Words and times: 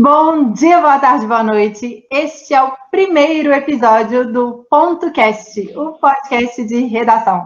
Bom 0.00 0.52
dia, 0.52 0.80
boa 0.80 1.00
tarde, 1.00 1.26
boa 1.26 1.42
noite. 1.42 2.06
Este 2.08 2.54
é 2.54 2.62
o 2.62 2.70
primeiro 2.88 3.52
episódio 3.52 4.32
do 4.32 4.64
Ponto 4.70 5.12
Cast, 5.12 5.60
o 5.76 5.94
podcast 5.94 6.64
de 6.64 6.84
redação. 6.84 7.42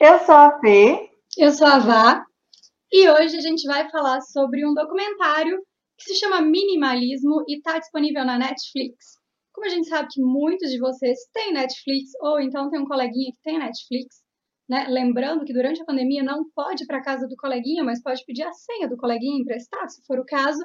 Eu 0.00 0.18
sou 0.26 0.34
a 0.34 0.58
Fê. 0.58 1.08
Eu 1.38 1.52
sou 1.52 1.68
a 1.68 1.78
Vá. 1.78 2.26
E 2.90 3.08
hoje 3.08 3.36
a 3.36 3.40
gente 3.40 3.64
vai 3.68 3.88
falar 3.90 4.20
sobre 4.22 4.66
um 4.66 4.74
documentário 4.74 5.56
que 5.96 6.12
se 6.12 6.18
chama 6.18 6.40
Minimalismo 6.40 7.44
e 7.46 7.58
está 7.58 7.78
disponível 7.78 8.24
na 8.24 8.38
Netflix. 8.38 9.20
Como 9.52 9.64
a 9.64 9.70
gente 9.70 9.88
sabe 9.88 10.08
que 10.10 10.20
muitos 10.20 10.72
de 10.72 10.80
vocês 10.80 11.16
têm 11.32 11.52
Netflix, 11.52 12.10
ou 12.20 12.40
então 12.40 12.70
tem 12.70 12.80
um 12.80 12.86
coleguinha 12.86 13.30
que 13.30 13.42
tem 13.44 13.56
Netflix, 13.56 14.16
né? 14.68 14.88
Lembrando 14.88 15.44
que 15.44 15.52
durante 15.52 15.80
a 15.80 15.84
pandemia 15.84 16.24
não 16.24 16.44
pode 16.56 16.82
ir 16.82 16.86
para 16.88 17.04
casa 17.04 17.28
do 17.28 17.36
coleguinha, 17.36 17.84
mas 17.84 18.02
pode 18.02 18.24
pedir 18.24 18.42
a 18.42 18.52
senha 18.52 18.88
do 18.88 18.96
coleguinha 18.96 19.40
emprestar, 19.40 19.88
se 19.88 20.04
for 20.04 20.18
o 20.18 20.24
caso 20.24 20.58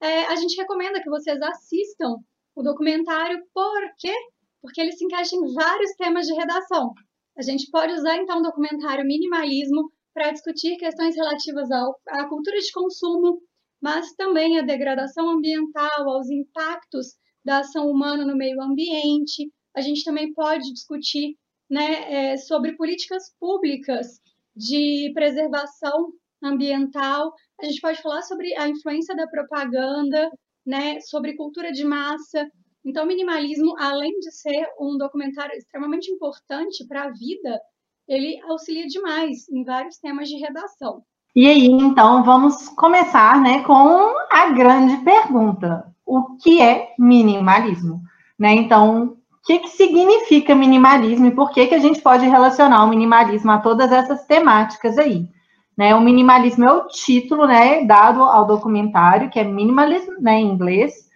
é, 0.00 0.24
a 0.26 0.36
gente 0.36 0.56
recomenda 0.56 1.02
que 1.02 1.10
vocês 1.10 1.40
assistam 1.42 2.16
o 2.54 2.62
documentário, 2.62 3.42
por 3.52 3.80
quê? 3.98 4.14
Porque 4.62 4.80
ele 4.80 4.92
se 4.92 5.04
encaixa 5.04 5.36
em 5.36 5.52
vários 5.52 5.92
temas 5.92 6.26
de 6.26 6.34
redação. 6.34 6.92
A 7.36 7.42
gente 7.42 7.70
pode 7.70 7.92
usar 7.92 8.16
então 8.16 8.40
o 8.40 8.42
documentário 8.42 9.06
Minimalismo 9.06 9.90
para 10.12 10.32
discutir 10.32 10.76
questões 10.76 11.14
relativas 11.16 11.70
ao, 11.70 11.98
à 12.08 12.26
cultura 12.28 12.58
de 12.58 12.72
consumo, 12.72 13.40
mas 13.80 14.12
também 14.14 14.58
à 14.58 14.62
degradação 14.62 15.30
ambiental, 15.30 16.10
aos 16.10 16.28
impactos 16.28 17.14
da 17.44 17.60
ação 17.60 17.88
humana 17.88 18.24
no 18.24 18.36
meio 18.36 18.60
ambiente. 18.60 19.50
A 19.74 19.80
gente 19.80 20.04
também 20.04 20.34
pode 20.34 20.72
discutir 20.72 21.36
né, 21.70 22.32
é, 22.32 22.36
sobre 22.36 22.76
políticas 22.76 23.32
públicas 23.38 24.20
de 24.54 25.10
preservação 25.14 26.12
ambiental. 26.42 27.32
A 27.62 27.66
gente 27.66 27.80
pode 27.80 28.00
falar 28.00 28.22
sobre 28.22 28.56
a 28.56 28.68
influência 28.68 29.14
da 29.14 29.26
propaganda, 29.26 30.30
né, 30.66 30.98
sobre 31.00 31.36
cultura 31.36 31.70
de 31.72 31.84
massa. 31.84 32.48
Então, 32.84 33.04
o 33.04 33.06
minimalismo, 33.06 33.74
além 33.78 34.18
de 34.20 34.32
ser 34.32 34.66
um 34.80 34.96
documentário 34.96 35.56
extremamente 35.56 36.10
importante 36.10 36.86
para 36.88 37.04
a 37.04 37.10
vida, 37.10 37.60
ele 38.08 38.40
auxilia 38.48 38.86
demais 38.86 39.48
em 39.50 39.62
vários 39.62 39.98
temas 39.98 40.28
de 40.28 40.36
redação. 40.36 41.02
E 41.36 41.46
aí, 41.46 41.66
então, 41.66 42.24
vamos 42.24 42.68
começar 42.70 43.40
né, 43.40 43.62
com 43.62 44.14
a 44.32 44.50
grande 44.50 44.96
pergunta: 45.04 45.84
o 46.04 46.36
que 46.36 46.60
é 46.60 46.94
minimalismo? 46.98 48.00
Né? 48.38 48.54
Então, 48.54 49.04
o 49.04 49.46
que, 49.46 49.58
que 49.58 49.68
significa 49.68 50.54
minimalismo 50.54 51.26
e 51.26 51.34
por 51.34 51.50
que, 51.50 51.66
que 51.66 51.74
a 51.74 51.78
gente 51.78 52.00
pode 52.00 52.26
relacionar 52.26 52.84
o 52.84 52.88
minimalismo 52.88 53.50
a 53.50 53.58
todas 53.58 53.92
essas 53.92 54.24
temáticas 54.24 54.96
aí? 54.98 55.28
Né? 55.80 55.94
O 55.94 56.00
minimalismo 56.02 56.62
é 56.62 56.72
o 56.74 56.88
título 56.88 57.46
né, 57.46 57.86
dado 57.86 58.22
ao 58.22 58.44
documentário, 58.44 59.30
que 59.30 59.40
é 59.40 59.44
Minimalism, 59.44 60.12
né, 60.20 60.38
em 60.38 60.50
inglês. 60.50 61.08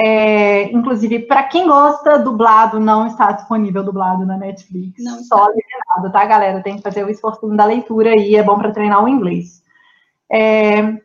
É, 0.00 0.64
inclusive, 0.72 1.20
para 1.20 1.44
quem 1.44 1.68
gosta, 1.68 2.18
dublado 2.18 2.80
não 2.80 3.06
está 3.06 3.30
disponível 3.30 3.84
dublado 3.84 4.26
na 4.26 4.36
Netflix. 4.36 5.00
Não 5.04 5.22
só 5.22 5.46
legendado, 5.46 6.12
tá, 6.12 6.24
galera? 6.24 6.60
Tem 6.60 6.74
que 6.74 6.82
fazer 6.82 7.04
o 7.04 7.08
esforço 7.08 7.46
da 7.50 7.64
leitura 7.64 8.10
aí, 8.10 8.34
é 8.34 8.42
bom 8.42 8.58
para 8.58 8.72
treinar 8.72 9.04
o 9.04 9.08
inglês. 9.08 9.62
É, 10.28 11.00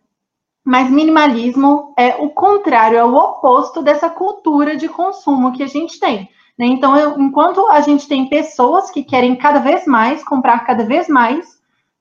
mas 0.65 0.89
minimalismo 0.89 1.93
é 1.95 2.15
o 2.15 2.31
contrário, 2.31 2.97
é 2.97 3.05
o 3.05 3.13
oposto 3.13 3.83
dessa 3.83 4.09
cultura 4.09 4.75
de 4.75 4.89
consumo 4.89 5.51
que 5.51 5.61
a 5.61 5.67
gente 5.67 5.99
tem. 5.99 6.27
Né? 6.57 6.65
Então, 6.65 6.97
eu, 6.97 7.21
enquanto 7.21 7.67
a 7.67 7.81
gente 7.81 8.07
tem 8.07 8.27
pessoas 8.29 8.89
que 8.89 9.03
querem 9.03 9.35
cada 9.35 9.59
vez 9.59 9.85
mais, 9.85 10.23
comprar 10.23 10.65
cada 10.65 10.83
vez 10.83 11.07
mais, 11.07 11.54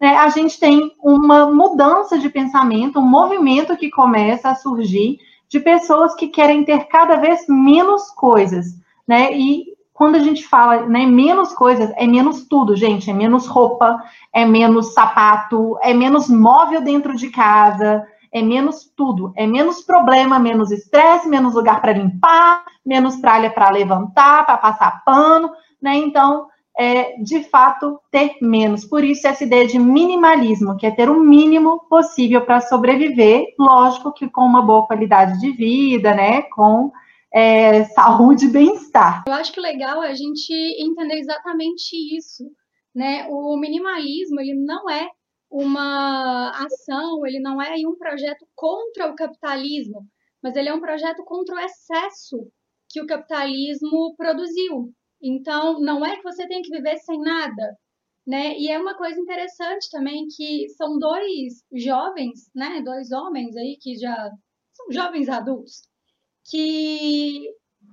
né, 0.04 0.18
a 0.18 0.28
gente 0.28 0.60
tem 0.60 0.92
uma 1.02 1.50
mudança 1.50 2.18
de 2.18 2.28
pensamento, 2.28 2.98
um 2.98 3.08
movimento 3.08 3.74
que 3.74 3.88
começa 3.90 4.50
a 4.50 4.54
surgir 4.54 5.16
de 5.48 5.58
pessoas 5.58 6.14
que 6.14 6.28
querem 6.28 6.62
ter 6.62 6.88
cada 6.88 7.16
vez 7.16 7.46
menos 7.48 8.10
coisas, 8.10 8.66
né? 9.08 9.32
E 9.32 9.64
quando 9.94 10.16
a 10.16 10.18
gente 10.18 10.46
fala, 10.46 10.84
né, 10.84 11.06
menos 11.06 11.54
coisas, 11.54 11.90
é 11.96 12.06
menos 12.06 12.46
tudo, 12.46 12.76
gente, 12.76 13.08
é 13.08 13.14
menos 13.14 13.46
roupa, 13.46 13.98
é 14.30 14.44
menos 14.44 14.92
sapato, 14.92 15.78
é 15.82 15.94
menos 15.94 16.28
móvel 16.28 16.82
dentro 16.82 17.16
de 17.16 17.30
casa, 17.30 18.06
é 18.30 18.42
menos 18.42 18.84
tudo, 18.94 19.32
é 19.34 19.46
menos 19.46 19.80
problema, 19.80 20.38
menos 20.38 20.70
estresse, 20.70 21.26
menos 21.30 21.54
lugar 21.54 21.80
para 21.80 21.94
limpar, 21.94 22.62
menos 22.84 23.16
tralha 23.22 23.48
para 23.48 23.70
levantar, 23.70 24.44
para 24.44 24.58
passar 24.58 25.02
pano, 25.02 25.50
né? 25.80 25.96
Então, 25.96 26.48
é, 26.76 27.16
de 27.22 27.44
fato, 27.44 28.00
ter 28.10 28.36
menos. 28.42 28.84
Por 28.84 29.04
isso, 29.04 29.26
essa 29.26 29.44
ideia 29.44 29.66
de 29.66 29.78
minimalismo, 29.78 30.76
que 30.76 30.86
é 30.86 30.90
ter 30.90 31.08
o 31.08 31.20
mínimo 31.20 31.86
possível 31.88 32.44
para 32.44 32.60
sobreviver, 32.60 33.46
lógico 33.58 34.12
que 34.12 34.28
com 34.28 34.42
uma 34.42 34.62
boa 34.62 34.86
qualidade 34.86 35.40
de 35.40 35.52
vida, 35.52 36.14
né? 36.14 36.42
Com 36.42 36.90
é, 37.32 37.84
saúde 37.86 38.46
e 38.46 38.50
bem-estar. 38.50 39.24
Eu 39.26 39.34
acho 39.34 39.52
que 39.52 39.60
legal 39.60 40.02
é 40.02 40.10
a 40.10 40.14
gente 40.14 40.52
entender 40.78 41.18
exatamente 41.18 41.96
isso. 42.16 42.44
Né? 42.94 43.26
O 43.28 43.56
minimalismo, 43.56 44.40
ele 44.40 44.54
não 44.54 44.88
é 44.88 45.08
uma 45.50 46.50
ação, 46.64 47.26
ele 47.26 47.40
não 47.40 47.60
é 47.60 47.74
um 47.86 47.96
projeto 47.96 48.46
contra 48.54 49.10
o 49.10 49.16
capitalismo, 49.16 50.06
mas 50.42 50.54
ele 50.54 50.68
é 50.68 50.74
um 50.74 50.80
projeto 50.80 51.24
contra 51.24 51.56
o 51.56 51.58
excesso 51.58 52.48
que 52.88 53.00
o 53.00 53.06
capitalismo 53.06 54.14
produziu. 54.16 54.92
Então, 55.24 55.80
não 55.80 56.04
é 56.04 56.16
que 56.16 56.22
você 56.22 56.46
tem 56.46 56.62
que 56.62 56.70
viver 56.70 56.98
sem 56.98 57.18
nada, 57.20 57.76
né? 58.26 58.58
E 58.58 58.68
é 58.68 58.78
uma 58.78 58.96
coisa 58.96 59.18
interessante 59.18 59.88
também 59.90 60.26
que 60.36 60.68
são 60.76 60.98
dois 60.98 61.64
jovens, 61.74 62.50
né? 62.54 62.82
Dois 62.84 63.10
homens 63.12 63.56
aí 63.56 63.78
que 63.80 63.96
já 63.96 64.30
são 64.74 64.92
jovens 64.92 65.28
adultos 65.28 65.82
que 66.50 67.48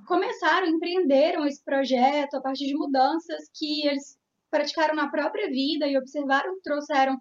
começaram, 0.08 0.68
empreenderam 0.68 1.46
esse 1.46 1.64
projeto 1.64 2.36
a 2.36 2.42
partir 2.42 2.68
de 2.68 2.76
mudanças 2.76 3.50
que 3.56 3.88
eles 3.88 4.18
praticaram 4.50 4.96
na 4.96 5.10
própria 5.10 5.50
vida 5.50 5.88
e 5.88 5.98
observaram 5.98 6.56
que 6.56 6.62
trouxeram 6.64 7.18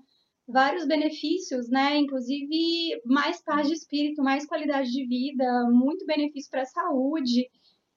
vários 0.49 0.87
benefícios, 0.87 1.69
né? 1.71 1.97
Inclusive 1.99 3.01
mais 3.05 3.43
paz 3.45 3.69
de 3.69 3.75
espírito, 3.75 4.23
mais 4.23 4.47
qualidade 4.47 4.91
de 4.91 5.07
vida, 5.07 5.69
muito 5.71 6.05
benefício 6.07 6.51
para 6.51 6.63
a 6.63 6.67
saúde. 6.67 7.49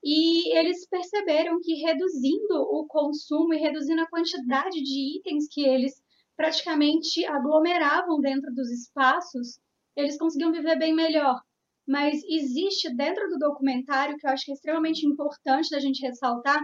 E 0.03 0.57
eles 0.57 0.85
perceberam 0.87 1.61
que 1.61 1.75
reduzindo 1.75 2.55
o 2.55 2.85
consumo 2.87 3.53
e 3.53 3.57
reduzindo 3.57 4.01
a 4.01 4.09
quantidade 4.09 4.81
de 4.81 5.17
itens 5.17 5.47
que 5.49 5.63
eles 5.63 5.93
praticamente 6.35 7.25
aglomeravam 7.25 8.19
dentro 8.19 8.53
dos 8.53 8.69
espaços, 8.69 9.59
eles 9.95 10.17
conseguiam 10.17 10.51
viver 10.51 10.77
bem 10.77 10.93
melhor. 10.93 11.39
Mas 11.87 12.21
existe 12.27 12.93
dentro 12.93 13.29
do 13.29 13.37
documentário, 13.37 14.17
que 14.17 14.27
eu 14.27 14.31
acho 14.31 14.45
que 14.45 14.51
é 14.51 14.55
extremamente 14.55 15.05
importante 15.05 15.69
da 15.69 15.79
gente 15.79 16.05
ressaltar, 16.05 16.59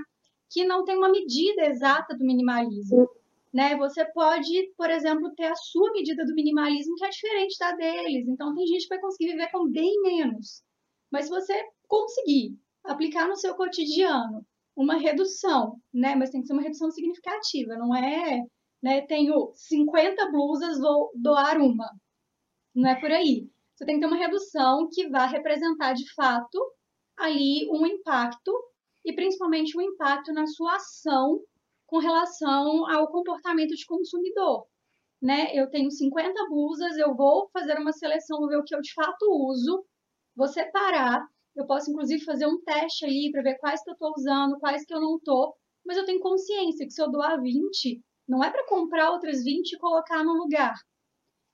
que 0.49 0.65
não 0.65 0.83
tem 0.83 0.97
uma 0.97 1.09
medida 1.11 1.65
exata 1.65 2.17
do 2.17 2.25
minimalismo. 2.25 3.07
Né? 3.53 3.75
Você 3.77 4.03
pode, 4.05 4.73
por 4.75 4.89
exemplo, 4.89 5.33
ter 5.35 5.45
a 5.45 5.55
sua 5.55 5.91
medida 5.91 6.25
do 6.25 6.35
minimalismo 6.35 6.95
que 6.95 7.05
é 7.05 7.09
diferente 7.09 7.57
da 7.57 7.71
deles. 7.71 8.27
Então, 8.27 8.53
tem 8.53 8.67
gente 8.67 8.83
que 8.83 8.89
vai 8.89 8.99
conseguir 8.99 9.31
viver 9.31 9.49
com 9.51 9.69
bem 9.69 10.01
menos. 10.01 10.61
Mas 11.11 11.25
se 11.25 11.31
você 11.31 11.63
conseguir 11.87 12.57
aplicar 12.83 13.27
no 13.27 13.35
seu 13.35 13.55
cotidiano 13.55 14.45
uma 14.75 14.95
redução, 14.95 15.79
né? 15.93 16.15
Mas 16.15 16.29
tem 16.29 16.41
que 16.41 16.47
ser 16.47 16.53
uma 16.53 16.61
redução 16.61 16.89
significativa, 16.91 17.75
não 17.75 17.95
é, 17.95 18.43
né? 18.81 19.01
Tenho 19.01 19.51
50 19.55 20.31
blusas, 20.31 20.79
vou 20.79 21.11
doar 21.15 21.57
uma. 21.57 21.89
Não 22.73 22.89
é 22.89 22.99
por 22.99 23.11
aí. 23.11 23.49
Você 23.75 23.85
tem 23.85 23.95
que 23.95 24.01
ter 24.01 24.07
uma 24.07 24.17
redução 24.17 24.89
que 24.91 25.09
vá 25.09 25.25
representar 25.25 25.93
de 25.93 26.13
fato 26.13 26.59
ali 27.17 27.69
um 27.71 27.85
impacto 27.85 28.51
e 29.05 29.13
principalmente 29.13 29.77
um 29.77 29.81
impacto 29.81 30.33
na 30.33 30.45
sua 30.47 30.75
ação 30.75 31.41
com 31.85 31.97
relação 31.97 32.89
ao 32.89 33.07
comportamento 33.07 33.75
de 33.75 33.85
consumidor. 33.85 34.65
Né? 35.21 35.53
Eu 35.53 35.69
tenho 35.69 35.91
50 35.91 36.47
blusas, 36.47 36.97
eu 36.97 37.15
vou 37.15 37.49
fazer 37.51 37.77
uma 37.77 37.91
seleção, 37.91 38.39
vou 38.39 38.47
ver 38.47 38.57
o 38.57 38.63
que 38.63 38.75
eu 38.75 38.81
de 38.81 38.93
fato 38.93 39.25
uso, 39.29 39.85
vou 40.35 40.47
separar 40.47 41.25
eu 41.55 41.65
posso, 41.65 41.91
inclusive, 41.91 42.23
fazer 42.23 42.47
um 42.47 42.61
teste 42.61 43.05
ali 43.05 43.31
para 43.31 43.41
ver 43.41 43.57
quais 43.57 43.83
que 43.83 43.89
eu 43.89 43.93
estou 43.93 44.13
usando, 44.17 44.59
quais 44.59 44.85
que 44.85 44.93
eu 44.93 45.01
não 45.01 45.17
estou. 45.17 45.55
Mas 45.85 45.97
eu 45.97 46.05
tenho 46.05 46.19
consciência 46.19 46.85
que 46.85 46.91
se 46.93 47.01
eu 47.01 47.11
doar 47.11 47.41
20, 47.41 48.01
não 48.27 48.43
é 48.43 48.51
para 48.51 48.65
comprar 48.67 49.11
outras 49.11 49.43
20 49.43 49.73
e 49.73 49.79
colocar 49.79 50.23
no 50.23 50.33
lugar. 50.33 50.75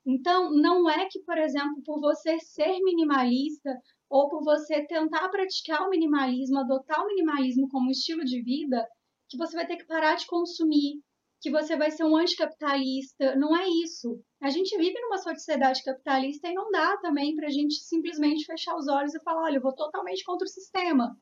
Então, 0.06 0.51
não 0.51 0.89
é 0.89 1.07
que, 1.09 1.19
por 1.21 1.38
exemplo, 1.38 1.81
por 1.83 2.00
você 2.00 2.39
ser 2.39 2.80
minimalista 2.81 3.71
ou 4.09 4.30
por 4.30 4.44
você 4.44 4.86
tentar 4.86 5.30
praticar 5.30 5.88
o 5.88 5.89
minimalismo, 5.89 6.59
adotar 6.59 7.01
o 7.03 7.07
minimalismo 7.07 7.68
como 7.69 7.89
estilo 7.89 8.24
de 8.24 8.41
vida, 8.44 8.88
que 9.27 9.38
você 9.38 9.56
vai 9.56 9.65
ter 9.65 9.77
que 9.77 9.86
parar 9.86 10.15
de 10.15 10.27
consumir, 10.27 11.01
que 11.45 11.51
você 11.51 11.77
vai 11.77 11.92
ser 11.92 12.03
um 12.03 12.18
anticapitalista. 12.18 13.36
Não 13.36 13.56
é 13.56 13.69
isso. 13.83 14.19
A 14.42 14.50
gente 14.50 14.75
vive 14.77 15.00
numa 15.00 15.19
sociedade 15.19 15.83
capitalista 15.83 16.47
e 16.47 16.56
não 16.56 16.71
dá 16.71 16.97
também 16.97 17.36
para 17.36 17.45
a 17.45 17.51
gente 17.51 17.75
simplesmente 17.75 18.47
fechar 18.47 18.75
os 18.75 18.88
olhos 18.88 19.13
e 19.13 19.21
falar, 19.21 19.44
olha, 19.44 19.57
eu 19.57 19.62
vou 19.62 19.75
totalmente 19.75 20.24
contra 20.24 20.44
o 20.44 20.50
sistema. 20.50 21.15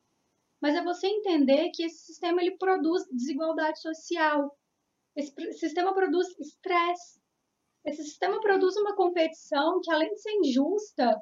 Mas 0.62 0.78
é 0.78 0.82
você 0.82 1.08
entender 1.08 1.72
que 1.74 1.84
esse 1.84 2.06
sistema 2.06 2.42
ele 2.42 2.56
produz 2.58 3.04
desigualdade 3.12 3.82
social. 3.82 4.58
Esse 5.14 5.34
sistema 5.60 5.94
produz 5.94 6.26
estresse. 6.40 7.20
Esse 7.86 8.04
sistema 8.06 8.40
produz 8.40 8.78
uma 8.78 8.96
competição 8.96 9.82
que, 9.84 9.92
além 9.92 10.08
de 10.14 10.22
ser 10.22 10.32
injusta, 10.36 11.22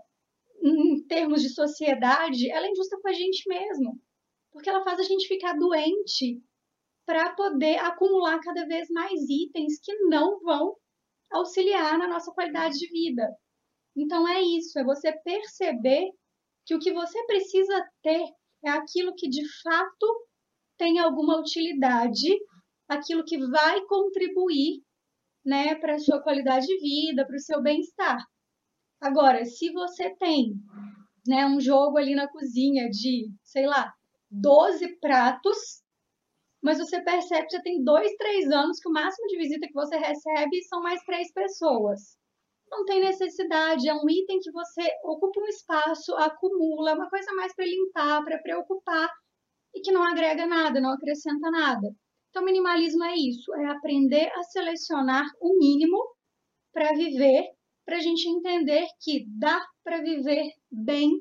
em 0.62 1.04
termos 1.08 1.42
de 1.42 1.50
sociedade, 1.50 2.52
ela 2.52 2.68
é 2.68 2.70
injusta 2.70 3.00
com 3.02 3.10
a 3.10 3.14
gente 3.14 3.50
mesmo. 3.50 4.00
Porque 4.52 4.70
ela 4.70 4.84
faz 4.84 5.00
a 5.00 5.04
gente 5.04 5.28
ficar 5.28 5.58
doente 5.58 6.40
para 7.06 7.34
poder 7.36 7.78
acumular 7.80 8.40
cada 8.40 8.66
vez 8.66 8.90
mais 8.90 9.20
itens 9.30 9.80
que 9.84 9.94
não 10.06 10.40
vão 10.42 10.76
auxiliar 11.32 11.98
na 11.98 12.08
nossa 12.08 12.32
qualidade 12.32 12.78
de 12.78 12.88
vida. 12.90 13.28
Então 13.96 14.28
é 14.28 14.42
isso, 14.42 14.78
é 14.80 14.84
você 14.84 15.12
perceber 15.12 16.10
que 16.66 16.76
o 16.76 16.80
que 16.80 16.94
você 16.94 17.24
precisa 17.26 17.86
ter 18.02 18.24
é 18.64 18.70
aquilo 18.70 19.14
que 19.16 19.28
de 19.28 19.44
fato 19.62 20.28
tem 20.78 21.00
alguma 21.00 21.40
utilidade, 21.40 22.30
aquilo 22.88 23.24
que 23.24 23.38
vai 23.48 23.82
contribuir 23.86 24.82
né, 25.46 25.76
para 25.76 25.96
a 25.96 26.00
sua 26.00 26.22
qualidade 26.22 26.68
de 26.68 26.80
vida, 26.80 27.26
para 27.26 27.36
o 27.36 27.40
seu 27.40 27.62
bem-estar. 27.62 28.24
Agora, 29.00 29.44
se 29.46 29.72
você 29.72 30.16
tem 30.16 30.54
né, 31.26 31.46
um 31.46 31.60
jogo 31.60 31.98
ali 31.98 32.14
na 32.14 32.28
cozinha 32.28 32.90
de, 32.90 33.32
sei 33.44 33.66
lá, 33.66 33.92
12 34.30 35.00
pratos, 35.00 35.81
mas 36.62 36.78
você 36.78 37.02
percebe 37.02 37.48
que 37.48 37.56
já 37.56 37.62
tem 37.62 37.84
dois, 37.84 38.12
três 38.18 38.50
anos 38.52 38.80
que 38.80 38.88
o 38.88 38.92
máximo 38.92 39.28
de 39.28 39.38
visita 39.38 39.68
que 39.68 39.74
você 39.74 39.98
recebe 39.98 40.64
são 40.64 40.82
mais 40.82 41.02
três 41.04 41.32
pessoas. 41.34 42.18
Não 42.70 42.86
tem 42.86 43.02
necessidade, 43.02 43.90
é 43.90 43.94
um 43.94 44.10
item 44.10 44.40
que 44.40 44.52
você 44.52 44.82
ocupa 45.04 45.42
um 45.42 45.48
espaço, 45.48 46.16
acumula, 46.16 46.92
é 46.92 46.94
uma 46.94 47.10
coisa 47.10 47.34
mais 47.34 47.54
para 47.56 47.66
limpar, 47.66 48.24
para 48.24 48.40
preocupar 48.40 49.10
e 49.74 49.82
que 49.82 49.92
não 49.92 50.04
agrega 50.04 50.46
nada, 50.46 50.80
não 50.80 50.92
acrescenta 50.92 51.50
nada. 51.50 51.90
Então, 52.30 52.46
minimalismo 52.46 53.04
é 53.04 53.14
isso, 53.16 53.54
é 53.56 53.66
aprender 53.66 54.32
a 54.36 54.44
selecionar 54.44 55.26
o 55.42 55.58
mínimo 55.58 55.98
para 56.74 56.94
viver, 56.94 57.44
para 57.86 57.98
a 57.98 58.00
gente 58.00 58.28
entender 58.30 58.88
que 59.02 59.26
dá 59.38 59.62
para 59.84 60.02
viver 60.02 60.50
bem 60.72 61.20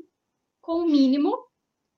com 0.61 0.85
o 0.85 0.87
mínimo, 0.87 1.37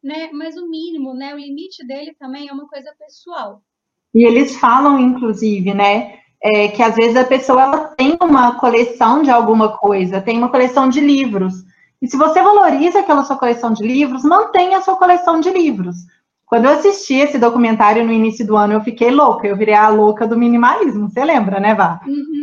né? 0.02 0.30
Mas 0.32 0.56
o 0.56 0.68
mínimo, 0.68 1.14
né? 1.14 1.34
O 1.34 1.38
limite 1.38 1.86
dele 1.86 2.14
também 2.18 2.48
é 2.48 2.52
uma 2.52 2.66
coisa 2.66 2.92
pessoal. 2.98 3.62
E 4.14 4.24
eles 4.24 4.56
falam, 4.56 4.98
inclusive, 4.98 5.72
né? 5.72 6.18
É, 6.42 6.68
que 6.68 6.82
às 6.82 6.96
vezes 6.96 7.16
a 7.16 7.24
pessoa 7.24 7.62
ela 7.62 7.78
tem 7.88 8.18
uma 8.20 8.58
coleção 8.58 9.22
de 9.22 9.30
alguma 9.30 9.78
coisa, 9.78 10.20
tem 10.20 10.38
uma 10.38 10.48
coleção 10.48 10.88
de 10.88 11.00
livros. 11.00 11.54
E 12.00 12.08
se 12.08 12.16
você 12.16 12.42
valoriza 12.42 12.98
aquela 12.98 13.22
sua 13.22 13.38
coleção 13.38 13.72
de 13.72 13.84
livros, 13.84 14.24
mantenha 14.24 14.78
a 14.78 14.82
sua 14.82 14.96
coleção 14.96 15.38
de 15.38 15.50
livros. 15.50 15.94
Quando 16.44 16.64
eu 16.64 16.72
assisti 16.72 17.14
esse 17.14 17.38
documentário 17.38 18.04
no 18.04 18.12
início 18.12 18.44
do 18.44 18.56
ano, 18.56 18.74
eu 18.74 18.80
fiquei 18.82 19.10
louca. 19.10 19.46
Eu 19.46 19.56
virei 19.56 19.74
a 19.74 19.88
louca 19.88 20.26
do 20.26 20.36
minimalismo. 20.36 21.08
Você 21.08 21.24
lembra, 21.24 21.60
né, 21.60 21.74
Vá? 21.74 22.00
Uhum. 22.06 22.42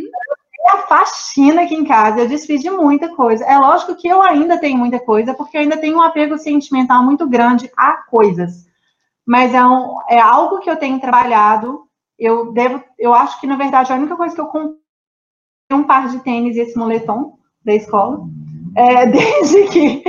A 0.68 0.78
faxina 0.86 1.62
aqui 1.62 1.74
em 1.74 1.84
casa, 1.84 2.20
eu 2.20 2.28
desfiz 2.28 2.60
de 2.60 2.70
muita 2.70 3.14
coisa. 3.14 3.44
É 3.44 3.56
lógico 3.56 3.94
que 3.94 4.08
eu 4.08 4.22
ainda 4.22 4.58
tenho 4.58 4.78
muita 4.78 4.98
coisa, 4.98 5.34
porque 5.34 5.56
eu 5.56 5.62
ainda 5.62 5.76
tenho 5.76 5.96
um 5.96 6.02
apego 6.02 6.36
sentimental 6.38 7.02
muito 7.02 7.28
grande 7.28 7.70
a 7.76 7.94
coisas. 8.08 8.66
Mas 9.26 9.54
é, 9.54 9.64
um, 9.64 9.98
é 10.08 10.18
algo 10.20 10.58
que 10.60 10.70
eu 10.70 10.76
tenho 10.76 11.00
trabalhado. 11.00 11.84
Eu 12.18 12.52
devo, 12.52 12.82
eu 12.98 13.14
acho 13.14 13.40
que, 13.40 13.46
na 13.46 13.56
verdade, 13.56 13.92
a 13.92 13.96
única 13.96 14.16
coisa 14.16 14.34
que 14.34 14.40
eu 14.40 14.46
comprei 14.46 14.80
é 15.70 15.74
um 15.74 15.84
par 15.84 16.08
de 16.08 16.18
tênis 16.20 16.56
e 16.56 16.60
esse 16.60 16.76
moletom 16.76 17.38
da 17.64 17.74
escola. 17.74 18.20
É, 18.76 19.06
desde 19.06 19.68
que 19.68 20.02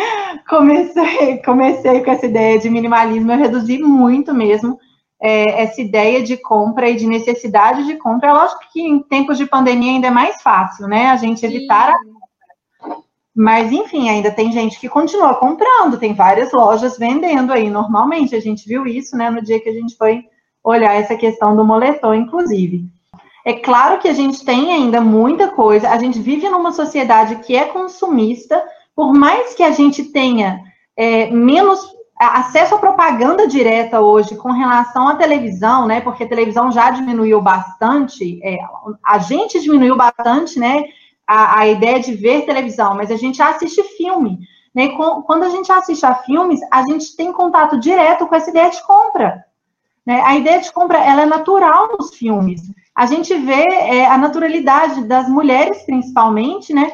comecei, 0.49 1.37
comecei 1.43 2.03
com 2.03 2.11
essa 2.11 2.25
ideia 2.25 2.59
de 2.59 2.69
minimalismo, 2.69 3.31
eu 3.31 3.37
reduzi 3.37 3.77
muito 3.79 4.33
mesmo 4.33 4.79
é, 5.21 5.61
essa 5.61 5.81
ideia 5.81 6.23
de 6.23 6.35
compra 6.37 6.89
e 6.89 6.95
de 6.95 7.05
necessidade 7.05 7.85
de 7.85 7.95
compra. 7.97 8.29
É 8.29 8.33
lógico 8.33 8.61
que 8.73 8.81
em 8.81 9.03
tempos 9.03 9.37
de 9.37 9.45
pandemia 9.45 9.91
ainda 9.91 10.07
é 10.07 10.11
mais 10.11 10.41
fácil, 10.41 10.87
né? 10.87 11.07
A 11.07 11.15
gente 11.15 11.45
evitar 11.45 11.91
a 11.91 11.95
mas, 13.33 13.71
enfim, 13.71 14.09
ainda 14.09 14.29
tem 14.29 14.51
gente 14.51 14.77
que 14.77 14.89
continua 14.89 15.35
comprando, 15.35 15.97
tem 15.97 16.13
várias 16.13 16.51
lojas 16.51 16.97
vendendo 16.97 17.53
aí 17.53 17.69
normalmente. 17.69 18.35
A 18.35 18.41
gente 18.41 18.67
viu 18.67 18.85
isso, 18.85 19.15
né, 19.15 19.29
no 19.29 19.41
dia 19.41 19.59
que 19.59 19.69
a 19.69 19.73
gente 19.73 19.95
foi 19.95 20.25
olhar 20.63 20.93
essa 20.93 21.15
questão 21.15 21.55
do 21.55 21.63
moletom, 21.63 22.13
inclusive. 22.13 22.85
É 23.45 23.53
claro 23.53 23.99
que 23.99 24.07
a 24.07 24.13
gente 24.13 24.43
tem 24.45 24.73
ainda 24.73 25.01
muita 25.01 25.47
coisa, 25.47 25.89
a 25.89 25.97
gente 25.97 26.19
vive 26.19 26.47
numa 26.49 26.71
sociedade 26.71 27.37
que 27.37 27.55
é 27.55 27.65
consumista, 27.65 28.61
por 28.95 29.13
mais 29.13 29.55
que 29.55 29.63
a 29.63 29.71
gente 29.71 30.03
tenha 30.11 30.61
é, 30.95 31.31
menos 31.31 31.79
acesso 32.21 32.75
à 32.75 32.77
propaganda 32.77 33.47
direta 33.47 33.99
hoje 33.99 34.35
com 34.35 34.51
relação 34.51 35.07
à 35.07 35.15
televisão, 35.15 35.87
né? 35.87 36.01
Porque 36.01 36.23
a 36.23 36.29
televisão 36.29 36.71
já 36.71 36.91
diminuiu 36.91 37.41
bastante, 37.41 38.39
é, 38.43 38.59
a 39.03 39.17
gente 39.17 39.59
diminuiu 39.59 39.95
bastante, 39.95 40.59
né? 40.59 40.83
A, 41.27 41.59
a, 41.59 41.67
ideia 41.67 41.99
de 41.99 42.13
ver 42.13 42.45
televisão, 42.45 42.93
mas 42.95 43.09
a 43.09 43.15
gente 43.15 43.41
assiste 43.41 43.81
filme. 43.95 44.39
Né? 44.73 44.89
Quando 45.25 45.43
a 45.43 45.49
gente 45.49 45.71
assiste 45.71 46.05
a 46.05 46.15
filmes, 46.15 46.59
a 46.71 46.83
gente 46.83 47.15
tem 47.15 47.31
contato 47.31 47.79
direto 47.79 48.27
com 48.27 48.35
essa 48.35 48.49
ideia 48.49 48.69
de 48.69 48.81
compra. 48.85 49.45
Né? 50.05 50.21
A 50.25 50.35
ideia 50.35 50.59
de 50.59 50.71
compra 50.71 50.97
ela 50.97 51.21
é 51.21 51.25
natural 51.25 51.95
nos 51.97 52.13
filmes. 52.15 52.61
A 52.93 53.05
gente 53.05 53.33
vê 53.33 53.63
é, 53.63 54.05
a 54.05 54.17
naturalidade 54.17 55.05
das 55.05 55.29
mulheres, 55.29 55.83
principalmente, 55.83 56.73
né? 56.73 56.91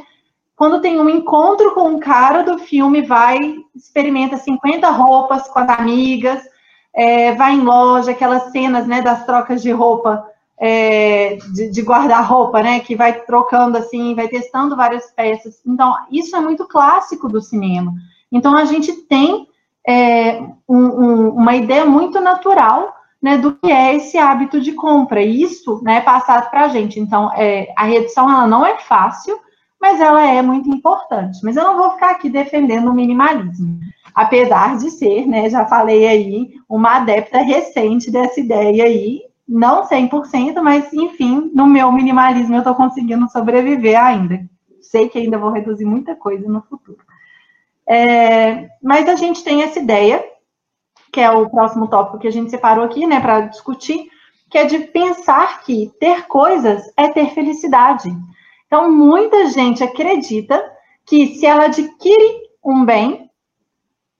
Quando 0.57 0.81
tem 0.81 0.99
um 0.99 1.07
encontro 1.07 1.75
com 1.75 1.87
um 1.87 1.99
cara 1.99 2.41
do 2.41 2.57
filme, 2.57 3.03
vai, 3.03 3.57
experimenta 3.75 4.37
50 4.37 4.89
roupas 4.89 5.47
com 5.47 5.59
as 5.59 5.69
amigas, 5.69 6.41
é, 6.95 7.31
vai 7.35 7.53
em 7.53 7.61
loja, 7.61 8.09
aquelas 8.09 8.51
cenas, 8.51 8.87
né, 8.87 9.03
das 9.03 9.23
trocas 9.23 9.61
de 9.61 9.69
roupa, 9.69 10.25
é, 10.59 11.37
de, 11.53 11.69
de 11.69 11.81
guardar-roupa, 11.83 12.63
né, 12.63 12.79
que 12.79 12.95
vai 12.95 13.21
trocando 13.21 13.77
assim, 13.77 14.15
vai 14.15 14.27
testando 14.27 14.75
várias 14.75 15.11
peças. 15.11 15.61
Então, 15.63 15.95
isso 16.11 16.35
é 16.35 16.39
muito 16.39 16.67
clássico 16.67 17.29
do 17.29 17.39
cinema. 17.39 17.93
Então, 18.31 18.57
a 18.57 18.65
gente 18.65 18.91
tem 18.93 19.47
é, 19.87 20.41
um, 20.67 20.75
um, 20.77 21.29
uma 21.29 21.55
ideia 21.55 21.85
muito 21.85 22.19
natural 22.19 22.95
né, 23.21 23.37
do 23.37 23.53
que 23.53 23.71
é 23.71 23.95
esse 23.95 24.17
hábito 24.17 24.59
de 24.59 24.71
compra. 24.71 25.21
E 25.21 25.43
isso 25.43 25.79
né, 25.83 25.97
é 25.97 26.01
passado 26.01 26.49
para 26.49 26.63
a 26.63 26.67
gente. 26.67 26.99
Então, 26.99 27.31
é, 27.35 27.71
a 27.77 27.83
redução 27.83 28.27
ela 28.27 28.47
não 28.47 28.65
é 28.65 28.79
fácil, 28.79 29.39
mas 29.79 30.01
ela 30.01 30.25
é 30.25 30.41
muito 30.41 30.69
importante. 30.69 31.39
Mas 31.43 31.55
eu 31.55 31.63
não 31.63 31.77
vou 31.77 31.91
ficar 31.91 32.11
aqui 32.11 32.29
defendendo 32.29 32.89
o 32.89 32.93
minimalismo, 32.93 33.79
apesar 34.13 34.77
de 34.77 34.89
ser, 34.89 35.25
né, 35.27 35.49
já 35.49 35.65
falei 35.65 36.07
aí, 36.07 36.53
uma 36.67 36.97
adepta 36.97 37.39
recente 37.39 38.11
dessa 38.11 38.39
ideia 38.39 38.85
aí, 38.85 39.21
não 39.47 39.87
100%, 39.87 40.61
mas 40.61 40.91
enfim, 40.91 41.51
no 41.53 41.65
meu 41.65 41.91
minimalismo 41.91 42.55
eu 42.55 42.59
estou 42.59 42.75
conseguindo 42.75 43.29
sobreviver 43.29 43.97
ainda. 43.99 44.41
Sei 44.81 45.07
que 45.07 45.17
ainda 45.17 45.37
vou 45.37 45.51
reduzir 45.51 45.85
muita 45.85 46.15
coisa 46.15 46.47
no 46.49 46.61
futuro. 46.61 46.99
É, 47.87 48.67
mas 48.83 49.07
a 49.07 49.15
gente 49.15 49.43
tem 49.43 49.63
essa 49.63 49.79
ideia, 49.79 50.23
que 51.11 51.21
é 51.21 51.31
o 51.31 51.49
próximo 51.49 51.87
tópico 51.87 52.19
que 52.19 52.27
a 52.27 52.31
gente 52.31 52.49
separou 52.49 52.83
aqui, 52.83 53.07
né, 53.07 53.19
para 53.19 53.41
discutir, 53.41 54.09
que 54.49 54.57
é 54.57 54.65
de 54.65 54.79
pensar 54.79 55.61
que 55.61 55.91
ter 55.99 56.27
coisas 56.27 56.91
é 56.97 57.07
ter 57.07 57.33
felicidade. 57.33 58.13
Então, 58.67 58.91
muita 58.91 59.47
gente 59.47 59.83
acredita 59.83 60.63
que 61.05 61.35
se 61.35 61.45
ela 61.45 61.65
adquire 61.65 62.41
um 62.63 62.85
bem, 62.85 63.31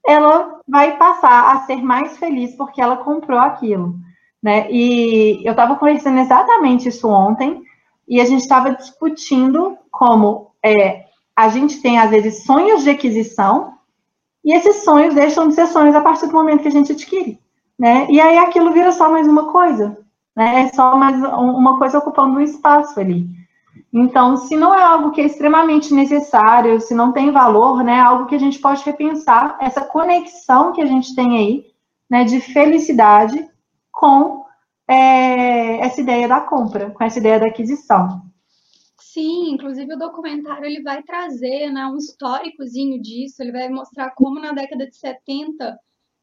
ela 0.06 0.62
vai 0.68 0.98
passar 0.98 1.54
a 1.54 1.60
ser 1.66 1.84
mais 1.84 2.18
feliz 2.18 2.56
porque 2.56 2.82
ela 2.82 2.98
comprou 2.98 3.38
aquilo. 3.38 3.96
Né? 4.42 4.72
E 4.72 5.46
eu 5.46 5.52
estava 5.52 5.76
conversando 5.76 6.20
exatamente 6.20 6.88
isso 6.88 7.10
ontem, 7.10 7.62
e 8.08 8.22
a 8.22 8.26
gente 8.26 8.42
estava 8.42 8.74
discutindo 8.74 9.78
como 9.92 10.52
é, 10.64 11.06
a 11.36 11.50
gente 11.50 11.82
tem, 11.82 12.00
às 12.00 12.10
vezes, 12.10 12.46
sonhos 12.46 12.84
de 12.84 12.90
aquisição, 12.90 13.74
e 14.46 14.54
esses 14.54 14.86
sonhos 14.86 15.14
deixam 15.14 15.50
de 15.50 15.56
ser 15.56 15.68
sonhos 15.68 15.94
a 15.94 16.02
partir 16.02 16.28
do 16.28 16.34
momento 16.34 16.62
que 16.62 16.70
a 16.70 16.72
gente 16.72 16.94
adquire. 16.94 17.38
Né? 17.78 18.08
E 18.10 18.20
aí 18.20 18.38
aquilo 18.38 18.72
vira 18.72 18.92
só 18.92 19.12
mais 19.12 19.28
uma 19.28 19.52
coisa, 19.52 19.98
né? 20.36 20.62
É 20.62 20.74
só 20.74 20.96
mais 20.96 21.16
uma 21.22 21.78
coisa 21.78 22.00
ocupando 22.00 22.38
um 22.38 22.42
espaço 22.42 23.00
ali. 23.00 23.28
Então, 23.92 24.38
se 24.38 24.56
não 24.56 24.74
é 24.74 24.82
algo 24.82 25.12
que 25.12 25.22
é 25.22 25.26
extremamente 25.26 25.94
necessário, 25.94 26.80
se 26.80 26.94
não 26.94 27.12
tem 27.12 27.32
valor, 27.32 27.84
né, 27.84 27.94
é 27.94 28.00
algo 28.00 28.26
que 28.26 28.36
a 28.36 28.40
gente 28.40 28.60
pode 28.60 28.84
repensar 28.84 29.58
essa 29.60 29.84
conexão 29.84 30.72
que 30.74 30.82
a 30.82 30.86
gente 30.86 31.16
tem 31.16 31.38
aí, 31.38 31.66
né, 32.10 32.24
de 32.24 32.40
felicidade 32.40 33.48
com 33.92 34.46
é, 34.88 35.80
essa 35.80 36.00
ideia 36.00 36.28
da 36.28 36.42
compra, 36.42 36.92
com 36.92 37.04
essa 37.04 37.20
ideia 37.20 37.40
da 37.40 37.48
aquisição. 37.48 38.22
Sim, 39.00 39.52
inclusive 39.52 39.96
o 39.96 39.98
documentário 39.98 40.66
ele 40.66 40.84
vai 40.84 41.02
trazer 41.02 41.72
né, 41.72 41.86
um 41.88 41.98
históricozinho 41.98 43.02
disso, 43.02 43.42
ele 43.42 43.52
vai 43.52 43.68
mostrar 43.70 44.12
como 44.12 44.40
na 44.40 44.52
década 44.52 44.86
de 44.88 44.96
70 44.96 45.78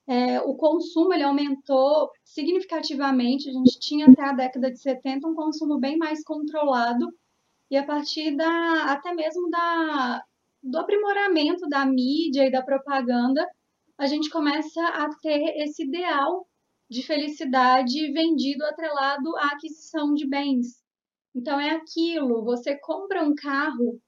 é, 0.06 0.40
o 0.42 0.54
consumo 0.54 1.12
ele 1.12 1.22
aumentou 1.22 2.10
significativamente. 2.24 3.48
A 3.48 3.52
gente 3.52 3.80
tinha 3.80 4.06
até 4.06 4.22
a 4.22 4.32
década 4.32 4.70
de 4.70 4.78
70 4.78 5.26
um 5.26 5.34
consumo 5.34 5.78
bem 5.78 5.96
mais 5.96 6.22
controlado 6.22 7.12
e 7.70 7.76
a 7.76 7.84
partir 7.84 8.36
da 8.36 8.92
até 8.92 9.12
mesmo 9.14 9.48
da 9.50 10.22
do 10.62 10.78
aprimoramento 10.78 11.68
da 11.68 11.84
mídia 11.84 12.46
e 12.46 12.50
da 12.50 12.62
propaganda, 12.62 13.46
a 13.98 14.06
gente 14.06 14.30
começa 14.30 14.80
a 14.82 15.10
ter 15.20 15.62
esse 15.62 15.84
ideal 15.84 16.46
de 16.88 17.02
felicidade 17.02 18.12
vendido 18.12 18.64
atrelado 18.64 19.36
à 19.36 19.48
aquisição 19.48 20.14
de 20.14 20.26
bens. 20.26 20.82
Então 21.34 21.60
é 21.60 21.70
aquilo, 21.70 22.44
você 22.44 22.78
compra 22.80 23.22
um 23.22 23.34
carro 23.34 24.00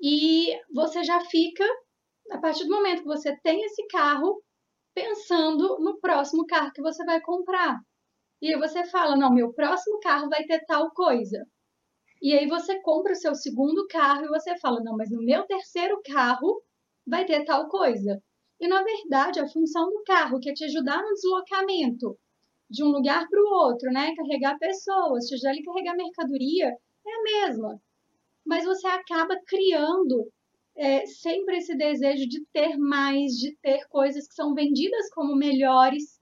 e 0.00 0.52
você 0.72 1.02
já 1.02 1.20
fica 1.20 1.64
a 2.30 2.38
partir 2.38 2.64
do 2.64 2.74
momento 2.74 3.02
que 3.02 3.08
você 3.08 3.36
tem 3.40 3.64
esse 3.64 3.86
carro, 3.86 4.42
pensando 4.94 5.78
no 5.78 5.98
próximo 6.00 6.46
carro 6.46 6.72
que 6.72 6.82
você 6.82 7.04
vai 7.04 7.20
comprar. 7.20 7.78
E 8.42 8.52
aí 8.52 8.58
você 8.58 8.84
fala: 8.86 9.16
não, 9.16 9.32
meu 9.32 9.52
próximo 9.52 9.98
carro 10.00 10.28
vai 10.28 10.44
ter 10.44 10.64
tal 10.66 10.90
coisa. 10.92 11.46
E 12.22 12.32
aí 12.32 12.46
você 12.46 12.80
compra 12.80 13.12
o 13.12 13.16
seu 13.16 13.34
segundo 13.34 13.86
carro 13.88 14.24
e 14.24 14.28
você 14.28 14.58
fala: 14.58 14.82
não, 14.82 14.96
mas 14.96 15.10
no 15.10 15.22
meu 15.22 15.44
terceiro 15.44 16.00
carro 16.04 16.62
vai 17.06 17.24
ter 17.24 17.44
tal 17.44 17.68
coisa. 17.68 18.22
E 18.58 18.66
na 18.66 18.82
verdade, 18.82 19.38
a 19.38 19.48
função 19.48 19.90
do 19.90 20.02
carro, 20.04 20.40
que 20.40 20.50
é 20.50 20.54
te 20.54 20.64
ajudar 20.64 21.02
no 21.02 21.12
deslocamento 21.12 22.18
de 22.70 22.82
um 22.82 22.88
lugar 22.88 23.28
para 23.28 23.40
o 23.40 23.66
outro, 23.66 23.90
né? 23.92 24.14
Carregar 24.16 24.58
pessoas, 24.58 25.26
te 25.26 25.34
ajudar 25.34 25.52
a 25.52 25.62
carregar 25.62 25.96
mercadoria, 25.96 26.66
é 27.06 27.10
a 27.10 27.22
mesma. 27.22 27.80
Mas 28.44 28.64
você 28.64 28.86
acaba 28.86 29.36
criando 29.46 30.30
é, 30.76 31.06
sempre 31.06 31.58
esse 31.58 31.76
desejo 31.76 32.26
de 32.26 32.44
ter 32.52 32.76
mais, 32.78 33.32
de 33.32 33.56
ter 33.62 33.86
coisas 33.88 34.26
que 34.26 34.34
são 34.34 34.54
vendidas 34.54 35.10
como 35.10 35.36
melhores, 35.36 36.18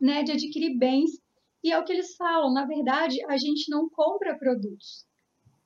né? 0.00 0.22
De 0.22 0.32
adquirir 0.32 0.76
bens. 0.76 1.10
E 1.64 1.72
é 1.72 1.78
o 1.78 1.84
que 1.84 1.92
eles 1.92 2.16
falam, 2.16 2.52
na 2.52 2.66
verdade, 2.66 3.24
a 3.26 3.36
gente 3.38 3.70
não 3.70 3.88
compra 3.88 4.36
produtos. 4.36 5.06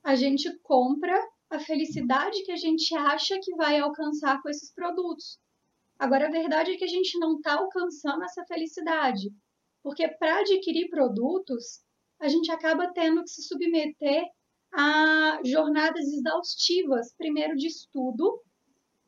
A 0.06 0.14
gente 0.14 0.56
compra 0.58 1.20
a 1.50 1.58
felicidade 1.58 2.44
que 2.44 2.52
a 2.52 2.56
gente 2.56 2.94
acha 2.94 3.40
que 3.42 3.56
vai 3.56 3.80
alcançar 3.80 4.40
com 4.40 4.48
esses 4.48 4.72
produtos. 4.72 5.36
Agora, 5.98 6.28
a 6.28 6.30
verdade 6.30 6.70
é 6.70 6.76
que 6.76 6.84
a 6.84 6.88
gente 6.88 7.18
não 7.18 7.38
está 7.38 7.54
alcançando 7.54 8.22
essa 8.22 8.44
felicidade, 8.44 9.32
porque 9.82 10.06
para 10.06 10.42
adquirir 10.42 10.88
produtos, 10.90 11.80
a 12.20 12.28
gente 12.28 12.52
acaba 12.52 12.92
tendo 12.92 13.24
que 13.24 13.30
se 13.30 13.42
submeter 13.42 14.24
a 14.72 15.40
jornadas 15.44 16.06
exaustivas, 16.06 17.12
primeiro 17.18 17.56
de 17.56 17.66
estudo, 17.66 18.40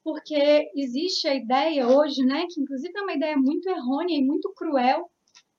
porque 0.03 0.69
existe 0.75 1.29
a 1.29 1.35
ideia 1.37 1.87
hoje, 1.87 2.25
né, 2.25 2.45
que 2.51 2.61
inclusive 2.61 2.93
é 2.97 3.03
uma 3.03 3.15
ideia 3.15 3.37
muito 3.37 3.69
errônea 3.69 4.19
e 4.19 4.25
muito 4.25 4.53
cruel, 4.53 5.09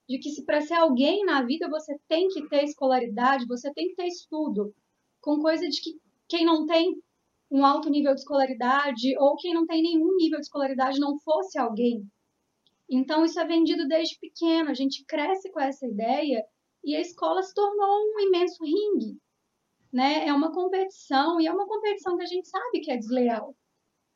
de 0.06 0.18
que 0.18 0.28
se 0.28 0.44
para 0.44 0.60
ser 0.60 0.74
alguém 0.74 1.24
na 1.24 1.42
vida 1.42 1.66
você 1.66 1.98
tem 2.06 2.28
que 2.28 2.46
ter 2.46 2.62
escolaridade, 2.62 3.46
você 3.46 3.72
tem 3.72 3.88
que 3.88 3.94
ter 3.94 4.06
estudo, 4.06 4.74
com 5.20 5.40
coisa 5.40 5.68
de 5.68 5.80
que 5.80 6.00
quem 6.28 6.44
não 6.44 6.66
tem 6.66 7.00
um 7.50 7.64
alto 7.64 7.90
nível 7.90 8.14
de 8.14 8.20
escolaridade 8.20 9.16
ou 9.18 9.36
quem 9.36 9.52
não 9.52 9.66
tem 9.66 9.82
nenhum 9.82 10.16
nível 10.16 10.38
de 10.38 10.46
escolaridade 10.46 11.00
não 11.00 11.18
fosse 11.18 11.58
alguém. 11.58 12.06
Então, 12.88 13.24
isso 13.24 13.38
é 13.38 13.44
vendido 13.44 13.86
desde 13.86 14.18
pequeno, 14.18 14.70
a 14.70 14.74
gente 14.74 15.04
cresce 15.04 15.50
com 15.50 15.60
essa 15.60 15.86
ideia 15.86 16.44
e 16.84 16.94
a 16.94 17.00
escola 17.00 17.42
se 17.42 17.54
tornou 17.54 18.14
um 18.14 18.20
imenso 18.20 18.64
ringue. 18.64 19.18
Né? 19.92 20.26
É 20.26 20.32
uma 20.32 20.52
competição 20.52 21.40
e 21.40 21.46
é 21.46 21.52
uma 21.52 21.66
competição 21.66 22.16
que 22.16 22.22
a 22.22 22.26
gente 22.26 22.48
sabe 22.48 22.80
que 22.80 22.90
é 22.90 22.96
desleal. 22.96 23.54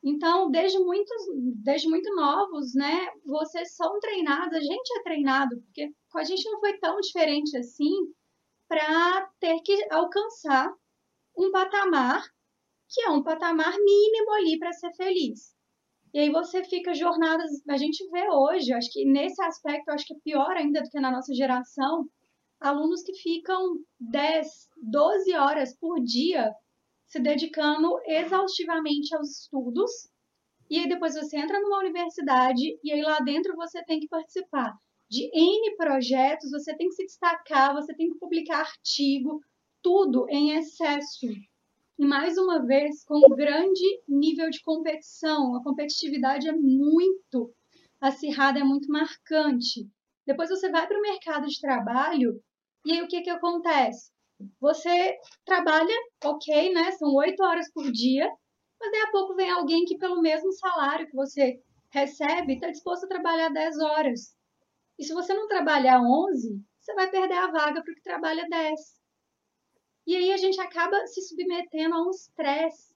Então, 0.03 0.51
desde, 0.51 0.77
muitos, 0.77 1.21
desde 1.63 1.89
muito 1.89 2.13
novos, 2.15 2.75
né, 2.75 3.07
vocês 3.25 3.75
são 3.75 3.99
treinados, 3.99 4.55
a 4.55 4.61
gente 4.61 4.99
é 4.99 5.03
treinado, 5.03 5.59
porque 5.61 5.91
com 6.11 6.19
a 6.19 6.23
gente 6.23 6.47
não 6.49 6.59
foi 6.59 6.77
tão 6.77 6.99
diferente 6.99 7.57
assim 7.57 7.91
para 8.67 9.27
ter 9.39 9.59
que 9.61 9.75
alcançar 9.91 10.71
um 11.37 11.51
patamar 11.51 12.23
que 12.87 13.01
é 13.01 13.09
um 13.09 13.23
patamar 13.23 13.73
mínimo 13.77 14.31
ali 14.33 14.59
para 14.59 14.71
ser 14.71 14.93
feliz. 14.93 15.55
E 16.13 16.19
aí 16.19 16.29
você 16.29 16.63
fica 16.63 16.93
jornadas, 16.93 17.51
a 17.67 17.77
gente 17.77 18.07
vê 18.09 18.29
hoje, 18.29 18.71
acho 18.71 18.89
que 18.91 19.03
nesse 19.05 19.41
aspecto, 19.43 19.89
acho 19.89 20.05
que 20.05 20.13
é 20.13 20.19
pior 20.23 20.55
ainda 20.55 20.81
do 20.81 20.89
que 20.89 20.99
na 20.99 21.11
nossa 21.11 21.33
geração, 21.33 22.07
alunos 22.59 23.03
que 23.03 23.13
ficam 23.15 23.79
10, 23.99 24.47
12 24.77 25.33
horas 25.33 25.75
por 25.77 25.99
dia 26.01 26.53
se 27.07 27.19
dedicando 27.19 27.99
exaustivamente 28.05 29.13
aos 29.15 29.41
estudos. 29.41 29.91
E 30.69 30.79
aí 30.79 30.87
depois 30.87 31.15
você 31.15 31.37
entra 31.37 31.59
numa 31.59 31.79
universidade 31.79 32.79
e 32.83 32.91
aí 32.91 33.01
lá 33.01 33.19
dentro 33.19 33.55
você 33.55 33.83
tem 33.83 33.99
que 33.99 34.07
participar 34.07 34.73
de 35.09 35.29
N 35.33 35.75
projetos, 35.75 36.49
você 36.49 36.75
tem 36.75 36.87
que 36.87 36.95
se 36.95 37.05
destacar, 37.05 37.73
você 37.73 37.93
tem 37.93 38.09
que 38.09 38.17
publicar 38.17 38.61
artigo, 38.61 39.41
tudo 39.85 40.25
em 40.29 40.57
excesso 40.57 41.27
e 41.99 42.03
mais 42.07 42.39
uma 42.39 42.65
vez 42.65 43.05
com 43.05 43.17
um 43.17 43.35
grande 43.35 44.01
nível 44.09 44.49
de 44.49 44.59
competição. 44.63 45.55
A 45.55 45.63
competitividade 45.63 46.49
é 46.49 46.53
muito 46.53 47.53
acirrada, 48.01 48.59
é 48.59 48.63
muito 48.63 48.91
marcante. 48.91 49.87
Depois 50.25 50.49
você 50.49 50.71
vai 50.71 50.87
para 50.87 50.97
o 50.97 51.01
mercado 51.03 51.45
de 51.45 51.61
trabalho 51.61 52.41
e 52.83 52.93
aí 52.93 53.03
o 53.03 53.07
que, 53.07 53.21
que 53.21 53.29
acontece? 53.29 54.11
Você 54.59 55.19
trabalha, 55.45 55.93
ok, 56.23 56.73
né? 56.73 56.91
São 56.93 57.13
oito 57.13 57.43
horas 57.43 57.71
por 57.71 57.91
dia, 57.91 58.27
mas 58.81 58.91
daí 58.91 59.01
a 59.01 59.11
pouco 59.11 59.35
vem 59.35 59.51
alguém 59.51 59.85
que, 59.85 59.99
pelo 59.99 60.19
mesmo 60.19 60.51
salário 60.53 61.05
que 61.05 61.15
você 61.15 61.61
recebe, 61.91 62.55
está 62.55 62.71
disposto 62.71 63.03
a 63.03 63.09
trabalhar 63.09 63.49
10 63.49 63.77
horas. 63.77 64.35
E 64.97 65.03
se 65.03 65.13
você 65.13 65.31
não 65.35 65.47
trabalhar 65.47 66.01
11, 66.01 66.59
você 66.81 66.95
vai 66.95 67.07
perder 67.11 67.37
a 67.37 67.51
vaga 67.51 67.83
para 67.83 67.91
o 67.91 67.95
que 67.95 68.01
trabalha 68.01 68.47
10. 68.49 69.04
E 70.05 70.15
aí 70.15 70.31
a 70.31 70.37
gente 70.37 70.59
acaba 70.61 71.07
se 71.07 71.21
submetendo 71.21 71.95
a 71.95 72.03
um 72.03 72.11
estresse, 72.11 72.93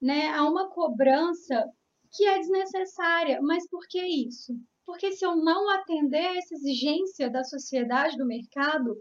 né, 0.00 0.30
a 0.30 0.48
uma 0.48 0.68
cobrança 0.68 1.70
que 2.12 2.26
é 2.26 2.38
desnecessária. 2.38 3.40
Mas 3.42 3.68
por 3.68 3.86
que 3.86 4.00
isso? 4.00 4.54
Porque 4.86 5.12
se 5.12 5.24
eu 5.24 5.36
não 5.36 5.68
atender 5.70 6.26
a 6.26 6.36
essa 6.36 6.54
exigência 6.54 7.28
da 7.28 7.44
sociedade, 7.44 8.16
do 8.16 8.24
mercado, 8.24 8.96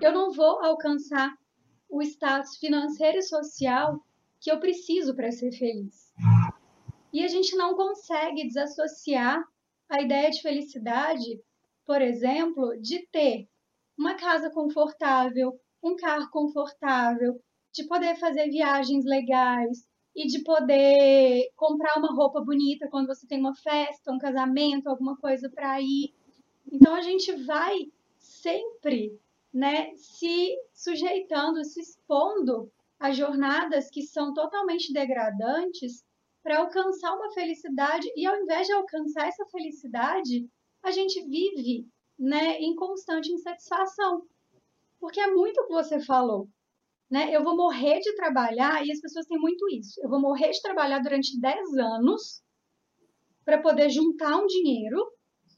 eu 0.00 0.12
não 0.12 0.30
vou 0.30 0.62
alcançar 0.64 1.34
o 1.88 2.02
status 2.02 2.56
financeiro 2.58 3.18
e 3.18 3.22
social 3.22 4.00
que 4.40 4.50
eu 4.50 4.60
preciso 4.60 5.14
para 5.14 5.32
ser 5.32 5.52
feliz. 5.52 6.12
E 7.12 7.24
a 7.24 7.28
gente 7.28 7.56
não 7.56 7.74
consegue 7.74 8.46
desassociar 8.46 9.42
a 9.88 10.02
ideia 10.02 10.30
de 10.30 10.42
felicidade, 10.42 11.40
por 11.84 12.02
exemplo, 12.02 12.76
de 12.80 13.06
ter 13.06 13.48
uma 13.96 14.14
casa 14.14 14.50
confortável, 14.50 15.58
um 15.82 15.96
carro 15.96 16.28
confortável, 16.30 17.40
de 17.72 17.84
poder 17.84 18.16
fazer 18.16 18.48
viagens 18.48 19.04
legais 19.04 19.86
e 20.14 20.26
de 20.26 20.42
poder 20.42 21.50
comprar 21.56 21.98
uma 21.98 22.14
roupa 22.14 22.40
bonita 22.40 22.88
quando 22.88 23.06
você 23.06 23.26
tem 23.26 23.38
uma 23.38 23.54
festa, 23.54 24.12
um 24.12 24.18
casamento, 24.18 24.88
alguma 24.88 25.16
coisa 25.18 25.50
para 25.50 25.80
ir. 25.80 26.14
Então 26.72 26.94
a 26.94 27.02
gente 27.02 27.32
vai 27.44 27.92
sempre, 28.18 29.20
né, 29.52 29.94
se 29.96 30.56
sujeitando, 30.72 31.62
se 31.64 31.80
expondo 31.80 32.72
a 32.98 33.10
jornadas 33.12 33.90
que 33.90 34.02
são 34.02 34.32
totalmente 34.32 34.92
degradantes 34.92 36.02
para 36.42 36.60
alcançar 36.60 37.14
uma 37.14 37.32
felicidade 37.32 38.10
e 38.16 38.24
ao 38.26 38.40
invés 38.40 38.66
de 38.66 38.72
alcançar 38.72 39.28
essa 39.28 39.44
felicidade, 39.46 40.48
a 40.82 40.90
gente 40.90 41.20
vive, 41.24 41.86
né, 42.18 42.58
em 42.58 42.74
constante 42.74 43.32
insatisfação. 43.32 44.22
Porque 45.06 45.20
é 45.20 45.28
muito 45.28 45.60
o 45.60 45.66
que 45.68 45.72
você 45.72 46.00
falou. 46.00 46.48
Né? 47.08 47.30
Eu 47.30 47.44
vou 47.44 47.56
morrer 47.56 48.00
de 48.00 48.12
trabalhar, 48.16 48.84
e 48.84 48.90
as 48.90 49.00
pessoas 49.00 49.24
têm 49.26 49.38
muito 49.38 49.64
isso. 49.70 50.00
Eu 50.02 50.10
vou 50.10 50.20
morrer 50.20 50.50
de 50.50 50.60
trabalhar 50.60 50.98
durante 50.98 51.40
10 51.40 51.74
anos 51.78 52.42
para 53.44 53.62
poder 53.62 53.88
juntar 53.88 54.36
um 54.36 54.48
dinheiro. 54.48 55.00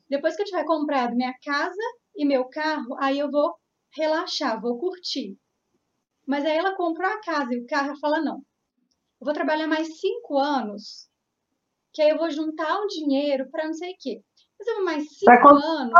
Depois 0.06 0.36
que 0.36 0.42
eu 0.42 0.46
tiver 0.46 0.66
comprado 0.66 1.16
minha 1.16 1.32
casa 1.42 1.80
e 2.14 2.26
meu 2.26 2.44
carro, 2.44 2.94
aí 3.00 3.18
eu 3.18 3.30
vou 3.30 3.54
relaxar, 3.96 4.60
vou 4.60 4.78
curtir. 4.78 5.38
Mas 6.26 6.44
aí 6.44 6.54
ela 6.54 6.76
comprou 6.76 7.08
a 7.08 7.20
casa 7.22 7.54
e 7.54 7.60
o 7.62 7.66
carro 7.66 7.96
fala: 7.98 8.20
não, 8.20 8.36
eu 9.18 9.24
vou 9.24 9.32
trabalhar 9.32 9.66
mais 9.66 9.98
cinco 9.98 10.36
anos, 10.36 11.08
que 11.94 12.02
aí 12.02 12.10
eu 12.10 12.18
vou 12.18 12.30
juntar 12.30 12.78
um 12.82 12.86
dinheiro 12.86 13.48
para 13.50 13.64
não 13.64 13.72
sei 13.72 13.92
o 13.92 13.96
quê. 13.98 14.22
Mas 14.58 14.68
eu 14.68 14.74
vou 14.74 14.84
mais 14.84 15.08
cinco 15.08 15.48
anos. 15.48 15.94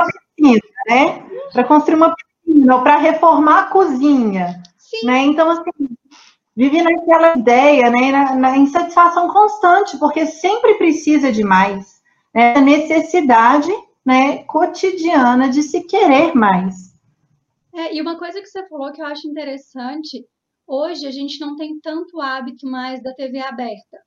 Né? 0.87 1.50
Para 1.55 1.67
construir 1.67 1.97
uma 1.97 2.14
ou 2.71 2.83
para 2.83 2.97
reformar 2.97 3.61
a 3.61 3.65
cozinha. 3.65 4.62
Sim. 4.79 5.07
Né? 5.07 5.19
Então, 5.25 5.50
assim, 5.50 5.88
vive 6.57 6.83
naquela 6.83 7.37
ideia, 7.37 7.91
né? 7.91 8.11
na, 8.11 8.35
na 8.35 8.57
insatisfação 8.57 9.29
constante, 9.29 9.99
porque 9.99 10.27
sempre 10.27 10.75
precisa 10.75 11.31
de 11.31 11.45
mais. 11.45 12.00
Né? 12.35 12.55
A 12.57 12.61
necessidade 12.61 13.71
né, 14.05 14.45
cotidiana 14.45 15.50
de 15.50 15.62
se 15.62 15.83
querer 15.83 16.35
mais. 16.35 16.95
É, 17.75 17.95
e 17.95 18.00
uma 18.00 18.19
coisa 18.19 18.41
que 18.41 18.47
você 18.47 18.67
falou 18.67 18.91
que 18.91 19.03
eu 19.03 19.07
acho 19.07 19.29
interessante, 19.29 20.27
hoje 20.67 21.07
a 21.07 21.11
gente 21.11 21.38
não 21.41 21.57
tem 21.57 21.79
tanto 21.79 22.21
hábito 22.21 22.67
mais 22.67 23.03
da 23.03 23.12
TV 23.15 23.38
aberta. 23.41 23.99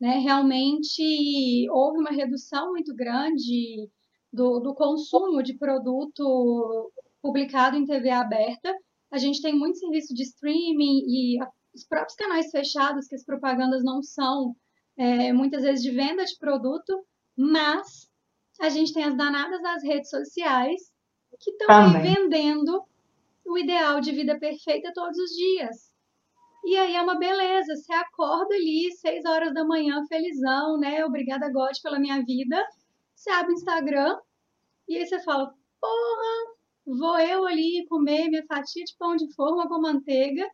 Né? 0.00 0.18
Realmente 0.18 1.66
houve 1.70 1.98
uma 1.98 2.10
redução 2.10 2.70
muito 2.70 2.94
grande 2.94 3.88
do, 4.32 4.60
do 4.60 4.74
consumo 4.74 5.42
de 5.42 5.54
produto 5.54 6.92
publicado 7.22 7.76
em 7.76 7.86
TV 7.86 8.10
aberta. 8.10 8.74
A 9.10 9.18
gente 9.18 9.42
tem 9.42 9.54
muito 9.54 9.78
serviço 9.78 10.14
de 10.14 10.22
streaming 10.22 11.04
e 11.06 11.38
os 11.74 11.84
próprios 11.84 12.14
canais 12.14 12.50
fechados, 12.50 13.06
que 13.06 13.14
as 13.14 13.24
propagandas 13.24 13.84
não 13.84 14.02
são 14.02 14.54
é, 14.96 15.32
muitas 15.32 15.62
vezes 15.62 15.82
de 15.82 15.90
venda 15.90 16.24
de 16.24 16.36
produto, 16.38 17.04
mas 17.36 18.08
a 18.60 18.68
gente 18.68 18.92
tem 18.92 19.04
as 19.04 19.16
danadas 19.16 19.62
das 19.62 19.82
redes 19.82 20.10
sociais 20.10 20.92
que 21.40 21.50
estão 21.50 21.92
vendendo 21.92 22.84
o 23.44 23.58
ideal 23.58 24.00
de 24.00 24.12
vida 24.12 24.38
perfeita 24.38 24.92
todos 24.94 25.18
os 25.18 25.30
dias. 25.30 25.90
E 26.64 26.76
aí 26.76 26.94
é 26.94 27.00
uma 27.00 27.18
beleza, 27.18 27.74
você 27.74 27.92
acorda 27.94 28.54
ali 28.54 28.92
seis 28.92 29.24
horas 29.24 29.54
da 29.54 29.64
manhã, 29.64 30.04
felizão, 30.06 30.78
né? 30.78 31.04
Obrigada, 31.04 31.50
God, 31.50 31.72
pela 31.82 31.98
minha 31.98 32.22
vida. 32.22 32.62
Você 33.14 33.30
abre 33.30 33.52
o 33.52 33.54
Instagram 33.54 34.18
e 34.86 34.98
aí 34.98 35.06
você 35.06 35.18
fala, 35.20 35.54
porra, 35.80 36.56
vou 36.96 37.18
eu 37.18 37.46
ali 37.46 37.86
comer 37.88 38.28
minha 38.28 38.44
fatia 38.46 38.84
de 38.84 38.96
pão 38.98 39.16
de 39.16 39.32
forma 39.34 39.68
com 39.68 39.80
manteiga 39.80 40.48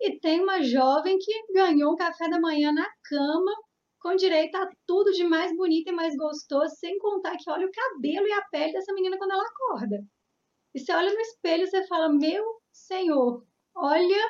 e 0.00 0.18
tem 0.18 0.40
uma 0.40 0.62
jovem 0.62 1.16
que 1.18 1.52
ganhou 1.52 1.92
um 1.92 1.96
café 1.96 2.28
da 2.28 2.40
manhã 2.40 2.72
na 2.72 2.88
cama, 3.04 3.52
com 4.00 4.16
direito 4.16 4.56
a 4.56 4.68
tudo 4.84 5.12
de 5.12 5.22
mais 5.22 5.56
bonito 5.56 5.90
e 5.90 5.92
mais 5.92 6.16
gostoso, 6.16 6.74
sem 6.74 6.98
contar 6.98 7.36
que 7.36 7.48
olha 7.48 7.66
o 7.66 7.70
cabelo 7.70 8.26
e 8.26 8.32
a 8.32 8.42
pele 8.46 8.72
dessa 8.72 8.92
menina 8.92 9.16
quando 9.16 9.30
ela 9.30 9.44
acorda. 9.44 10.04
E 10.74 10.80
você 10.80 10.92
olha 10.92 11.12
no 11.12 11.20
espelho 11.20 11.62
e 11.62 11.70
você 11.70 11.86
fala: 11.86 12.08
Meu 12.08 12.44
Senhor, 12.72 13.46
olha 13.76 14.28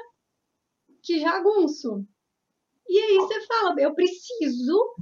que 1.03 1.21
jagunço. 1.21 2.07
E 2.87 2.99
aí 2.99 3.17
você 3.17 3.41
fala: 3.47 3.75
Eu 3.79 3.95
preciso 3.95 4.95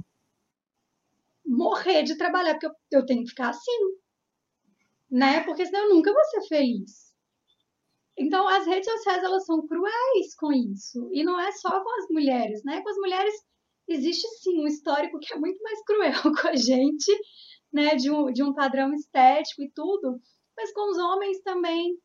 morrer 1.45 2.03
de 2.03 2.17
trabalhar, 2.17 2.53
porque 2.53 2.67
eu, 2.67 2.99
eu 2.99 3.05
tenho 3.05 3.23
que 3.23 3.29
ficar 3.31 3.49
assim. 3.49 4.00
Né? 5.11 5.43
Porque 5.43 5.65
senão 5.65 5.85
eu 5.85 5.95
nunca 5.95 6.13
vou 6.13 6.23
ser 6.25 6.47
feliz. 6.47 7.11
Então, 8.17 8.47
as 8.47 8.65
redes 8.65 8.91
sociais 8.91 9.23
elas 9.23 9.45
são 9.45 9.67
cruéis 9.67 10.35
com 10.37 10.51
isso. 10.53 11.09
E 11.11 11.23
não 11.23 11.39
é 11.39 11.51
só 11.51 11.69
com 11.69 12.01
as 12.01 12.07
mulheres, 12.09 12.63
né? 12.63 12.81
Com 12.81 12.89
as 12.89 12.97
mulheres 12.97 13.33
existe 13.87 14.27
sim 14.41 14.61
um 14.61 14.67
histórico 14.67 15.19
que 15.19 15.33
é 15.33 15.37
muito 15.37 15.61
mais 15.61 15.83
cruel 15.83 16.13
com 16.41 16.47
a 16.47 16.55
gente, 16.55 17.11
né? 17.73 17.95
De 17.95 18.11
um, 18.11 18.31
de 18.31 18.43
um 18.43 18.53
padrão 18.53 18.93
estético 18.93 19.63
e 19.63 19.71
tudo 19.71 20.21
mas 20.61 20.71
com 20.73 20.91
os 20.91 20.97
homens 20.97 21.41
também. 21.41 21.97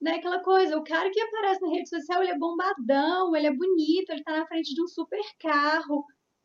Né, 0.00 0.16
aquela 0.16 0.42
coisa, 0.42 0.76
o 0.76 0.84
cara 0.84 1.10
que 1.10 1.20
aparece 1.20 1.62
na 1.62 1.70
rede 1.70 1.88
social, 1.88 2.22
ele 2.22 2.32
é 2.32 2.38
bombadão, 2.38 3.34
ele 3.34 3.46
é 3.46 3.54
bonito, 3.54 4.10
ele 4.10 4.22
tá 4.22 4.38
na 4.38 4.46
frente 4.46 4.74
de 4.74 4.82
um 4.82 4.86
super 4.86 5.22
carro, 5.40 6.04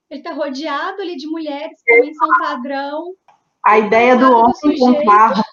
ele 0.09 0.21
tá 0.21 0.31
rodeado 0.31 1.01
ali 1.01 1.17
de 1.17 1.27
mulheres 1.27 1.81
que 1.83 1.93
também 1.93 2.13
são 2.13 2.29
padrão. 2.37 3.15
A 3.65 3.77
ideia 3.77 4.15
do 4.17 4.31
homem 4.31 4.79
com 4.79 5.05
carro 5.05 5.43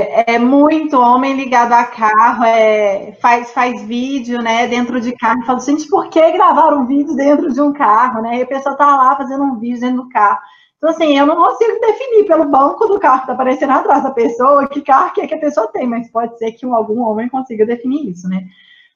é, 0.00 0.34
é, 0.34 0.38
muito 0.38 0.98
homem 0.98 1.34
ligado 1.34 1.72
a 1.72 1.84
carro, 1.84 2.44
é, 2.44 3.12
faz, 3.20 3.52
faz 3.52 3.82
vídeo, 3.82 4.42
né, 4.42 4.66
dentro 4.66 5.00
de 5.00 5.12
carro, 5.16 5.44
fala, 5.44 5.60
gente, 5.60 5.88
por 5.88 6.08
que 6.08 6.32
gravar 6.32 6.74
um 6.74 6.86
vídeo 6.86 7.14
dentro 7.14 7.52
de 7.52 7.60
um 7.60 7.72
carro, 7.72 8.22
né? 8.22 8.38
E 8.38 8.42
a 8.42 8.46
pessoa 8.46 8.76
tá 8.76 8.86
lá 8.86 9.16
fazendo 9.16 9.44
um 9.44 9.58
vídeo 9.58 9.80
dentro 9.80 10.02
do 10.02 10.08
carro. 10.08 10.38
Então, 10.76 10.90
assim, 10.90 11.16
eu 11.16 11.24
não 11.26 11.36
consigo 11.36 11.80
definir 11.80 12.26
pelo 12.26 12.44
banco 12.44 12.86
do 12.86 12.98
carro 12.98 13.18
que 13.18 13.22
está 13.22 13.32
aparecendo 13.32 13.70
atrás 13.70 14.02
da 14.02 14.10
pessoa 14.10 14.68
que 14.68 14.82
carro 14.82 15.12
que 15.14 15.22
é 15.22 15.26
que 15.26 15.34
a 15.34 15.40
pessoa 15.40 15.68
tem, 15.68 15.86
mas 15.86 16.10
pode 16.10 16.36
ser 16.38 16.52
que 16.52 16.66
algum 16.66 17.00
homem 17.00 17.28
consiga 17.28 17.64
definir 17.64 18.10
isso, 18.10 18.28
né? 18.28 18.44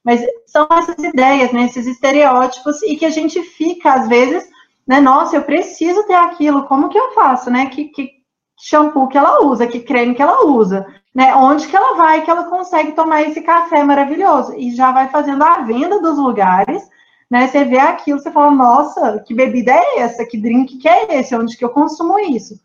Mas 0.04 0.22
são 0.46 0.66
essas 0.70 0.98
ideias, 0.98 1.52
né, 1.52 1.64
esses 1.64 1.86
estereótipos, 1.86 2.82
e 2.82 2.96
que 2.96 3.04
a 3.04 3.10
gente 3.10 3.42
fica, 3.42 3.92
às 3.92 4.08
vezes, 4.08 4.48
né, 4.86 5.00
nossa, 5.00 5.36
eu 5.36 5.42
preciso 5.42 6.06
ter 6.06 6.14
aquilo, 6.14 6.64
como 6.64 6.88
que 6.88 6.98
eu 6.98 7.12
faço, 7.12 7.50
né? 7.50 7.66
Que, 7.66 7.86
que 7.86 8.17
shampoo 8.60 9.08
que 9.08 9.16
ela 9.16 9.44
usa, 9.44 9.66
que 9.66 9.80
creme 9.80 10.14
que 10.14 10.22
ela 10.22 10.44
usa, 10.46 10.86
né? 11.14 11.34
Onde 11.34 11.66
que 11.68 11.76
ela 11.76 11.96
vai 11.96 12.22
que 12.22 12.30
ela 12.30 12.44
consegue 12.44 12.92
tomar 12.92 13.22
esse 13.22 13.40
café 13.40 13.82
maravilhoso? 13.82 14.54
E 14.56 14.74
já 14.74 14.92
vai 14.92 15.08
fazendo 15.08 15.42
a 15.42 15.60
venda 15.62 16.00
dos 16.00 16.18
lugares 16.18 16.88
né? 17.30 17.46
Você 17.46 17.64
vê 17.64 17.78
aquilo, 17.78 18.18
você 18.18 18.30
fala, 18.30 18.50
nossa, 18.50 19.22
que 19.26 19.34
bebida 19.34 19.72
é 19.72 19.98
essa? 20.00 20.24
Que 20.24 20.38
drink 20.38 20.78
que 20.78 20.88
é 20.88 21.18
esse? 21.18 21.34
Onde 21.34 21.56
que 21.56 21.64
eu 21.64 21.70
consumo 21.70 22.18
isso? 22.18 22.58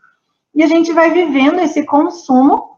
E 0.56 0.64
a 0.64 0.68
gente 0.68 0.94
vai 0.94 1.12
vivendo 1.12 1.60
esse 1.60 1.84
consumo 1.84 2.78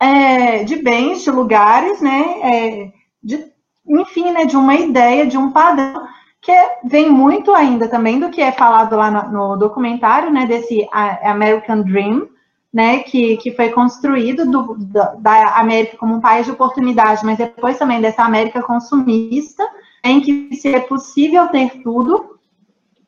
é, 0.00 0.62
de 0.62 0.76
bens, 0.76 1.22
de 1.22 1.30
lugares, 1.30 2.00
né? 2.00 2.40
É, 2.42 2.92
de, 3.22 3.52
enfim, 3.86 4.30
né? 4.30 4.44
De 4.44 4.56
uma 4.56 4.76
ideia, 4.76 5.26
de 5.26 5.36
um 5.36 5.50
padrão 5.50 6.06
que 6.42 6.52
vem 6.84 7.08
muito 7.08 7.54
ainda 7.54 7.86
também 7.86 8.18
do 8.18 8.28
que 8.28 8.42
é 8.42 8.50
falado 8.50 8.96
lá 8.96 9.10
no, 9.10 9.30
no 9.30 9.56
documentário, 9.56 10.28
né? 10.30 10.44
Desse 10.44 10.86
American 10.92 11.82
Dream, 11.82 12.28
né, 12.72 13.00
que, 13.00 13.36
que 13.36 13.52
foi 13.52 13.68
construído 13.68 14.50
do, 14.50 14.74
da, 14.78 15.14
da, 15.14 15.56
América 15.56 15.96
como 15.98 16.14
um 16.14 16.20
país 16.20 16.46
de 16.46 16.52
oportunidade, 16.52 17.24
mas 17.24 17.36
depois 17.36 17.78
também 17.78 18.00
dessa 18.00 18.24
América 18.24 18.62
consumista, 18.62 19.62
em 20.02 20.20
que 20.20 20.56
se 20.56 20.74
é 20.74 20.80
possível 20.80 21.48
ter 21.48 21.82
tudo. 21.82 22.38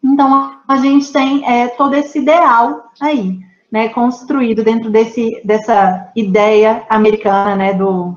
Então, 0.03 0.59
a 0.69 0.77
gente 0.77 1.11
tem 1.11 1.45
é, 1.51 1.69
todo 1.69 1.95
esse 1.95 2.19
ideal 2.19 2.91
aí, 3.01 3.41
né, 3.73 3.89
construído 3.89 4.63
dentro 4.63 4.91
desse, 4.91 5.41
dessa 5.45 6.13
ideia 6.15 6.85
americana, 6.91 7.57
né, 7.57 7.73
do, 7.73 8.15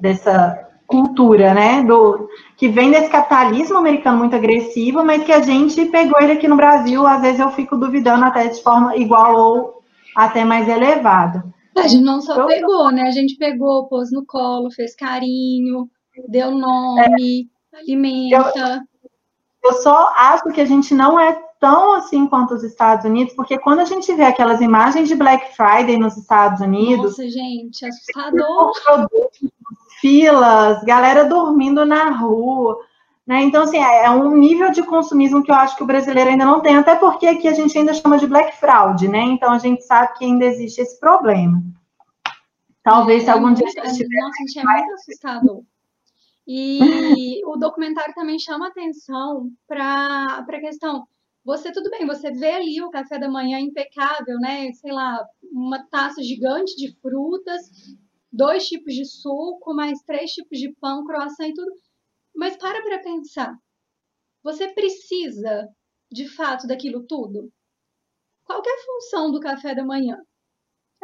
dessa 0.00 0.63
cultura, 0.86 1.54
né, 1.54 1.82
do, 1.82 2.28
que 2.56 2.68
vem 2.68 2.90
desse 2.90 3.10
capitalismo 3.10 3.78
americano 3.78 4.18
muito 4.18 4.36
agressivo, 4.36 5.04
mas 5.04 5.24
que 5.24 5.32
a 5.32 5.40
gente 5.40 5.86
pegou 5.86 6.20
ele 6.20 6.32
aqui 6.32 6.46
no 6.46 6.56
Brasil, 6.56 7.06
às 7.06 7.22
vezes 7.22 7.40
eu 7.40 7.50
fico 7.50 7.76
duvidando 7.76 8.24
até 8.24 8.48
de 8.48 8.62
forma 8.62 8.96
igual 8.96 9.34
ou 9.34 9.82
até 10.14 10.44
mais 10.44 10.68
elevada. 10.68 11.44
A 11.76 11.88
gente 11.88 12.04
não 12.04 12.20
só 12.20 12.36
eu, 12.36 12.46
pegou, 12.46 12.92
né, 12.92 13.02
a 13.02 13.10
gente 13.10 13.36
pegou, 13.36 13.88
pôs 13.88 14.12
no 14.12 14.24
colo, 14.24 14.70
fez 14.70 14.94
carinho, 14.94 15.88
deu 16.28 16.50
nome, 16.52 17.48
alimenta. 17.72 18.84
Eu, 19.62 19.70
eu 19.70 19.72
só 19.82 20.12
acho 20.16 20.44
que 20.52 20.60
a 20.60 20.66
gente 20.66 20.94
não 20.94 21.18
é 21.18 21.32
tão 21.64 21.94
assim 21.94 22.26
quanto 22.26 22.52
os 22.52 22.62
Estados 22.62 23.06
Unidos, 23.06 23.32
porque 23.32 23.58
quando 23.58 23.78
a 23.78 23.86
gente 23.86 24.12
vê 24.12 24.24
aquelas 24.24 24.60
imagens 24.60 25.08
de 25.08 25.14
Black 25.14 25.56
Friday 25.56 25.96
nos 25.96 26.14
Estados 26.14 26.60
Unidos. 26.60 27.12
Nossa, 27.12 27.26
gente, 27.26 27.86
assustador. 27.86 28.72
Filas, 30.04 30.84
galera 30.84 31.24
dormindo 31.24 31.86
na 31.86 32.10
rua. 32.10 32.78
Né? 33.26 33.42
Então, 33.44 33.62
assim, 33.62 33.78
é, 33.78 34.04
é 34.04 34.10
um 34.10 34.36
nível 34.36 34.70
de 34.70 34.82
consumismo 34.82 35.42
que 35.42 35.50
eu 35.50 35.54
acho 35.54 35.74
que 35.78 35.82
o 35.82 35.86
brasileiro 35.86 36.28
ainda 36.28 36.44
não 36.44 36.60
tem, 36.60 36.76
até 36.76 36.94
porque 36.94 37.26
aqui 37.26 37.48
a 37.48 37.54
gente 37.54 37.78
ainda 37.78 37.94
chama 37.94 38.18
de 38.18 38.26
black 38.26 38.54
fraud, 38.58 39.08
né? 39.08 39.20
Então 39.20 39.50
a 39.50 39.56
gente 39.56 39.82
sabe 39.82 40.12
que 40.18 40.26
ainda 40.26 40.44
existe 40.44 40.82
esse 40.82 41.00
problema. 41.00 41.62
Talvez 42.82 43.22
é, 43.22 43.24
se 43.24 43.30
algum 43.30 43.54
dia 43.54 43.66
a 43.66 43.70
gente 43.70 43.96
tiver. 43.96 44.20
Nossa, 44.20 44.36
gente, 44.40 44.58
é 44.58 44.62
muito 44.62 44.92
assustador. 44.92 45.62
E 46.46 47.40
o 47.48 47.56
documentário 47.56 48.12
também 48.14 48.38
chama 48.38 48.68
atenção 48.68 49.48
para 49.66 50.44
a 50.46 50.60
questão. 50.60 51.06
Você, 51.46 51.72
tudo 51.72 51.88
bem, 51.88 52.06
você 52.06 52.30
vê 52.30 52.50
ali 52.50 52.82
o 52.82 52.90
café 52.90 53.18
da 53.18 53.30
manhã 53.30 53.58
impecável, 53.58 54.36
né? 54.38 54.70
Sei 54.72 54.92
lá, 54.92 55.24
uma 55.50 55.82
taça 55.86 56.22
gigante 56.22 56.76
de 56.76 56.94
frutas, 57.00 57.70
dois 58.34 58.66
tipos 58.66 58.94
de 58.94 59.04
suco, 59.04 59.74
mais 59.74 60.00
três 60.02 60.32
tipos 60.32 60.58
de 60.58 60.72
pão, 60.80 61.04
croissant 61.04 61.48
e 61.48 61.54
tudo. 61.54 61.70
Mas 62.34 62.56
para 62.56 62.82
para 62.82 63.02
pensar. 63.02 63.56
Você 64.42 64.68
precisa, 64.74 65.68
de 66.10 66.28
fato, 66.28 66.66
daquilo 66.66 67.06
tudo? 67.06 67.52
Qual 68.44 68.60
é 68.60 68.70
a 68.70 68.84
função 68.84 69.30
do 69.30 69.40
café 69.40 69.74
da 69.74 69.84
manhã? 69.84 70.18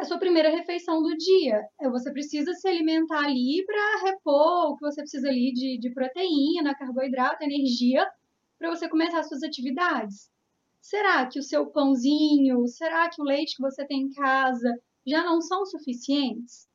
a 0.01 0.03
sua 0.03 0.17
primeira 0.17 0.49
refeição 0.49 1.01
do 1.01 1.15
dia. 1.15 1.61
É, 1.79 1.87
você 1.87 2.11
precisa 2.11 2.53
se 2.53 2.67
alimentar 2.67 3.23
ali 3.23 3.63
para 3.67 4.09
repor 4.09 4.71
o 4.71 4.75
que 4.75 4.81
você 4.81 5.01
precisa 5.01 5.27
ali 5.29 5.53
de, 5.53 5.77
de 5.79 5.93
proteína, 5.93 6.75
carboidrato, 6.75 7.43
energia, 7.43 8.09
para 8.57 8.69
você 8.71 8.89
começar 8.89 9.19
as 9.19 9.29
suas 9.29 9.43
atividades. 9.43 10.27
Será 10.81 11.27
que 11.27 11.37
o 11.37 11.43
seu 11.43 11.67
pãozinho, 11.67 12.67
será 12.67 13.09
que 13.11 13.21
o 13.21 13.25
leite 13.25 13.55
que 13.55 13.61
você 13.61 13.85
tem 13.85 14.01
em 14.01 14.11
casa 14.11 14.75
já 15.05 15.23
não 15.23 15.39
são 15.39 15.67
suficientes? 15.67 16.67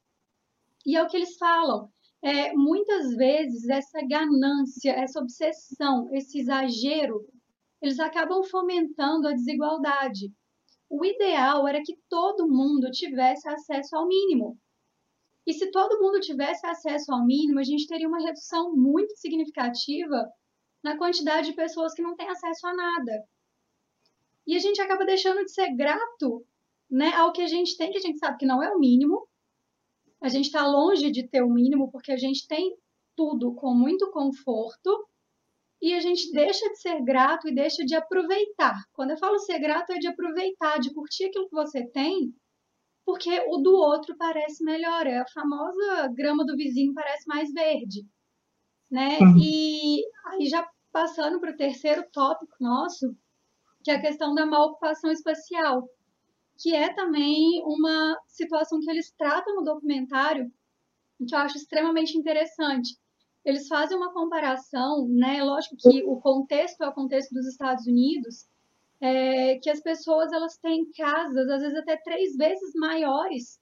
E 0.87 0.96
é 0.96 1.03
o 1.03 1.09
que 1.09 1.16
eles 1.16 1.37
falam. 1.37 1.90
É, 2.22 2.55
muitas 2.55 3.14
vezes 3.14 3.68
essa 3.68 4.01
ganância, 4.09 4.92
essa 4.92 5.20
obsessão, 5.20 6.09
esse 6.12 6.38
exagero, 6.40 7.27
eles 7.83 8.01
acabam 8.01 8.42
fomentando 8.44 9.29
a 9.29 9.33
desigualdade 9.33 10.33
o 10.88 11.05
ideal 11.05 11.66
era 11.66 11.83
que 11.83 11.99
todo 12.09 12.49
mundo 12.49 12.90
tivesse 12.90 13.49
acesso 13.49 13.96
ao 13.96 14.07
mínimo. 14.07 14.59
E 15.46 15.53
se 15.53 15.70
todo 15.70 16.01
mundo 16.01 16.20
tivesse 16.20 16.66
acesso 16.66 17.12
ao 17.12 17.25
mínimo, 17.25 17.61
a 17.61 17.64
gente 17.64 17.87
teria 17.87 18.09
uma 18.09 18.20
redução 18.20 18.75
muito 18.75 19.16
significativa 19.16 20.29
na 20.83 20.96
quantidade 20.96 21.51
de 21.51 21.57
pessoas 21.57 21.92
que 21.92 22.03
não 22.03 22.16
têm 22.16 22.29
acesso 22.29 22.66
a 22.66 22.75
nada. 22.75 23.25
E 24.46 24.57
a 24.57 24.59
gente 24.59 24.81
acaba 24.81 25.05
deixando 25.05 25.44
de 25.44 25.53
ser 25.53 25.75
grato 25.75 26.46
né, 26.90 27.12
ao 27.14 27.33
que 27.33 27.42
a 27.42 27.46
gente 27.46 27.77
tem, 27.77 27.90
que 27.90 27.99
a 27.99 28.01
gente 28.01 28.18
sabe 28.18 28.38
que 28.38 28.46
não 28.46 28.62
é 28.62 28.72
o 28.72 28.79
mínimo. 28.79 29.29
A 30.22 30.29
gente 30.29 30.46
está 30.46 30.66
longe 30.66 31.11
de 31.11 31.29
ter 31.29 31.42
o 31.42 31.52
mínimo 31.52 31.90
porque 31.90 32.12
a 32.12 32.16
gente 32.16 32.46
tem 32.46 32.76
tudo 33.16 33.55
com 33.55 33.74
muito 33.74 34.11
conforto 34.11 35.07
e 35.81 35.92
a 35.92 36.00
gente 36.00 36.31
deixa 36.33 36.68
de 36.68 36.81
ser 36.81 37.02
grato 37.02 37.48
e 37.48 37.55
deixa 37.55 37.85
de 37.85 37.94
aproveitar. 37.94 38.74
Quando 38.92 39.11
eu 39.11 39.18
falo 39.18 39.38
ser 39.38 39.59
grato, 39.59 39.92
é 39.92 39.98
de 39.98 40.09
aproveitar, 40.09 40.79
de 40.79 40.92
curtir 40.92 41.26
aquilo 41.26 41.48
que 41.48 41.55
você 41.55 41.87
tem, 41.90 42.35
porque 43.05 43.31
o 43.48 43.59
do 43.59 43.74
outro 43.74 44.16
parece 44.16 44.64
melhor. 44.64 45.07
É 45.07 45.18
a 45.18 45.29
famosa 45.29 46.09
grama 46.14 46.44
do 46.44 46.57
vizinho 46.57 46.94
parece 46.94 47.26
mais 47.26 47.52
verde. 47.52 48.05
Né? 48.90 49.18
Uhum. 49.20 49.38
E 49.38 50.02
aí, 50.26 50.46
já 50.46 50.66
passando 50.92 51.38
para 51.40 51.52
o 51.52 51.57
terceiro 51.57 52.05
tópico 52.11 52.55
nosso, 52.59 53.14
que 53.85 53.90
é 53.90 53.94
a 53.94 54.00
questão 54.00 54.35
da 54.35 54.46
mal 54.46 54.68
ocupação 54.68 55.11
espacial, 55.11 55.87
que 56.58 56.74
é 56.74 56.92
também 56.92 57.62
uma 57.64 58.18
situação 58.26 58.80
que 58.80 58.90
eles 58.90 59.12
tratam 59.12 59.56
no 59.56 59.62
documentário, 59.62 60.50
que 61.26 61.34
eu 61.34 61.38
acho 61.38 61.56
extremamente 61.56 62.16
interessante 62.16 62.96
eles 63.46 63.68
fazem 63.68 63.96
uma 63.96 64.12
comparação, 64.12 65.06
né? 65.06 65.40
Lógico 65.44 65.76
que 65.76 66.02
o 66.02 66.20
contexto 66.20 66.82
é 66.82 66.88
o 66.88 66.92
contexto 66.92 67.32
dos 67.32 67.46
Estados 67.46 67.86
Unidos, 67.86 68.44
é, 69.00 69.56
que 69.60 69.70
as 69.70 69.80
pessoas 69.80 70.32
elas 70.32 70.58
têm 70.58 70.90
casas 70.90 71.48
às 71.48 71.62
vezes 71.62 71.78
até 71.78 71.96
três 71.96 72.34
vezes 72.34 72.74
maiores 72.74 73.60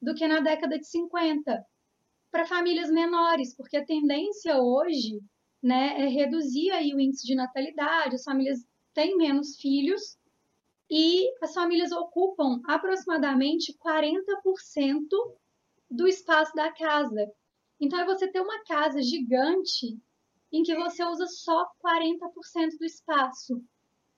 do 0.00 0.14
que 0.14 0.26
na 0.26 0.40
década 0.40 0.78
de 0.78 0.88
50 0.88 1.62
para 2.30 2.46
famílias 2.46 2.90
menores, 2.90 3.54
porque 3.54 3.76
a 3.76 3.84
tendência 3.84 4.56
hoje 4.56 5.20
né, 5.62 6.00
é 6.00 6.08
reduzir 6.08 6.70
aí 6.70 6.94
o 6.94 7.00
índice 7.00 7.26
de 7.26 7.34
natalidade, 7.34 8.14
as 8.14 8.24
famílias 8.24 8.60
têm 8.94 9.14
menos 9.18 9.56
filhos 9.60 10.16
e 10.90 11.28
as 11.42 11.52
famílias 11.52 11.92
ocupam 11.92 12.60
aproximadamente 12.66 13.76
40% 13.78 15.08
do 15.90 16.06
espaço 16.06 16.54
da 16.54 16.72
casa. 16.72 17.30
Então, 17.80 18.00
é 18.00 18.04
você 18.04 18.26
ter 18.26 18.40
uma 18.40 18.64
casa 18.64 19.02
gigante 19.02 19.98
em 20.52 20.62
que 20.62 20.74
você 20.74 21.04
usa 21.04 21.26
só 21.26 21.70
40% 21.84 22.78
do 22.78 22.84
espaço. 22.84 23.62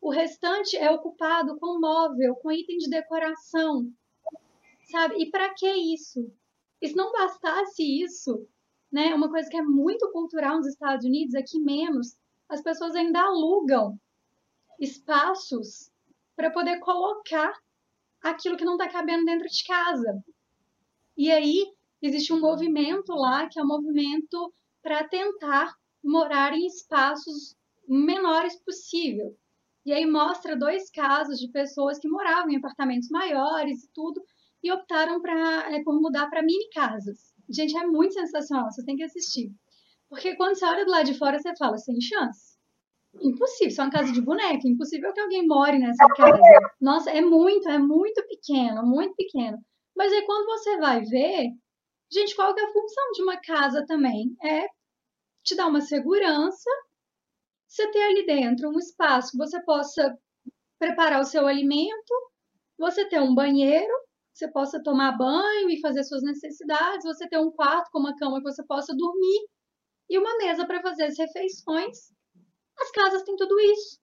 O 0.00 0.10
restante 0.10 0.76
é 0.76 0.90
ocupado 0.90 1.58
com 1.58 1.80
móvel, 1.80 2.36
com 2.36 2.50
item 2.50 2.78
de 2.78 2.88
decoração, 2.88 3.92
sabe? 4.90 5.22
E 5.22 5.30
para 5.30 5.52
que 5.52 5.68
isso? 5.68 6.32
E 6.80 6.88
se 6.88 6.96
não 6.96 7.12
bastasse 7.12 7.82
isso, 7.82 8.48
né, 8.90 9.14
uma 9.14 9.28
coisa 9.28 9.48
que 9.50 9.56
é 9.56 9.62
muito 9.62 10.10
cultural 10.10 10.56
nos 10.56 10.68
Estados 10.68 11.04
Unidos, 11.04 11.34
aqui 11.34 11.60
menos, 11.60 12.16
as 12.48 12.62
pessoas 12.62 12.94
ainda 12.94 13.20
alugam 13.20 14.00
espaços 14.80 15.90
para 16.40 16.50
poder 16.50 16.78
colocar 16.78 17.52
aquilo 18.22 18.56
que 18.56 18.64
não 18.64 18.72
está 18.72 18.88
cabendo 18.88 19.26
dentro 19.26 19.46
de 19.46 19.62
casa. 19.62 20.24
E 21.14 21.30
aí 21.30 21.66
existe 22.00 22.32
um 22.32 22.40
movimento 22.40 23.12
lá 23.12 23.46
que 23.46 23.60
é 23.60 23.62
um 23.62 23.66
movimento 23.66 24.50
para 24.82 25.06
tentar 25.06 25.74
morar 26.02 26.54
em 26.54 26.64
espaços 26.64 27.54
menores 27.86 28.56
possível. 28.64 29.36
E 29.84 29.92
aí 29.92 30.06
mostra 30.06 30.56
dois 30.56 30.90
casos 30.90 31.38
de 31.38 31.48
pessoas 31.48 31.98
que 31.98 32.08
moravam 32.08 32.48
em 32.48 32.56
apartamentos 32.56 33.10
maiores 33.10 33.84
e 33.84 33.90
tudo, 33.92 34.22
e 34.62 34.72
optaram 34.72 35.20
pra, 35.20 35.70
é, 35.74 35.82
por 35.82 36.00
mudar 36.00 36.30
para 36.30 36.42
mini 36.42 36.70
casas. 36.72 37.34
Gente, 37.50 37.76
é 37.76 37.86
muito 37.86 38.14
sensacional, 38.14 38.70
você 38.70 38.82
tem 38.82 38.96
que 38.96 39.02
assistir. 39.02 39.52
Porque 40.08 40.34
quando 40.36 40.54
você 40.54 40.64
olha 40.64 40.86
do 40.86 40.90
lado 40.90 41.04
de 41.04 41.18
fora, 41.18 41.38
você 41.38 41.54
fala, 41.54 41.76
sem 41.76 42.00
chance. 42.00 42.49
Impossível, 43.20 43.68
isso 43.68 43.80
é 43.80 43.84
uma 43.84 43.90
casa 43.90 44.12
de 44.12 44.20
boneca, 44.20 44.68
impossível 44.68 45.12
que 45.12 45.20
alguém 45.20 45.46
more 45.46 45.78
nessa 45.78 46.06
casa. 46.08 46.38
Nossa, 46.80 47.10
é 47.10 47.20
muito, 47.20 47.68
é 47.68 47.78
muito 47.78 48.22
pequeno, 48.28 48.84
muito 48.86 49.14
pequeno. 49.16 49.58
Mas 49.96 50.12
aí 50.12 50.22
quando 50.22 50.46
você 50.46 50.78
vai 50.78 51.02
ver, 51.02 51.48
gente, 52.12 52.34
qual 52.36 52.56
é 52.56 52.62
a 52.62 52.72
função 52.72 53.12
de 53.14 53.22
uma 53.22 53.36
casa 53.40 53.84
também? 53.86 54.34
É 54.42 54.66
te 55.42 55.56
dar 55.56 55.66
uma 55.66 55.80
segurança 55.80 56.70
você 57.70 57.88
ter 57.92 58.02
ali 58.02 58.26
dentro 58.26 58.68
um 58.68 58.78
espaço 58.78 59.30
que 59.32 59.38
você 59.38 59.62
possa 59.62 60.18
preparar 60.78 61.20
o 61.20 61.24
seu 61.24 61.46
alimento, 61.46 62.14
você 62.76 63.08
ter 63.08 63.20
um 63.20 63.34
banheiro, 63.34 63.92
você 64.34 64.50
possa 64.50 64.82
tomar 64.82 65.16
banho 65.16 65.70
e 65.70 65.80
fazer 65.80 66.02
suas 66.02 66.22
necessidades, 66.22 67.04
você 67.04 67.28
ter 67.28 67.38
um 67.38 67.52
quarto 67.52 67.90
com 67.92 68.00
uma 68.00 68.16
cama 68.16 68.38
que 68.38 68.50
você 68.50 68.64
possa 68.64 68.94
dormir 68.96 69.46
e 70.08 70.18
uma 70.18 70.36
mesa 70.38 70.66
para 70.66 70.82
fazer 70.82 71.04
as 71.04 71.18
refeições. 71.18 72.10
As 72.80 72.90
casas 72.90 73.22
têm 73.22 73.36
tudo 73.36 73.58
isso. 73.60 73.98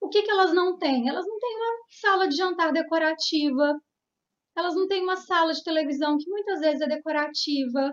O 0.00 0.08
que, 0.08 0.22
que 0.22 0.30
elas 0.30 0.52
não 0.52 0.76
têm? 0.78 1.08
Elas 1.08 1.26
não 1.26 1.38
têm 1.38 1.56
uma 1.56 1.76
sala 1.88 2.28
de 2.28 2.36
jantar 2.36 2.72
decorativa, 2.72 3.80
elas 4.56 4.74
não 4.74 4.86
têm 4.86 5.02
uma 5.02 5.16
sala 5.16 5.52
de 5.52 5.64
televisão 5.64 6.18
que 6.18 6.28
muitas 6.28 6.60
vezes 6.60 6.80
é 6.82 6.86
decorativa, 6.86 7.92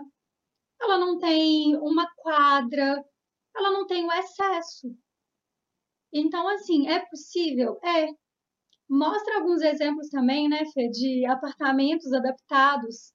ela 0.80 0.98
não 0.98 1.18
tem 1.18 1.76
uma 1.76 2.06
quadra, 2.16 3.02
ela 3.56 3.70
não 3.70 3.86
tem 3.86 4.04
o 4.06 4.12
excesso. 4.12 4.88
Então, 6.12 6.46
assim, 6.48 6.88
é 6.88 6.98
possível? 7.06 7.78
É. 7.82 8.08
Mostra 8.88 9.36
alguns 9.36 9.62
exemplos 9.62 10.08
também, 10.10 10.48
né, 10.48 10.64
Fê, 10.74 10.88
de 10.90 11.24
apartamentos 11.24 12.12
adaptados 12.12 13.12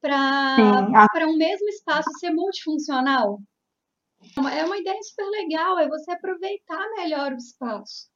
para 0.00 1.26
um 1.26 1.36
mesmo 1.36 1.68
espaço 1.68 2.08
ser 2.18 2.30
multifuncional. 2.30 3.38
É 4.36 4.64
uma 4.64 4.78
ideia 4.78 5.02
super 5.02 5.26
legal, 5.28 5.78
é 5.78 5.88
você 5.88 6.10
aproveitar 6.10 6.88
melhor 6.96 7.32
o 7.32 7.36
espaço. 7.36 8.10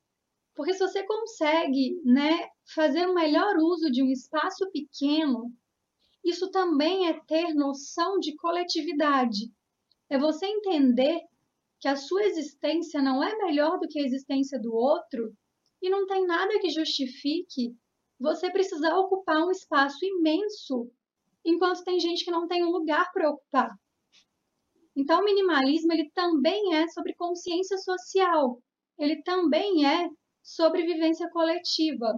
Porque 0.55 0.75
se 0.75 0.81
você 0.81 1.05
consegue 1.05 2.01
né, 2.05 2.49
fazer 2.75 3.09
um 3.09 3.15
melhor 3.15 3.57
uso 3.59 3.91
de 3.91 4.03
um 4.03 4.11
espaço 4.11 4.71
pequeno, 4.71 5.53
isso 6.25 6.51
também 6.51 7.09
é 7.09 7.21
ter 7.27 7.55
noção 7.55 8.19
de 8.19 8.37
coletividade. 8.37 9.53
É 10.11 10.19
você 10.19 10.47
entender 10.47 11.21
que 11.81 11.89
a 11.89 11.97
sua 11.97 12.25
existência 12.25 13.03
não 13.03 13.23
é 13.23 13.37
melhor 13.39 13.79
do 13.79 13.89
que 13.89 13.99
a 13.99 14.05
existência 14.05 14.61
do 14.61 14.73
outro 14.73 15.35
e 15.81 15.91
não 15.91 16.07
tem 16.07 16.27
nada 16.27 16.61
que 16.61 16.71
justifique 16.71 17.75
você 18.21 18.51
precisar 18.53 18.97
ocupar 18.99 19.45
um 19.45 19.51
espaço 19.51 19.99
imenso 20.05 20.89
enquanto 21.45 21.83
tem 21.83 21.99
gente 21.99 22.25
que 22.25 22.31
não 22.31 22.47
tem 22.47 22.65
um 22.65 22.71
lugar 22.71 23.11
para 23.13 23.31
ocupar. 23.31 23.77
Então, 24.97 25.21
o 25.21 25.25
minimalismo 25.25 25.93
ele 25.93 26.11
também 26.15 26.75
é 26.75 26.89
sobre 26.89 27.15
consciência 27.15 27.79
social, 27.79 28.63
ele 28.99 29.23
também 29.23 29.87
é 29.87 30.09
sobre 30.43 30.85
vivência 30.85 31.31
coletiva. 31.31 32.15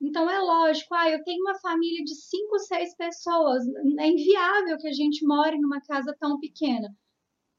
Então, 0.00 0.28
é 0.28 0.38
lógico, 0.40 0.94
ah, 0.94 1.10
eu 1.10 1.22
tenho 1.24 1.40
uma 1.40 1.58
família 1.60 2.04
de 2.04 2.14
cinco, 2.14 2.58
seis 2.58 2.96
pessoas, 2.96 3.64
é 3.98 4.08
inviável 4.08 4.76
que 4.78 4.88
a 4.88 4.92
gente 4.92 5.26
more 5.26 5.58
numa 5.58 5.80
casa 5.80 6.14
tão 6.18 6.38
pequena 6.38 6.94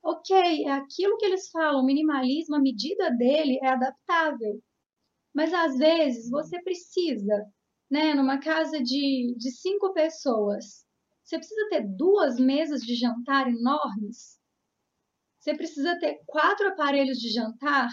ok, 0.06 0.66
é 0.66 0.72
aquilo 0.72 1.18
que 1.18 1.26
eles 1.26 1.50
falam, 1.50 1.82
o 1.82 1.86
minimalismo, 1.86 2.56
a 2.56 2.60
medida 2.60 3.10
dele 3.12 3.60
é 3.62 3.70
adaptável. 3.70 4.62
Mas 5.34 5.54
às 5.54 5.78
vezes 5.78 6.30
você 6.30 6.62
precisa, 6.62 7.46
né, 7.90 8.14
numa 8.14 8.40
casa 8.40 8.82
de, 8.82 9.36
de 9.38 9.52
cinco 9.52 9.94
pessoas, 9.94 10.85
você 11.26 11.40
precisa 11.40 11.70
ter 11.70 11.88
duas 11.88 12.38
mesas 12.40 12.82
de 12.82 12.94
jantar 12.94 13.48
enormes. 13.50 14.40
Você 15.40 15.56
precisa 15.56 15.98
ter 16.00 16.20
quatro 16.28 16.68
aparelhos 16.68 17.18
de 17.18 17.30
jantar. 17.30 17.90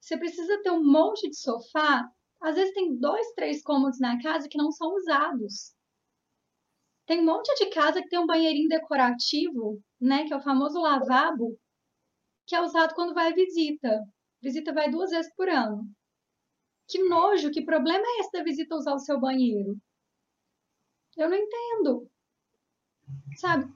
Você 0.00 0.16
precisa 0.16 0.62
ter 0.62 0.70
um 0.70 0.82
monte 0.82 1.28
de 1.28 1.36
sofá. 1.36 2.08
Às 2.40 2.54
vezes 2.54 2.72
tem 2.72 2.98
dois, 2.98 3.26
três 3.34 3.62
cômodos 3.62 4.00
na 4.00 4.20
casa 4.22 4.48
que 4.48 4.56
não 4.56 4.72
são 4.72 4.94
usados. 4.94 5.74
Tem 7.06 7.20
um 7.20 7.26
monte 7.26 7.54
de 7.56 7.70
casa 7.70 8.00
que 8.00 8.08
tem 8.08 8.18
um 8.18 8.26
banheirinho 8.26 8.68
decorativo, 8.68 9.78
né? 10.00 10.26
Que 10.26 10.32
é 10.32 10.36
o 10.36 10.42
famoso 10.42 10.80
lavabo, 10.80 11.58
que 12.46 12.56
é 12.56 12.62
usado 12.62 12.94
quando 12.94 13.12
vai 13.12 13.34
visita. 13.34 14.00
Visita 14.40 14.72
vai 14.72 14.90
duas 14.90 15.10
vezes 15.10 15.30
por 15.34 15.50
ano. 15.50 15.84
Que 16.88 17.02
nojo, 17.06 17.50
que 17.50 17.62
problema 17.62 18.04
é 18.04 18.20
esse 18.20 18.32
da 18.32 18.42
visita 18.42 18.74
usar 18.74 18.94
o 18.94 18.98
seu 18.98 19.20
banheiro? 19.20 19.76
Eu 21.16 21.28
não 21.28 21.36
entendo. 21.36 22.11
Sabe? 23.36 23.66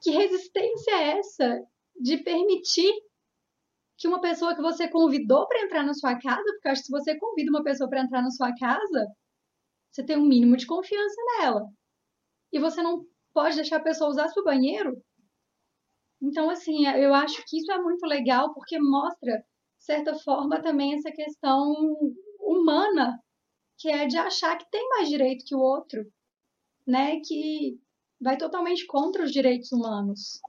Que 0.00 0.10
resistência 0.10 0.90
é 0.92 1.18
essa 1.18 1.62
de 2.00 2.18
permitir 2.18 2.92
que 3.96 4.08
uma 4.08 4.20
pessoa 4.20 4.54
que 4.54 4.62
você 4.62 4.88
convidou 4.88 5.46
para 5.46 5.62
entrar 5.62 5.84
na 5.84 5.94
sua 5.94 6.18
casa, 6.18 6.42
porque 6.42 6.68
acho 6.68 6.80
que 6.82 6.86
se 6.86 6.92
você 6.92 7.16
convida 7.16 7.50
uma 7.50 7.62
pessoa 7.62 7.88
para 7.88 8.02
entrar 8.02 8.22
na 8.22 8.30
sua 8.30 8.52
casa, 8.54 9.06
você 9.90 10.04
tem 10.04 10.16
um 10.16 10.26
mínimo 10.26 10.56
de 10.56 10.66
confiança 10.66 11.14
nela 11.38 11.68
e 12.52 12.58
você 12.58 12.82
não 12.82 13.04
pode 13.32 13.56
deixar 13.56 13.76
a 13.76 13.82
pessoa 13.82 14.10
usar 14.10 14.28
seu 14.28 14.42
banheiro. 14.42 15.00
Então, 16.20 16.50
assim, 16.50 16.86
eu 16.86 17.14
acho 17.14 17.42
que 17.46 17.58
isso 17.58 17.70
é 17.72 17.78
muito 17.80 18.06
legal 18.06 18.52
porque 18.54 18.78
mostra, 18.78 19.38
de 19.38 19.84
certa 19.84 20.14
forma, 20.14 20.60
também 20.60 20.94
essa 20.94 21.10
questão 21.10 21.74
humana, 22.40 23.18
que 23.78 23.88
é 23.88 24.06
de 24.06 24.16
achar 24.16 24.56
que 24.56 24.70
tem 24.70 24.88
mais 24.90 25.08
direito 25.08 25.44
que 25.44 25.54
o 25.54 25.60
outro, 25.60 26.04
né? 26.86 27.20
Que 27.20 27.78
vai 28.22 28.36
totalmente 28.36 28.86
contra 28.86 29.24
os 29.24 29.32
direitos 29.32 29.72
humanos. 29.72 30.40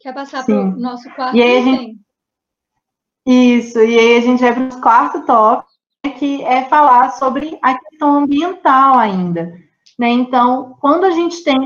Quer 0.00 0.12
passar 0.12 0.44
para 0.44 0.60
o 0.60 0.76
nosso 0.76 1.08
quarto 1.14 1.36
item? 1.36 1.64
Gente... 1.64 2.00
Isso, 3.26 3.78
e 3.80 3.98
aí 3.98 4.16
a 4.16 4.20
gente 4.20 4.40
vai 4.40 4.54
para 4.54 4.76
o 4.76 4.80
quarto 4.80 5.26
tópico, 5.26 5.70
que 6.18 6.42
é 6.44 6.64
falar 6.64 7.10
sobre 7.10 7.58
a 7.62 7.76
questão 7.76 8.18
ambiental 8.18 8.98
ainda. 8.98 9.52
Né? 9.98 10.10
Então, 10.10 10.76
quando 10.80 11.04
a 11.04 11.10
gente 11.10 11.42
tem 11.42 11.58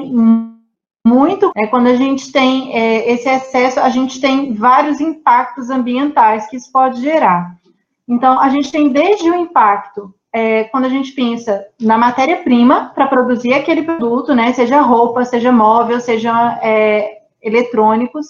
muito, 1.06 1.50
é, 1.56 1.66
quando 1.66 1.88
a 1.88 1.96
gente 1.96 2.32
tem 2.32 2.74
é, 2.74 3.12
esse 3.12 3.28
excesso, 3.28 3.80
a 3.80 3.90
gente 3.90 4.20
tem 4.20 4.54
vários 4.54 5.00
impactos 5.00 5.68
ambientais 5.68 6.48
que 6.48 6.56
isso 6.56 6.70
pode 6.72 7.00
gerar. 7.00 7.56
Então, 8.08 8.40
a 8.40 8.48
gente 8.48 8.72
tem 8.72 8.90
desde 8.90 9.30
o 9.30 9.34
impacto, 9.34 10.14
é, 10.32 10.64
quando 10.64 10.84
a 10.84 10.88
gente 10.88 11.12
pensa 11.12 11.66
na 11.80 11.98
matéria-prima 11.98 12.92
para 12.94 13.08
produzir 13.08 13.52
aquele 13.52 13.82
produto, 13.82 14.34
né, 14.34 14.52
seja 14.52 14.80
roupa, 14.80 15.24
seja 15.24 15.50
móvel, 15.50 16.00
seja 16.00 16.58
é, 16.62 17.22
eletrônicos. 17.42 18.28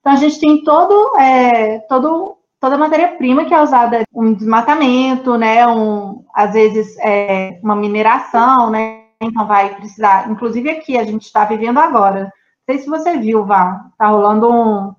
Então, 0.00 0.12
a 0.12 0.16
gente 0.16 0.40
tem 0.40 0.64
todo, 0.64 1.16
é, 1.18 1.78
todo 1.80 2.36
toda 2.62 2.78
matéria-prima 2.78 3.44
que 3.44 3.52
é 3.52 3.60
usada, 3.60 4.04
um 4.14 4.32
desmatamento, 4.32 5.36
né, 5.36 5.66
um, 5.66 6.24
às 6.32 6.52
vezes 6.52 6.96
é, 7.00 7.58
uma 7.60 7.74
mineração, 7.74 8.70
né, 8.70 9.02
Então 9.20 9.46
vai 9.48 9.74
precisar, 9.74 10.30
inclusive 10.30 10.70
aqui 10.70 10.96
a 10.96 11.02
gente 11.02 11.22
está 11.22 11.44
vivendo 11.44 11.78
agora. 11.78 12.24
Não 12.24 12.30
sei 12.74 12.78
se 12.78 12.88
você 12.88 13.18
viu, 13.18 13.44
Vá, 13.44 13.90
tá 13.98 14.06
rolando 14.06 14.48
um, 14.48 14.94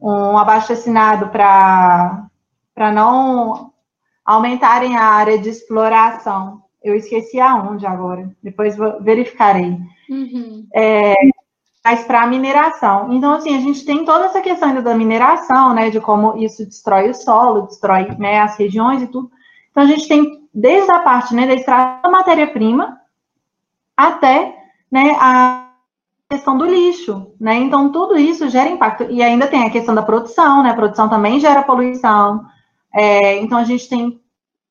um 0.00 0.38
abaixo 0.38 0.72
assinado 0.72 1.30
para 1.30 2.28
não 2.92 3.73
aumentarem 4.24 4.96
a 4.96 5.04
área 5.04 5.38
de 5.38 5.48
exploração. 5.48 6.62
Eu 6.82 6.94
esqueci 6.94 7.40
aonde 7.40 7.86
agora, 7.86 8.30
depois 8.42 8.76
verificarei. 9.00 9.78
Uhum. 10.08 10.66
É, 10.74 11.14
mas 11.84 12.04
para 12.04 12.22
a 12.22 12.26
mineração. 12.26 13.12
Então, 13.12 13.32
assim, 13.34 13.54
a 13.54 13.60
gente 13.60 13.84
tem 13.84 14.04
toda 14.04 14.24
essa 14.26 14.40
questão 14.40 14.68
ainda 14.68 14.82
da 14.82 14.94
mineração, 14.94 15.74
né, 15.74 15.90
de 15.90 16.00
como 16.00 16.36
isso 16.38 16.64
destrói 16.64 17.10
o 17.10 17.14
solo, 17.14 17.66
destrói 17.66 18.08
né, 18.18 18.40
as 18.40 18.56
regiões 18.56 19.02
e 19.02 19.06
tudo. 19.06 19.30
Então, 19.70 19.82
a 19.82 19.86
gente 19.86 20.08
tem 20.08 20.48
desde 20.52 20.90
a 20.90 21.00
parte 21.00 21.34
né, 21.34 21.46
da 21.46 21.54
extração 21.54 22.00
da 22.02 22.10
matéria-prima 22.10 22.98
até 23.96 24.56
né, 24.90 25.16
a 25.20 25.68
questão 26.30 26.56
do 26.56 26.64
lixo, 26.64 27.32
né? 27.38 27.54
Então, 27.56 27.92
tudo 27.92 28.16
isso 28.16 28.48
gera 28.48 28.68
impacto. 28.68 29.04
E 29.10 29.22
ainda 29.22 29.46
tem 29.46 29.64
a 29.64 29.70
questão 29.70 29.94
da 29.94 30.02
produção, 30.02 30.62
né? 30.62 30.70
A 30.70 30.74
produção 30.74 31.08
também 31.08 31.38
gera 31.38 31.62
poluição. 31.62 32.44
É, 32.94 33.38
então, 33.38 33.58
a 33.58 33.64
gente 33.64 33.88
tem 33.88 34.20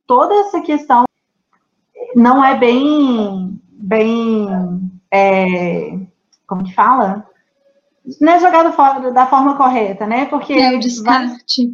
toda 0.08 0.34
essa 0.36 0.62
questão. 0.62 1.04
Não 2.16 2.44
é 2.44 2.56
bem, 2.56 3.60
bem, 3.72 4.48
é, 5.12 5.98
como 6.48 6.64
que 6.64 6.74
fala? 6.74 7.28
Não 8.20 8.34
é 8.34 8.40
jogado 8.40 8.74
fora 8.74 9.12
da 9.12 9.26
forma 9.26 9.56
correta, 9.56 10.06
né? 10.06 10.26
Porque 10.26 10.54
é 10.54 10.76
o 10.76 10.80
descarte. 10.80 11.74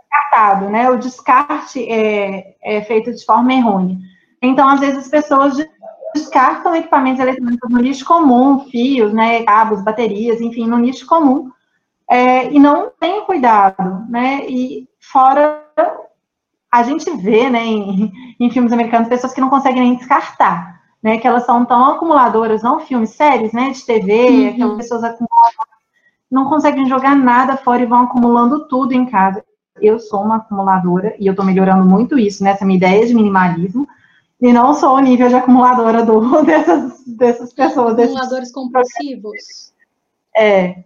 Descartado, 0.00 0.70
né? 0.70 0.90
O 0.90 0.98
descarte 0.98 1.84
é, 1.90 2.56
é 2.62 2.82
feito 2.82 3.12
de 3.12 3.24
forma 3.24 3.52
errônea. 3.52 3.98
Então, 4.40 4.68
às 4.68 4.80
vezes, 4.80 4.98
as 4.98 5.08
pessoas 5.08 5.56
descartam 6.14 6.74
equipamentos 6.74 7.20
eletrônicos 7.20 7.70
no 7.70 7.80
lixo 7.80 8.04
comum, 8.04 8.60
fios, 8.70 9.12
né, 9.12 9.42
cabos, 9.44 9.82
baterias, 9.82 10.40
enfim, 10.40 10.66
no 10.66 10.78
lixo 10.78 11.06
comum, 11.06 11.50
é, 12.08 12.50
e 12.50 12.58
não 12.58 12.90
tem 12.98 13.24
cuidado, 13.24 14.06
né, 14.08 14.46
e 14.48 14.88
fora, 15.10 15.62
a 16.72 16.82
gente 16.82 17.10
vê, 17.16 17.48
né, 17.48 17.64
em, 17.64 18.12
em, 18.38 18.50
filmes 18.50 18.72
americanos, 18.72 19.08
pessoas 19.08 19.32
que 19.32 19.40
não 19.40 19.50
conseguem 19.50 19.82
nem 19.82 19.96
descartar, 19.96 20.80
né, 21.02 21.18
que 21.18 21.26
elas 21.26 21.44
são 21.44 21.64
tão 21.64 21.92
acumuladoras, 21.92 22.62
não 22.62 22.80
filmes, 22.80 23.10
séries, 23.10 23.52
né, 23.52 23.70
de 23.70 23.84
TV, 23.84 24.12
uhum. 24.12 24.48
aquelas 24.48 24.76
pessoas 24.76 25.04
acumulam, 25.04 25.52
não 26.30 26.48
conseguem 26.48 26.88
jogar 26.88 27.14
nada 27.14 27.56
fora 27.56 27.82
e 27.82 27.86
vão 27.86 28.02
acumulando 28.02 28.66
tudo 28.68 28.92
em 28.92 29.06
casa. 29.06 29.44
Eu 29.80 29.98
sou 29.98 30.22
uma 30.22 30.36
acumuladora, 30.36 31.14
e 31.18 31.26
eu 31.26 31.32
estou 31.32 31.44
melhorando 31.44 31.84
muito 31.84 32.18
isso, 32.18 32.42
nessa 32.42 32.64
minha 32.64 32.78
ideia 32.78 33.06
de 33.06 33.14
minimalismo, 33.14 33.86
e 34.40 34.52
não 34.52 34.74
sou 34.74 34.96
o 34.96 35.00
nível 35.00 35.28
de 35.28 35.34
acumuladora 35.34 36.04
do, 36.04 36.20
dessas, 36.44 37.04
dessas 37.06 37.52
pessoas. 37.52 37.98
Acumuladores 37.98 38.48
desses... 38.48 38.52
compulsivos. 38.52 39.72
É. 40.36 40.84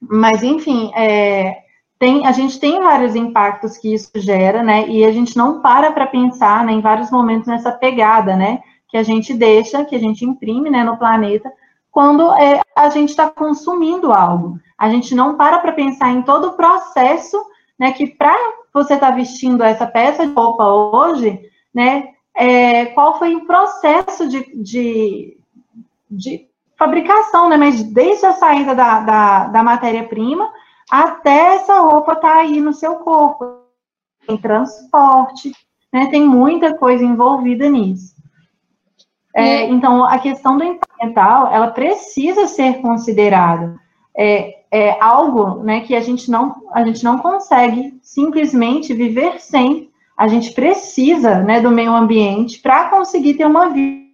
Mas, 0.00 0.42
enfim, 0.42 0.90
é, 0.94 1.63
tem, 2.04 2.26
a 2.26 2.32
gente 2.32 2.60
tem 2.60 2.80
vários 2.80 3.14
impactos 3.14 3.78
que 3.78 3.94
isso 3.94 4.10
gera, 4.16 4.62
né? 4.62 4.86
E 4.88 5.04
a 5.04 5.12
gente 5.12 5.36
não 5.36 5.60
para 5.60 5.90
para 5.90 6.06
pensar 6.06 6.64
né, 6.64 6.72
em 6.72 6.80
vários 6.80 7.10
momentos 7.10 7.48
nessa 7.48 7.72
pegada, 7.72 8.36
né? 8.36 8.62
Que 8.88 8.96
a 8.96 9.02
gente 9.02 9.32
deixa, 9.32 9.84
que 9.84 9.96
a 9.96 9.98
gente 9.98 10.24
imprime 10.24 10.68
né, 10.68 10.84
no 10.84 10.98
planeta, 10.98 11.50
quando 11.90 12.30
é, 12.34 12.60
a 12.76 12.88
gente 12.90 13.10
está 13.10 13.30
consumindo 13.30 14.12
algo. 14.12 14.58
A 14.76 14.90
gente 14.90 15.14
não 15.14 15.36
para 15.36 15.58
para 15.58 15.72
pensar 15.72 16.10
em 16.10 16.22
todo 16.22 16.48
o 16.48 16.52
processo, 16.52 17.42
né? 17.78 17.92
Que 17.92 18.06
para 18.06 18.36
você 18.72 18.94
estar 18.94 19.10
tá 19.10 19.16
vestindo 19.16 19.62
essa 19.62 19.86
peça 19.86 20.26
de 20.26 20.34
roupa 20.34 20.64
hoje, 20.64 21.40
né? 21.72 22.14
é, 22.34 22.86
qual 22.86 23.18
foi 23.18 23.36
o 23.36 23.46
processo 23.46 24.28
de, 24.28 24.44
de, 24.60 25.38
de, 26.10 26.48
fabricação, 26.76 27.48
né? 27.48 27.56
Mas 27.56 27.82
desde 27.84 28.26
a 28.26 28.32
saída 28.32 28.74
da, 28.74 29.00
da, 29.00 29.46
da 29.46 29.62
matéria-prima 29.62 30.50
até 31.02 31.56
essa 31.56 31.80
roupa 31.80 32.12
estar 32.12 32.34
tá 32.34 32.38
aí 32.38 32.60
no 32.60 32.72
seu 32.72 32.96
corpo. 32.96 33.64
Tem 34.26 34.36
transporte, 34.36 35.52
né? 35.92 36.06
Tem 36.06 36.24
muita 36.24 36.76
coisa 36.76 37.04
envolvida 37.04 37.68
nisso. 37.68 38.14
É, 39.34 39.64
então, 39.64 40.04
a 40.04 40.18
questão 40.18 40.56
do 40.56 40.62
impacto 40.62 40.94
ambiental, 41.00 41.52
ela 41.52 41.72
precisa 41.72 42.46
ser 42.46 42.80
considerada. 42.80 43.76
É, 44.16 44.62
é 44.70 45.02
algo 45.02 45.64
né, 45.64 45.80
que 45.80 45.96
a 45.96 46.00
gente, 46.00 46.30
não, 46.30 46.54
a 46.72 46.84
gente 46.84 47.02
não 47.02 47.18
consegue 47.18 47.98
simplesmente 48.00 48.94
viver 48.94 49.40
sem, 49.40 49.90
a 50.16 50.28
gente 50.28 50.52
precisa 50.52 51.40
né, 51.40 51.60
do 51.60 51.72
meio 51.72 51.92
ambiente 51.92 52.60
para 52.60 52.88
conseguir 52.88 53.34
ter 53.34 53.46
uma 53.46 53.68
vida 53.70 54.04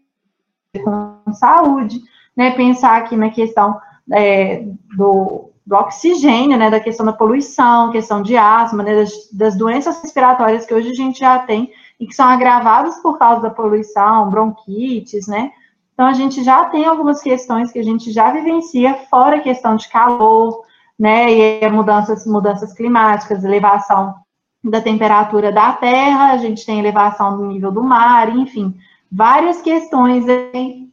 com 0.83 1.33
saúde, 1.35 2.01
né? 2.35 2.53
Pensar 2.53 2.97
aqui 2.97 3.17
na 3.17 3.29
questão 3.29 3.79
é, 4.11 4.65
do, 4.97 5.51
do, 5.67 5.77
oxigênio, 5.77 6.57
né? 6.57 6.71
Da 6.71 6.81
questão 6.81 7.05
da 7.05 7.13
poluição, 7.13 7.91
questão 7.91 8.23
de 8.23 8.37
asma, 8.37 8.83
né? 8.83 8.95
Das, 8.95 9.13
das, 9.33 9.57
doenças 9.57 10.01
respiratórias 10.03 10.67
que 10.67 10.75
hoje 10.75 10.91
a 10.91 10.95
gente 10.95 11.21
já 11.21 11.39
tem 11.39 11.73
e 11.99 12.07
que 12.07 12.15
são 12.15 12.27
agravadas 12.27 12.99
por 13.01 13.19
causa 13.19 13.43
da 13.43 13.51
poluição, 13.51 14.29
bronquites, 14.31 15.27
né? 15.27 15.51
Então 15.95 16.07
a 16.07 16.13
gente 16.13 16.43
já 16.43 16.65
tem 16.65 16.87
algumas 16.87 17.21
questões 17.21 17.71
que 17.71 17.79
a 17.79 17.85
gente 17.85 18.11
já 18.11 18.31
vivencia, 18.33 18.95
fora 19.11 19.37
a 19.37 19.41
questão 19.41 19.77
de 19.77 19.89
calor, 19.89 20.63
né? 20.99 21.61
E 21.63 21.69
mudanças, 21.69 22.27
mudanças 22.27 22.73
climáticas, 22.73 23.45
elevação 23.45 24.15
da 24.63 24.81
temperatura 24.81 25.51
da 25.51 25.73
Terra, 25.73 26.33
a 26.33 26.37
gente 26.37 26.65
tem 26.65 26.79
elevação 26.79 27.37
do 27.37 27.47
nível 27.47 27.73
do 27.73 27.83
mar, 27.83 28.35
enfim, 28.37 28.77
várias 29.11 29.61
questões, 29.63 30.25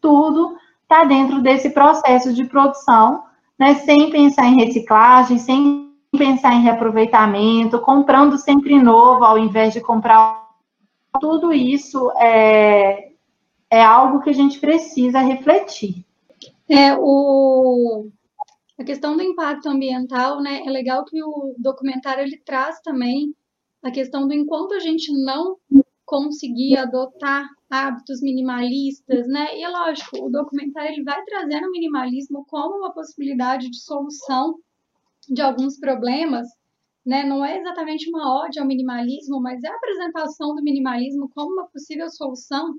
tudo 0.01 0.56
está 0.84 1.03
dentro 1.03 1.41
desse 1.41 1.69
processo 1.71 2.34
de 2.34 2.45
produção, 2.45 3.23
né, 3.58 3.76
sem 3.76 4.10
pensar 4.10 4.46
em 4.46 4.63
reciclagem, 4.63 5.38
sem 5.38 5.91
pensar 6.17 6.54
em 6.54 6.62
reaproveitamento, 6.62 7.80
comprando 7.82 8.38
sempre 8.38 8.82
novo 8.82 9.24
ao 9.24 9.38
invés 9.38 9.74
de 9.74 9.82
comprar. 9.82 10.46
Tudo 11.20 11.52
isso 11.52 12.12
é, 12.20 13.12
é 13.70 13.84
algo 13.84 14.22
que 14.22 14.30
a 14.30 14.34
gente 14.34 14.60
precisa 14.60 15.20
refletir. 15.20 16.06
É, 16.70 16.96
o, 17.00 18.10
a 18.78 18.84
questão 18.84 19.15
do 19.15 19.24
impacto 19.24 19.67
ambiental, 19.70 20.41
né, 20.41 20.62
é 20.65 20.70
legal 20.70 21.04
que 21.06 21.24
o 21.24 21.56
documentário 21.58 22.24
ele 22.24 22.38
traz 22.38 22.80
também 22.82 23.34
a 23.82 23.89
questão 23.89 24.28
do 24.28 24.34
enquanto 24.34 24.74
a 24.74 24.80
gente 24.80 25.12
não 25.12 25.58
conseguir 26.08 26.78
adotar 26.78 27.46
hábitos 27.70 28.22
minimalistas, 28.22 29.28
né? 29.28 29.58
E 29.58 29.62
é 29.62 29.67
lógico, 29.67 30.26
o 30.26 30.32
documentário 30.32 30.93
ele 30.93 31.04
vai 31.04 31.22
trazendo 31.26 31.67
o 31.67 31.72
minimalismo 31.72 32.46
como 32.48 32.78
uma 32.78 32.93
possibilidade 32.93 33.70
de 33.70 33.78
solução 33.78 34.56
de 35.30 35.41
alguns 35.41 35.78
problemas, 35.78 36.48
né? 37.06 37.26
Não 37.26 37.43
é 37.46 37.60
exatamente 37.60 38.10
uma 38.10 38.46
ode 38.46 38.58
ao 38.58 38.65
minimalismo, 38.65 39.41
mas 39.41 39.62
é 39.62 39.67
a 39.67 39.76
apresentação 39.76 40.56
do 40.56 40.63
minimalismo 40.63 41.30
como 41.36 41.52
uma 41.52 41.67
possível 41.67 42.10
solução. 42.10 42.74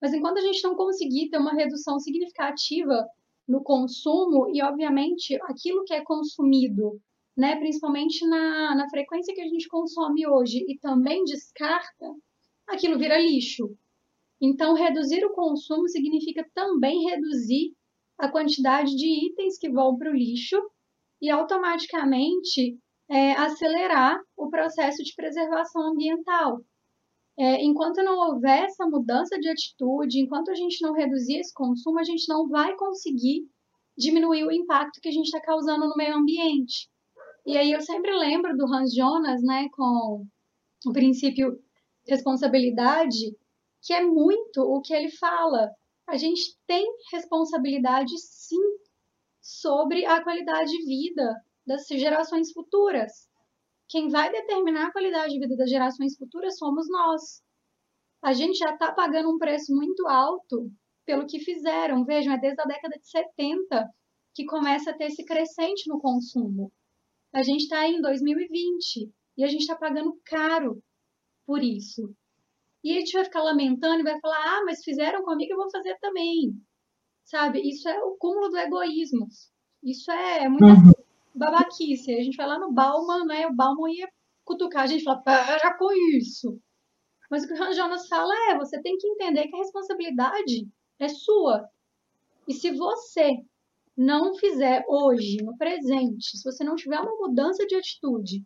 Mas 0.00 0.14
enquanto 0.14 0.38
a 0.38 0.42
gente 0.42 0.64
não 0.64 0.74
conseguir 0.74 1.28
ter 1.28 1.38
uma 1.38 1.52
redução 1.52 2.00
significativa 2.00 3.06
no 3.46 3.62
consumo 3.62 4.48
e, 4.48 4.62
obviamente, 4.62 5.38
aquilo 5.42 5.84
que 5.84 5.92
é 5.92 6.02
consumido 6.02 6.98
né, 7.36 7.56
principalmente 7.56 8.26
na, 8.26 8.74
na 8.74 8.88
frequência 8.88 9.34
que 9.34 9.40
a 9.40 9.48
gente 9.48 9.68
consome 9.68 10.26
hoje 10.26 10.64
e 10.68 10.78
também 10.78 11.24
descarta, 11.24 12.06
aquilo 12.72 12.98
vira 12.98 13.18
lixo. 13.18 13.76
Então, 14.40 14.74
reduzir 14.74 15.24
o 15.24 15.34
consumo 15.34 15.88
significa 15.88 16.44
também 16.54 17.04
reduzir 17.04 17.74
a 18.18 18.28
quantidade 18.28 18.94
de 18.96 19.26
itens 19.26 19.58
que 19.58 19.70
vão 19.70 19.96
para 19.96 20.10
o 20.10 20.14
lixo 20.14 20.56
e 21.20 21.30
automaticamente 21.30 22.78
é, 23.08 23.32
acelerar 23.32 24.20
o 24.36 24.48
processo 24.48 25.02
de 25.02 25.14
preservação 25.14 25.92
ambiental. 25.92 26.60
É, 27.38 27.62
enquanto 27.62 28.02
não 28.02 28.18
houver 28.18 28.64
essa 28.64 28.86
mudança 28.86 29.38
de 29.38 29.48
atitude, 29.48 30.20
enquanto 30.20 30.50
a 30.50 30.54
gente 30.54 30.82
não 30.82 30.92
reduzir 30.92 31.38
esse 31.38 31.54
consumo, 31.54 31.98
a 31.98 32.04
gente 32.04 32.28
não 32.28 32.48
vai 32.48 32.76
conseguir 32.76 33.48
diminuir 33.96 34.44
o 34.44 34.52
impacto 34.52 35.00
que 35.00 35.08
a 35.08 35.12
gente 35.12 35.26
está 35.26 35.40
causando 35.40 35.88
no 35.88 35.96
meio 35.96 36.16
ambiente. 36.16 36.88
E 37.46 37.56
aí 37.56 37.72
eu 37.72 37.80
sempre 37.80 38.12
lembro 38.16 38.56
do 38.56 38.66
Hans 38.66 38.94
Jonas, 38.94 39.42
né, 39.42 39.68
com 39.72 40.26
o 40.86 40.92
princípio 40.92 41.58
responsabilidade, 42.06 43.36
que 43.82 43.92
é 43.92 44.02
muito 44.02 44.60
o 44.62 44.80
que 44.80 44.94
ele 44.94 45.10
fala. 45.10 45.70
A 46.06 46.16
gente 46.16 46.56
tem 46.66 46.86
responsabilidade 47.12 48.18
sim 48.18 48.60
sobre 49.40 50.04
a 50.06 50.22
qualidade 50.22 50.70
de 50.70 50.84
vida 50.84 51.34
das 51.66 51.86
gerações 51.86 52.52
futuras. 52.52 53.28
Quem 53.88 54.08
vai 54.08 54.30
determinar 54.30 54.86
a 54.86 54.92
qualidade 54.92 55.32
de 55.34 55.40
vida 55.40 55.56
das 55.56 55.68
gerações 55.68 56.16
futuras 56.16 56.56
somos 56.56 56.88
nós. 56.88 57.42
A 58.22 58.32
gente 58.32 58.56
já 58.56 58.72
está 58.72 58.92
pagando 58.92 59.30
um 59.30 59.38
preço 59.38 59.74
muito 59.74 60.06
alto 60.06 60.70
pelo 61.04 61.26
que 61.26 61.40
fizeram. 61.40 62.04
Vejam, 62.04 62.32
é 62.32 62.38
desde 62.38 62.60
a 62.60 62.64
década 62.64 62.96
de 62.98 63.08
70 63.08 63.90
que 64.34 64.44
começa 64.44 64.90
a 64.90 64.94
ter 64.94 65.06
esse 65.06 65.24
crescente 65.24 65.88
no 65.88 66.00
consumo. 66.00 66.72
A 67.32 67.42
gente 67.42 67.62
está 67.62 67.86
em 67.86 68.00
2020 68.00 69.10
e 69.36 69.44
a 69.44 69.48
gente 69.48 69.62
está 69.62 69.76
pagando 69.76 70.18
caro 70.24 70.82
por 71.46 71.62
isso. 71.62 72.14
E 72.84 72.96
a 72.96 73.00
gente 73.00 73.12
vai 73.12 73.24
ficar 73.24 73.42
lamentando 73.42 74.00
e 74.00 74.04
vai 74.04 74.18
falar: 74.20 74.58
ah, 74.58 74.64
mas 74.64 74.82
fizeram 74.82 75.22
comigo, 75.22 75.52
eu 75.52 75.56
vou 75.56 75.70
fazer 75.70 75.96
também. 76.00 76.52
Sabe? 77.24 77.60
Isso 77.60 77.88
é 77.88 78.02
o 78.02 78.16
cúmulo 78.18 78.48
do 78.48 78.58
egoísmo. 78.58 79.28
Isso 79.82 80.10
é 80.10 80.48
muita 80.48 80.66
uhum. 80.66 80.92
babaquice. 81.34 82.12
A 82.14 82.22
gente 82.22 82.36
vai 82.36 82.46
lá 82.46 82.58
no 82.58 82.72
Bauman, 82.72 83.24
né? 83.24 83.46
O 83.46 83.54
Bauman 83.54 83.90
ia 83.92 84.08
cutucar 84.44 84.82
a 84.82 84.86
gente 84.86 85.02
e 85.02 85.04
falar: 85.04 85.22
para 85.22 85.78
com 85.78 85.92
isso. 86.16 86.58
Mas 87.30 87.44
o 87.44 87.48
que 87.48 87.54
o 87.54 87.56
Ron 87.56 87.72
Jonas 87.72 88.08
fala 88.08 88.34
é: 88.50 88.58
você 88.58 88.80
tem 88.82 88.96
que 88.96 89.06
entender 89.06 89.46
que 89.48 89.54
a 89.54 89.58
responsabilidade 89.58 90.68
é 90.98 91.08
sua. 91.08 91.68
E 92.48 92.54
se 92.54 92.72
você 92.72 93.36
não 93.96 94.34
fizer 94.34 94.84
hoje, 94.88 95.36
no 95.42 95.56
presente, 95.56 96.36
se 96.36 96.44
você 96.44 96.64
não 96.64 96.74
tiver 96.74 96.98
uma 96.98 97.16
mudança 97.16 97.66
de 97.66 97.76
atitude, 97.76 98.44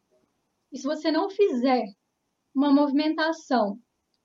e 0.72 0.78
se 0.78 0.84
você 0.84 1.10
não 1.10 1.30
fizer 1.30 1.84
uma 2.56 2.72
movimentação 2.72 3.78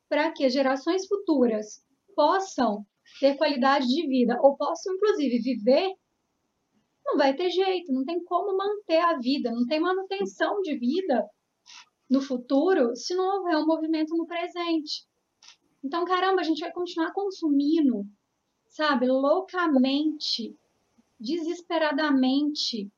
para 0.07 0.31
que 0.31 0.49
gerações 0.49 1.05
futuras 1.05 1.85
possam 2.15 2.85
ter 3.19 3.35
qualidade 3.35 3.85
de 3.87 4.07
vida 4.07 4.39
ou 4.41 4.55
possam, 4.55 4.95
inclusive, 4.95 5.39
viver, 5.39 5.93
não 7.05 7.17
vai 7.17 7.35
ter 7.35 7.49
jeito, 7.49 7.91
não 7.91 8.05
tem 8.05 8.23
como 8.23 8.57
manter 8.57 8.99
a 8.99 9.17
vida, 9.17 9.51
não 9.51 9.65
tem 9.65 9.81
manutenção 9.81 10.61
de 10.61 10.77
vida 10.77 11.27
no 12.09 12.21
futuro 12.21 12.95
se 12.95 13.13
não 13.13 13.39
houver 13.39 13.57
um 13.57 13.65
movimento 13.65 14.15
no 14.15 14.25
presente. 14.25 15.05
Então, 15.83 16.05
caramba, 16.05 16.39
a 16.39 16.43
gente 16.43 16.59
vai 16.59 16.71
continuar 16.71 17.11
consumindo, 17.11 18.05
sabe, 18.69 19.07
loucamente, 19.07 20.55
desesperadamente 21.19 22.89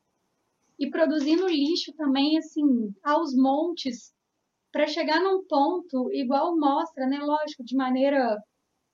e 0.78 0.90
produzindo 0.90 1.48
lixo 1.48 1.92
também, 1.94 2.38
assim, 2.38 2.94
aos 3.04 3.36
montes, 3.36 4.13
para 4.74 4.88
chegar 4.88 5.22
num 5.22 5.46
ponto 5.46 6.12
igual 6.12 6.58
mostra, 6.58 7.06
né, 7.06 7.20
lógico, 7.20 7.64
de 7.64 7.76
maneira 7.76 8.44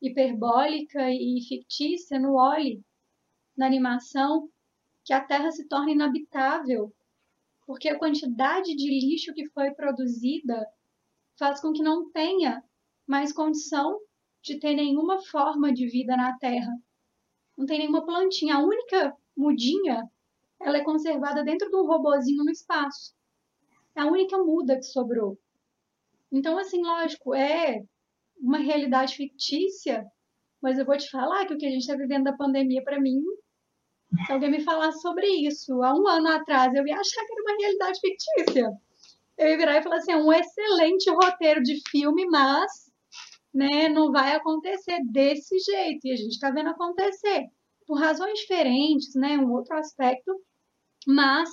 hiperbólica 0.01 1.09
e 1.09 1.39
fictícia 1.47 2.19
no 2.19 2.35
Oli, 2.35 2.83
na 3.55 3.65
animação, 3.65 4.49
que 5.05 5.13
a 5.13 5.23
Terra 5.23 5.49
se 5.51 5.69
torna 5.69 5.91
inabitável, 5.91 6.93
porque 7.65 7.87
a 7.87 7.97
quantidade 7.97 8.75
de 8.75 8.89
lixo 8.89 9.33
que 9.33 9.47
foi 9.51 9.71
produzida 9.71 10.67
faz 11.37 11.61
com 11.61 11.71
que 11.71 11.81
não 11.81 12.11
tenha 12.11 12.61
mais 13.07 13.31
condição 13.31 13.97
de 14.43 14.59
ter 14.59 14.75
nenhuma 14.75 15.21
forma 15.21 15.71
de 15.71 15.87
vida 15.87 16.17
na 16.17 16.37
Terra. 16.39 16.73
Não 17.57 17.65
tem 17.65 17.79
nenhuma 17.79 18.05
plantinha. 18.05 18.55
A 18.55 18.63
única 18.63 19.15
mudinha, 19.35 20.09
ela 20.59 20.77
é 20.77 20.83
conservada 20.83 21.41
dentro 21.41 21.69
de 21.69 21.75
um 21.77 21.87
robozinho 21.87 22.43
no 22.43 22.51
espaço. 22.51 23.13
É 23.95 24.01
a 24.01 24.07
única 24.07 24.37
muda 24.37 24.75
que 24.75 24.83
sobrou. 24.83 25.37
Então, 26.31 26.57
assim, 26.57 26.81
lógico, 26.81 27.33
é 27.33 27.81
uma 28.37 28.59
realidade 28.59 29.15
fictícia, 29.15 30.05
mas 30.61 30.77
eu 30.77 30.85
vou 30.85 30.97
te 30.97 31.09
falar 31.09 31.45
que 31.45 31.53
o 31.53 31.57
que 31.57 31.65
a 31.65 31.69
gente 31.69 31.81
está 31.81 31.95
vivendo 31.95 32.25
da 32.25 32.37
pandemia, 32.37 32.83
para 32.83 32.99
mim, 32.99 33.21
se 34.25 34.31
alguém 34.31 34.51
me 34.51 34.63
falasse 34.63 35.01
sobre 35.01 35.27
isso 35.27 35.81
há 35.83 35.93
um 35.93 36.07
ano 36.07 36.29
atrás, 36.29 36.73
eu 36.73 36.85
ia 36.85 36.95
achar 36.95 37.25
que 37.25 37.31
era 37.31 37.41
uma 37.41 37.57
realidade 37.59 37.99
fictícia. 37.99 38.71
Eu 39.37 39.47
ia 39.47 39.57
virar 39.57 39.77
e 39.77 39.83
falar 39.83 39.97
assim, 39.97 40.11
é 40.11 40.17
um 40.17 40.33
excelente 40.33 41.09
roteiro 41.09 41.61
de 41.61 41.79
filme, 41.89 42.25
mas 42.27 42.89
né, 43.53 43.87
não 43.89 44.11
vai 44.11 44.35
acontecer 44.35 44.99
desse 45.11 45.57
jeito. 45.59 46.05
E 46.05 46.11
a 46.11 46.15
gente 46.15 46.31
está 46.31 46.51
vendo 46.51 46.69
acontecer 46.69 47.47
por 47.87 47.99
razões 47.99 48.39
diferentes, 48.39 49.15
né, 49.15 49.37
um 49.37 49.51
outro 49.51 49.75
aspecto, 49.75 50.31
mas 51.07 51.49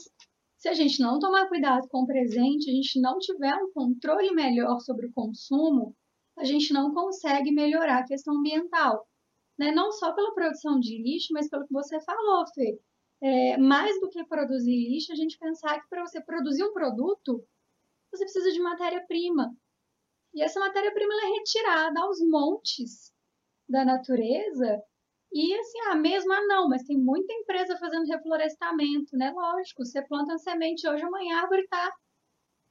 se 0.58 0.68
a 0.68 0.74
gente 0.74 1.00
não 1.00 1.18
tomar 1.18 1.48
cuidado 1.48 1.86
com 1.88 2.02
o 2.02 2.06
presente, 2.06 2.70
a 2.70 2.72
gente 2.72 3.00
não 3.00 3.18
tiver 3.18 3.54
um 3.56 3.72
controle 3.72 4.32
melhor 4.32 4.80
sobre 4.80 5.06
o 5.06 5.12
consumo, 5.12 5.94
a 6.36 6.44
gente 6.44 6.72
não 6.72 6.92
consegue 6.92 7.50
melhorar 7.50 7.98
a 7.98 8.06
questão 8.06 8.36
ambiental. 8.36 9.06
Né? 9.58 9.70
Não 9.70 9.90
só 9.92 10.12
pela 10.12 10.34
produção 10.34 10.78
de 10.78 11.02
lixo, 11.02 11.32
mas 11.32 11.48
pelo 11.48 11.66
que 11.66 11.72
você 11.72 12.00
falou, 12.00 12.44
Fê. 12.54 12.78
É, 13.22 13.56
mais 13.56 13.98
do 14.00 14.10
que 14.10 14.24
produzir 14.26 14.88
lixo, 14.88 15.12
a 15.12 15.16
gente 15.16 15.38
pensar 15.38 15.80
que 15.80 15.88
para 15.88 16.06
você 16.06 16.20
produzir 16.20 16.64
um 16.64 16.72
produto, 16.72 17.42
você 18.12 18.24
precisa 18.24 18.52
de 18.52 18.60
matéria-prima. 18.60 19.54
E 20.34 20.42
essa 20.42 20.60
matéria-prima 20.60 21.14
é 21.14 21.38
retirada 21.38 22.00
aos 22.00 22.20
montes 22.20 23.12
da 23.68 23.84
natureza 23.84 24.82
e 25.32 25.54
assim, 25.54 25.80
a 25.90 25.94
mesma 25.94 26.40
não, 26.46 26.68
mas 26.68 26.82
tem 26.84 26.96
muita 26.96 27.32
empresa 27.32 27.76
fazendo 27.76 28.06
reflorestamento, 28.06 29.16
né? 29.16 29.32
Lógico, 29.34 29.84
você 29.84 30.02
planta 30.02 30.32
uma 30.32 30.38
semente 30.38 30.88
hoje, 30.88 31.04
amanhã 31.04 31.36
a 31.36 31.42
árvore 31.42 31.62
está 31.62 31.92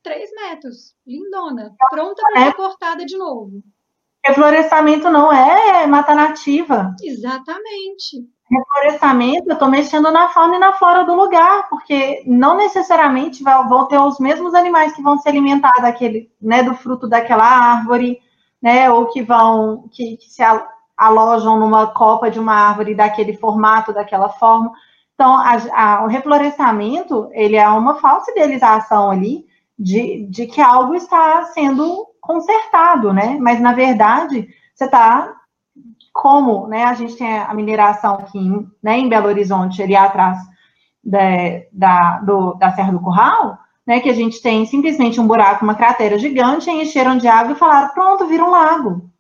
3 0.04 0.30
metros, 0.32 0.96
lindona, 1.06 1.76
pronta 1.89 2.22
para 2.22 2.44
ser 2.44 2.50
é. 2.50 2.54
cortada 2.54 3.06
de 3.06 3.18
novo. 3.18 3.63
Reflorestamento 4.24 5.10
não 5.10 5.32
é 5.32 5.86
mata 5.86 6.15
nativa. 6.15 6.96
Exatamente. 7.02 8.28
Reflorestamento, 8.50 9.50
eu 9.50 9.54
estou 9.54 9.68
mexendo 9.68 10.12
na 10.12 10.30
fauna 10.30 10.56
e 10.56 10.60
na 10.60 10.74
flora 10.74 11.04
do 11.04 11.15
lugar, 11.15 11.68
porque 11.70 12.24
não 12.28 12.56
necessariamente 12.56 13.44
vão 13.44 13.88
ter 13.88 14.00
os 14.00 14.20
mesmos 14.20 14.54
animais 14.54 14.94
que 14.94 15.02
vão 15.02 15.18
se 15.18 15.28
alimentar 15.28 15.74
daquele, 15.82 16.32
né, 16.39 16.62
do 16.62 16.76
fruto 16.76 17.08
daquela 17.08 17.44
árvore, 17.44 18.20
né, 18.62 18.89
ou 18.91 19.08
que 19.08 19.24
vão, 19.24 19.88
que, 19.91 20.18
que 20.18 20.30
se 20.30 20.44
alojam 20.97 21.60
numa 21.60 21.88
copa 21.88 22.29
de 22.31 22.39
uma 22.39 22.53
árvore 22.53 22.95
daquele 22.95 23.36
formato, 23.36 23.93
daquela 23.93 24.29
forma. 24.29 24.71
Então, 25.13 25.34
a, 25.34 25.58
a, 25.73 26.03
o 26.03 26.08
reflorestamento, 26.08 27.29
ele 27.31 27.55
é 27.55 27.67
uma 27.69 27.95
falsa 27.95 28.31
idealização 28.31 29.12
ali 29.12 29.45
de, 29.77 30.27
de 30.29 30.45
que 30.45 30.62
algo 30.62 30.95
está 30.95 31.43
sendo 31.45 32.08
consertado, 32.21 33.13
né? 33.13 33.38
Mas, 33.39 33.60
na 33.60 33.73
verdade, 33.73 34.47
você 34.73 34.86
está, 34.86 35.34
como 36.13 36.67
né, 36.67 36.84
a 36.86 36.93
gente 36.93 37.15
tem 37.15 37.38
a 37.38 37.53
mineração 37.53 38.15
aqui 38.15 38.39
né, 38.81 38.97
em 38.97 39.10
Belo 39.10 39.27
Horizonte, 39.27 39.81
ali 39.81 39.95
atrás 39.95 40.38
da, 41.03 41.19
da, 41.71 42.19
do, 42.19 42.53
da 42.55 42.71
Serra 42.73 42.91
do 42.91 43.01
Curral, 43.01 43.58
né, 43.86 43.99
que 43.99 44.10
a 44.10 44.13
gente 44.13 44.41
tem 44.41 44.65
simplesmente 44.65 45.19
um 45.19 45.27
buraco, 45.27 45.63
uma 45.63 45.75
cratera 45.75 46.17
gigante, 46.17 46.69
encheram 46.69 47.17
de 47.17 47.27
água 47.27 47.53
e 47.53 47.60
falaram, 47.60 47.93
pronto, 47.93 48.25
vira 48.27 48.43
um 48.43 48.49
lago 48.51 49.14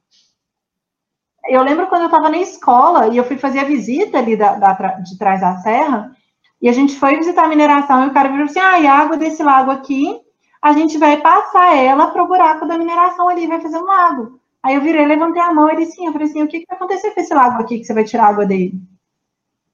eu 1.47 1.61
lembro 1.63 1.87
quando 1.87 2.03
eu 2.03 2.07
estava 2.07 2.29
na 2.29 2.37
escola 2.37 3.07
e 3.07 3.17
eu 3.17 3.23
fui 3.23 3.37
fazer 3.37 3.59
a 3.59 3.65
visita 3.65 4.17
ali 4.17 4.35
da, 4.35 4.55
da, 4.55 4.73
de 4.73 5.17
trás 5.17 5.41
da 5.41 5.57
serra, 5.57 6.11
e 6.61 6.69
a 6.69 6.73
gente 6.73 6.97
foi 6.97 7.15
visitar 7.17 7.45
a 7.45 7.47
mineração 7.47 8.03
e 8.03 8.07
o 8.07 8.13
cara 8.13 8.29
virou 8.29 8.45
assim: 8.45 8.59
ah, 8.59 8.75
a 8.75 8.99
água 8.99 9.17
desse 9.17 9.43
lago 9.43 9.71
aqui, 9.71 10.19
a 10.61 10.73
gente 10.73 10.97
vai 10.97 11.17
passar 11.17 11.75
ela 11.75 12.07
para 12.07 12.23
o 12.23 12.27
buraco 12.27 12.65
da 12.65 12.77
mineração 12.77 13.29
ali, 13.29 13.47
vai 13.47 13.61
fazer 13.61 13.77
um 13.77 13.85
lago. 13.85 14.39
Aí 14.63 14.73
eu 14.73 14.81
virei, 14.81 15.05
levantei 15.05 15.41
a 15.41 15.53
mão 15.53 15.69
e 15.69 15.75
disse 15.75 15.97
sim, 15.97 16.07
eu 16.07 16.11
falei 16.11 16.27
assim: 16.27 16.41
o 16.41 16.47
que, 16.47 16.61
que 16.61 16.65
vai 16.67 16.77
acontecer 16.77 17.11
com 17.11 17.21
esse 17.21 17.33
lago 17.33 17.61
aqui 17.61 17.79
que 17.79 17.85
você 17.85 17.93
vai 17.93 18.03
tirar 18.03 18.25
a 18.25 18.29
água 18.29 18.45
dele? 18.45 18.73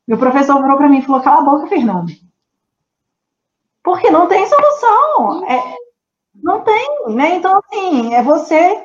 Meu 0.08 0.18
professor 0.18 0.62
virou 0.62 0.78
para 0.78 0.90
mim 0.90 1.00
e 1.00 1.02
falou: 1.02 1.22
cala 1.22 1.42
a 1.42 1.46
boca, 1.46 1.68
Fernando. 1.68 2.12
Porque 3.84 4.12
não 4.12 4.28
tem 4.28 4.46
solução. 4.46 5.46
É, 5.48 5.76
não 6.36 6.62
tem, 6.62 7.06
né? 7.10 7.36
Então, 7.36 7.58
assim, 7.60 8.14
é 8.14 8.22
você 8.22 8.84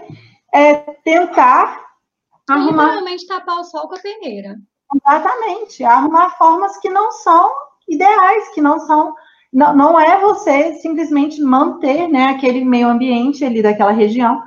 é, 0.55 0.75
tentar 1.05 1.86
Arrumar... 2.49 2.85
Literalmente 2.85 3.27
tapar 3.27 3.61
o 3.61 3.65
sol 3.65 3.89
com 3.89 3.97
a 3.97 3.99
peneira. 3.99 4.57
Exatamente. 4.95 5.85
Arrumar 5.85 6.31
formas 6.31 6.79
que 6.79 6.89
não 6.89 7.11
são 7.11 7.51
ideais, 7.89 8.49
que 8.51 8.61
não 8.61 8.79
são. 8.81 9.15
Não, 9.53 9.75
não 9.75 10.01
é 10.01 10.21
você 10.21 10.75
simplesmente 10.75 11.41
manter 11.41 12.09
né, 12.09 12.27
aquele 12.27 12.65
meio 12.65 12.89
ambiente 12.89 13.45
ali 13.45 13.63
daquela 13.63 13.93
região 13.93 14.43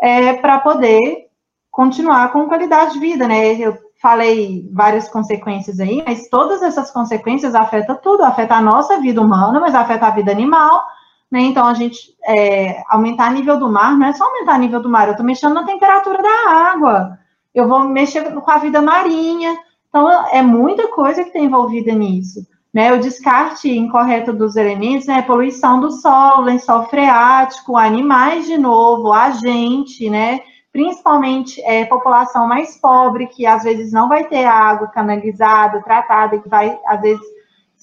é, 0.00 0.34
para 0.34 0.58
poder 0.60 1.26
continuar 1.70 2.32
com 2.32 2.48
qualidade 2.48 2.94
de 2.94 3.00
vida, 3.00 3.28
né? 3.28 3.54
Eu 3.54 3.76
falei 4.00 4.68
várias 4.72 5.08
consequências 5.08 5.78
aí, 5.78 6.02
mas 6.06 6.28
todas 6.28 6.62
essas 6.62 6.90
consequências 6.90 7.54
afetam 7.54 7.96
tudo, 7.96 8.24
afeta 8.24 8.54
a 8.54 8.62
nossa 8.62 8.98
vida 8.98 9.20
humana, 9.20 9.60
mas 9.60 9.74
afeta 9.74 10.06
a 10.06 10.10
vida 10.10 10.30
animal, 10.30 10.82
né? 11.30 11.40
Então 11.40 11.66
a 11.66 11.74
gente 11.74 12.16
é, 12.26 12.82
aumentar 12.88 13.30
o 13.30 13.34
nível 13.34 13.58
do 13.58 13.70
mar, 13.70 13.96
não 13.96 14.06
é 14.06 14.12
só 14.12 14.24
aumentar 14.24 14.56
o 14.56 14.60
nível 14.60 14.80
do 14.80 14.88
mar, 14.88 15.06
eu 15.06 15.12
estou 15.12 15.26
mexendo 15.26 15.54
na 15.54 15.64
temperatura 15.64 16.22
da 16.22 16.50
água 16.50 17.18
eu 17.56 17.66
vou 17.66 17.80
mexer 17.80 18.22
com 18.34 18.50
a 18.50 18.58
vida 18.58 18.82
marinha. 18.82 19.56
Então, 19.88 20.10
é 20.30 20.42
muita 20.42 20.88
coisa 20.88 21.22
que 21.22 21.30
está 21.30 21.38
envolvida 21.38 21.90
nisso. 21.92 22.46
Né? 22.72 22.92
O 22.92 23.00
descarte 23.00 23.70
incorreto 23.70 24.30
dos 24.34 24.56
elementos, 24.56 25.06
né? 25.06 25.22
Poluição 25.22 25.80
do 25.80 25.90
solo, 25.90 26.42
lençol 26.42 26.84
freático, 26.84 27.78
animais 27.78 28.46
de 28.46 28.58
novo, 28.58 29.10
a 29.10 29.30
gente, 29.30 30.10
né? 30.10 30.40
Principalmente 30.70 31.62
é, 31.62 31.86
população 31.86 32.46
mais 32.46 32.78
pobre, 32.78 33.28
que 33.28 33.46
às 33.46 33.64
vezes 33.64 33.90
não 33.90 34.06
vai 34.06 34.24
ter 34.24 34.44
água 34.44 34.88
canalizada, 34.88 35.82
tratada, 35.82 36.38
que 36.38 36.50
vai, 36.50 36.78
às 36.86 37.00
vezes, 37.00 37.24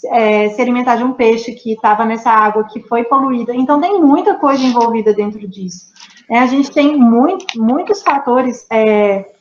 é, 0.06 0.50
se 0.50 0.62
alimentar 0.62 0.98
de 0.98 1.04
um 1.04 1.14
peixe 1.14 1.54
que 1.54 1.74
estava 1.74 2.06
nessa 2.06 2.30
água 2.30 2.66
que 2.66 2.80
foi 2.82 3.04
poluída. 3.04 3.56
Então, 3.56 3.82
tem 3.82 4.00
muita 4.00 4.36
coisa 4.36 4.62
envolvida 4.62 5.12
dentro 5.12 5.48
disso. 5.48 5.92
É, 6.30 6.38
a 6.38 6.46
gente 6.46 6.70
tem 6.70 6.96
muito, 6.96 7.60
muitos 7.60 8.04
fatores 8.04 8.68
é, 8.72 9.33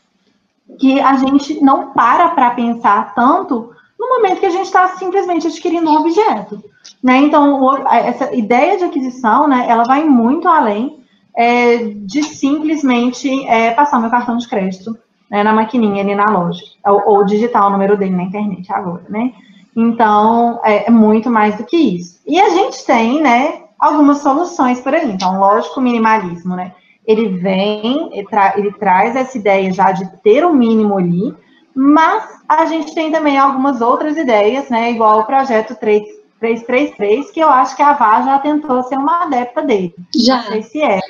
que 0.78 1.00
a 1.00 1.16
gente 1.16 1.62
não 1.62 1.92
para 1.92 2.30
para 2.30 2.50
pensar 2.50 3.14
tanto 3.14 3.72
no 3.98 4.08
momento 4.08 4.40
que 4.40 4.46
a 4.46 4.50
gente 4.50 4.66
está 4.66 4.88
simplesmente 4.96 5.46
adquirindo 5.46 5.90
um 5.90 5.96
objeto. 5.96 6.62
Né? 7.02 7.18
Então, 7.18 7.86
essa 7.86 8.34
ideia 8.34 8.76
de 8.76 8.84
aquisição, 8.84 9.46
né, 9.46 9.66
ela 9.68 9.84
vai 9.84 10.04
muito 10.04 10.48
além 10.48 11.00
é, 11.36 11.78
de 11.78 12.22
simplesmente 12.22 13.46
é, 13.46 13.70
passar 13.72 14.00
meu 14.00 14.10
cartão 14.10 14.36
de 14.36 14.48
crédito 14.48 14.96
né, 15.30 15.42
na 15.42 15.52
maquininha 15.52 16.02
ali 16.02 16.14
na 16.14 16.26
loja, 16.26 16.62
ou, 16.86 17.02
ou, 17.06 17.24
digitar 17.24 17.66
o 17.66 17.70
número 17.70 17.96
dele 17.96 18.14
na 18.14 18.24
internet 18.24 18.70
agora, 18.70 19.04
né? 19.08 19.32
Então, 19.74 20.60
é, 20.62 20.88
é 20.88 20.90
muito 20.90 21.30
mais 21.30 21.56
do 21.56 21.64
que 21.64 21.76
isso. 21.76 22.20
E 22.26 22.38
a 22.38 22.50
gente 22.50 22.84
tem, 22.84 23.22
né, 23.22 23.62
algumas 23.78 24.18
soluções 24.18 24.80
por 24.80 24.94
aí. 24.94 25.10
Então, 25.10 25.40
lógico, 25.40 25.80
minimalismo, 25.80 26.54
né? 26.54 26.72
Ele 27.06 27.28
vem, 27.38 28.10
ele, 28.12 28.28
tra 28.28 28.54
ele 28.56 28.72
traz 28.72 29.16
essa 29.16 29.36
ideia 29.36 29.72
já 29.72 29.92
de 29.92 30.06
ter 30.18 30.44
o 30.44 30.50
um 30.50 30.54
mínimo 30.54 30.96
ali, 30.98 31.34
mas 31.74 32.42
a 32.48 32.66
gente 32.66 32.94
tem 32.94 33.10
também 33.10 33.38
algumas 33.38 33.80
outras 33.80 34.16
ideias, 34.16 34.68
né? 34.68 34.90
Igual 34.90 35.20
o 35.20 35.26
projeto 35.26 35.74
3, 35.74 36.02
333, 36.38 37.30
que 37.30 37.40
eu 37.40 37.48
acho 37.48 37.76
que 37.76 37.82
a 37.82 37.92
Vá 37.92 38.22
já 38.22 38.38
tentou 38.38 38.82
ser 38.82 38.96
uma 38.96 39.24
adepta 39.24 39.62
dele. 39.62 39.94
Já. 40.14 40.36
Não 40.36 40.44
sei 40.44 40.62
se 40.62 40.82
é. 40.82 41.00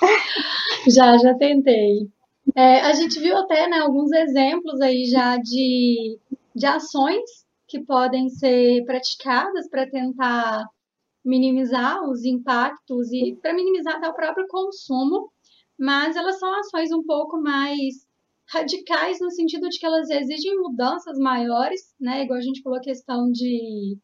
Já, 0.88 1.16
já 1.16 1.34
tentei. 1.34 2.08
É, 2.56 2.80
a 2.80 2.92
gente 2.92 3.20
viu 3.20 3.36
até 3.36 3.68
né, 3.68 3.78
alguns 3.78 4.10
exemplos 4.10 4.80
aí 4.80 5.04
já 5.04 5.36
de, 5.36 6.18
de 6.54 6.66
ações 6.66 7.22
que 7.68 7.80
podem 7.80 8.28
ser 8.28 8.84
praticadas 8.84 9.68
para 9.70 9.88
tentar 9.88 10.66
minimizar 11.24 12.02
os 12.08 12.24
impactos 12.24 13.12
e 13.12 13.36
para 13.40 13.54
minimizar 13.54 13.96
até 13.96 14.08
o 14.08 14.14
próprio 14.14 14.46
consumo, 14.48 15.30
mas 15.78 16.16
elas 16.16 16.38
são 16.38 16.52
ações 16.58 16.92
um 16.92 17.02
pouco 17.04 17.40
mais 17.40 18.06
radicais 18.48 19.18
no 19.20 19.30
sentido 19.30 19.68
de 19.68 19.78
que 19.78 19.86
elas 19.86 20.10
exigem 20.10 20.58
mudanças 20.58 21.18
maiores, 21.18 21.94
né? 22.00 22.24
Igual 22.24 22.38
a 22.38 22.42
gente 22.42 22.62
falou 22.62 22.78
a 22.78 22.82
questão 22.82 23.30
de, 23.30 23.96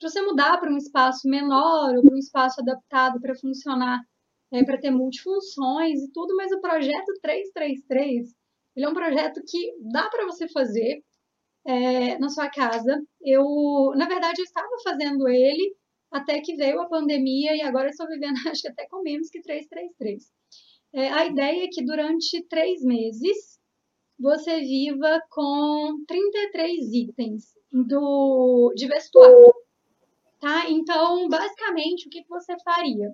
você 0.00 0.20
mudar 0.20 0.58
para 0.58 0.72
um 0.72 0.76
espaço 0.76 1.28
menor 1.28 1.94
ou 1.94 2.02
para 2.02 2.14
um 2.14 2.18
espaço 2.18 2.60
adaptado 2.60 3.20
para 3.20 3.36
funcionar 3.36 4.00
é, 4.52 4.64
para 4.64 4.78
ter 4.78 4.90
multifunções 4.90 6.00
e 6.02 6.12
tudo, 6.12 6.34
mas 6.36 6.52
o 6.52 6.60
projeto 6.60 7.12
333 7.22 8.34
ele 8.74 8.86
é 8.86 8.88
um 8.88 8.94
projeto 8.94 9.40
que 9.46 9.58
dá 9.92 10.08
para 10.08 10.24
você 10.24 10.48
fazer 10.48 11.02
é, 11.64 12.18
na 12.18 12.28
sua 12.28 12.48
casa. 12.50 13.00
Eu, 13.22 13.92
na 13.96 14.06
verdade, 14.06 14.40
eu 14.40 14.44
estava 14.44 14.68
fazendo 14.82 15.28
ele 15.28 15.76
até 16.12 16.40
que 16.40 16.54
veio 16.54 16.80
a 16.80 16.88
pandemia 16.88 17.56
e 17.56 17.62
agora 17.62 17.88
estou 17.88 18.06
vivendo, 18.06 18.34
acho 18.48 18.62
que 18.62 18.68
até 18.68 18.86
com 18.86 19.02
menos 19.02 19.30
que 19.30 19.40
333. 19.40 20.30
É, 20.94 21.08
a 21.10 21.26
ideia 21.26 21.64
é 21.64 21.68
que 21.68 21.84
durante 21.84 22.42
três 22.48 22.82
meses 22.82 23.58
você 24.18 24.60
viva 24.60 25.20
com 25.30 26.04
33 26.06 26.92
itens 26.92 27.54
do, 27.72 28.72
de 28.76 28.86
vestuário. 28.86 29.52
Tá? 30.38 30.68
Então, 30.68 31.28
basicamente, 31.28 32.06
o 32.06 32.10
que, 32.10 32.22
que 32.22 32.28
você 32.28 32.54
faria? 32.62 33.10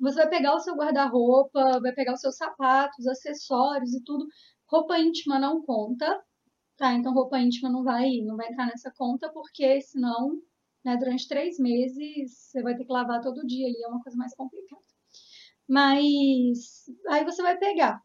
Você 0.00 0.16
vai 0.16 0.28
pegar 0.30 0.54
o 0.54 0.60
seu 0.60 0.74
guarda-roupa, 0.74 1.80
vai 1.80 1.92
pegar 1.92 2.14
os 2.14 2.20
seus 2.20 2.36
sapatos, 2.36 3.06
acessórios 3.06 3.92
e 3.92 4.02
tudo. 4.02 4.26
Roupa 4.66 4.98
íntima 4.98 5.38
não 5.38 5.62
conta, 5.62 6.22
tá? 6.76 6.94
Então 6.94 7.12
roupa 7.12 7.38
íntima 7.38 7.68
não 7.68 7.84
vai, 7.84 8.08
não 8.22 8.36
vai 8.36 8.48
entrar 8.48 8.66
nessa 8.66 8.90
conta, 8.90 9.30
porque 9.30 9.80
senão, 9.82 10.40
né, 10.84 10.96
durante 10.96 11.28
três 11.28 11.58
meses 11.58 12.32
você 12.32 12.62
vai 12.62 12.76
ter 12.76 12.84
que 12.84 12.92
lavar 12.92 13.20
todo 13.20 13.46
dia 13.46 13.66
ali, 13.66 13.82
é 13.82 13.88
uma 13.88 14.02
coisa 14.02 14.16
mais 14.16 14.34
complicada. 14.34 14.82
Mas 15.68 16.84
aí 17.08 17.24
você 17.24 17.42
vai 17.42 17.56
pegar. 17.58 18.00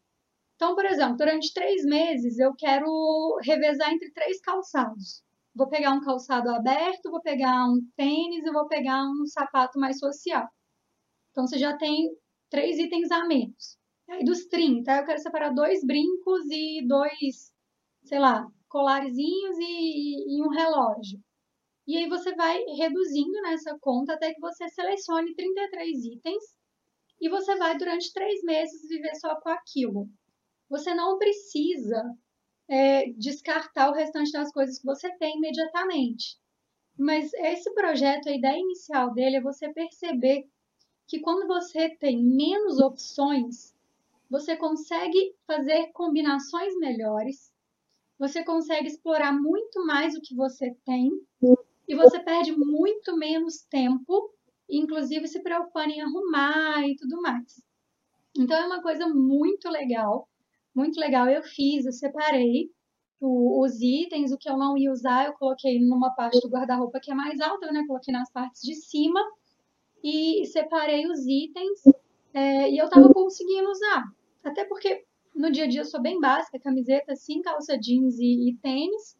Então, 0.56 0.74
por 0.74 0.84
exemplo, 0.86 1.16
durante 1.16 1.52
três 1.52 1.84
meses 1.84 2.38
eu 2.38 2.54
quero 2.54 3.38
revezar 3.42 3.92
entre 3.92 4.10
três 4.12 4.40
calçados. 4.40 5.22
Vou 5.54 5.68
pegar 5.68 5.92
um 5.92 6.00
calçado 6.00 6.50
aberto, 6.50 7.10
vou 7.10 7.20
pegar 7.20 7.66
um 7.66 7.80
tênis 7.96 8.44
e 8.44 8.52
vou 8.52 8.66
pegar 8.68 9.02
um 9.04 9.26
sapato 9.26 9.78
mais 9.78 9.98
social. 9.98 10.48
Então, 11.30 11.46
você 11.46 11.58
já 11.58 11.76
tem 11.76 12.10
três 12.50 12.78
itens 12.78 13.10
a 13.10 13.26
menos. 13.26 13.78
Aí, 14.08 14.24
dos 14.24 14.46
30, 14.46 14.98
eu 14.98 15.04
quero 15.04 15.18
separar 15.20 15.50
dois 15.50 15.84
brincos 15.84 16.44
e 16.50 16.86
dois, 16.86 17.52
sei 18.04 18.18
lá, 18.18 18.46
colarzinhos 18.68 19.58
e, 19.58 20.36
e 20.36 20.42
um 20.42 20.48
relógio. 20.48 21.20
E 21.86 21.96
aí 21.96 22.08
você 22.08 22.34
vai 22.34 22.58
reduzindo 22.76 23.40
nessa 23.42 23.78
conta 23.78 24.14
até 24.14 24.34
que 24.34 24.40
você 24.40 24.68
selecione 24.68 25.34
33 25.34 26.04
itens 26.04 26.56
e 27.20 27.28
você 27.28 27.56
vai, 27.56 27.78
durante 27.78 28.12
três 28.12 28.42
meses, 28.42 28.88
viver 28.88 29.14
só 29.14 29.40
com 29.40 29.48
aquilo. 29.48 30.08
Você 30.68 30.92
não 30.94 31.16
precisa 31.16 32.02
é, 32.68 33.10
descartar 33.12 33.90
o 33.90 33.94
restante 33.94 34.32
das 34.32 34.50
coisas 34.52 34.78
que 34.78 34.84
você 34.84 35.10
tem 35.16 35.36
imediatamente. 35.36 36.38
Mas 36.98 37.32
esse 37.34 37.72
projeto, 37.72 38.28
a 38.28 38.32
ideia 38.32 38.58
inicial 38.58 39.12
dele 39.14 39.36
é 39.36 39.40
você 39.40 39.72
perceber 39.72 40.48
que 41.06 41.20
quando 41.20 41.46
você 41.46 41.90
tem 41.90 42.22
menos 42.22 42.80
opções, 42.80 43.74
você 44.28 44.56
consegue 44.56 45.36
fazer 45.46 45.92
combinações 45.92 46.76
melhores, 46.78 47.52
você 48.18 48.42
consegue 48.42 48.88
explorar 48.88 49.32
muito 49.32 49.84
mais 49.86 50.16
o 50.16 50.20
que 50.20 50.34
você 50.34 50.74
tem 50.84 51.10
e 51.88 51.94
você 51.94 52.18
perde 52.20 52.52
muito 52.52 53.16
menos 53.16 53.64
tempo, 53.70 54.30
inclusive 54.68 55.28
se 55.28 55.42
preocupando 55.42 55.90
em 55.90 56.00
arrumar 56.00 56.86
e 56.86 56.96
tudo 56.96 57.20
mais. 57.20 57.62
Então 58.36 58.56
é 58.56 58.66
uma 58.66 58.82
coisa 58.82 59.08
muito 59.08 59.68
legal, 59.68 60.28
muito 60.74 60.98
legal. 60.98 61.28
Eu 61.28 61.42
fiz, 61.42 61.86
eu 61.86 61.92
separei 61.92 62.70
os 63.20 63.80
itens, 63.80 64.30
o 64.30 64.36
que 64.36 64.48
eu 64.48 64.58
não 64.58 64.76
ia 64.76 64.92
usar, 64.92 65.26
eu 65.26 65.32
coloquei 65.34 65.80
numa 65.80 66.14
parte 66.14 66.38
do 66.40 66.50
guarda-roupa 66.50 67.00
que 67.00 67.10
é 67.10 67.14
mais 67.14 67.40
alta, 67.40 67.72
né? 67.72 67.84
Coloquei 67.86 68.12
nas 68.12 68.30
partes 68.30 68.60
de 68.62 68.74
cima 68.74 69.20
e 70.02 70.44
separei 70.46 71.06
os 71.06 71.26
itens 71.26 71.80
é, 72.34 72.70
e 72.70 72.78
eu 72.78 72.88
tava 72.90 73.12
conseguindo 73.12 73.70
usar. 73.70 74.04
Até 74.44 74.64
porque 74.64 75.04
no 75.34 75.50
dia 75.50 75.64
a 75.64 75.66
dia 75.66 75.80
eu 75.80 75.86
sou 75.86 76.00
bem 76.00 76.20
básica, 76.20 76.60
camiseta 76.60 77.12
assim, 77.12 77.40
calça 77.40 77.78
jeans 77.78 78.18
e, 78.18 78.50
e 78.50 78.56
tênis. 78.56 79.16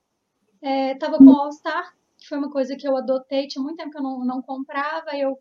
É, 0.60 0.94
tava 0.96 1.18
com 1.18 1.30
All 1.30 1.52
Star, 1.52 1.96
que 2.26 2.28
foi 2.28 2.38
uma 2.38 2.50
coisa 2.50 2.76
que 2.76 2.86
eu 2.86 2.96
adotei, 2.96 3.46
tinha 3.46 3.62
muito 3.62 3.76
tempo 3.76 3.92
que 3.92 3.98
eu 3.98 4.02
não, 4.02 4.24
não 4.24 4.42
comprava, 4.42 5.16
eu 5.16 5.38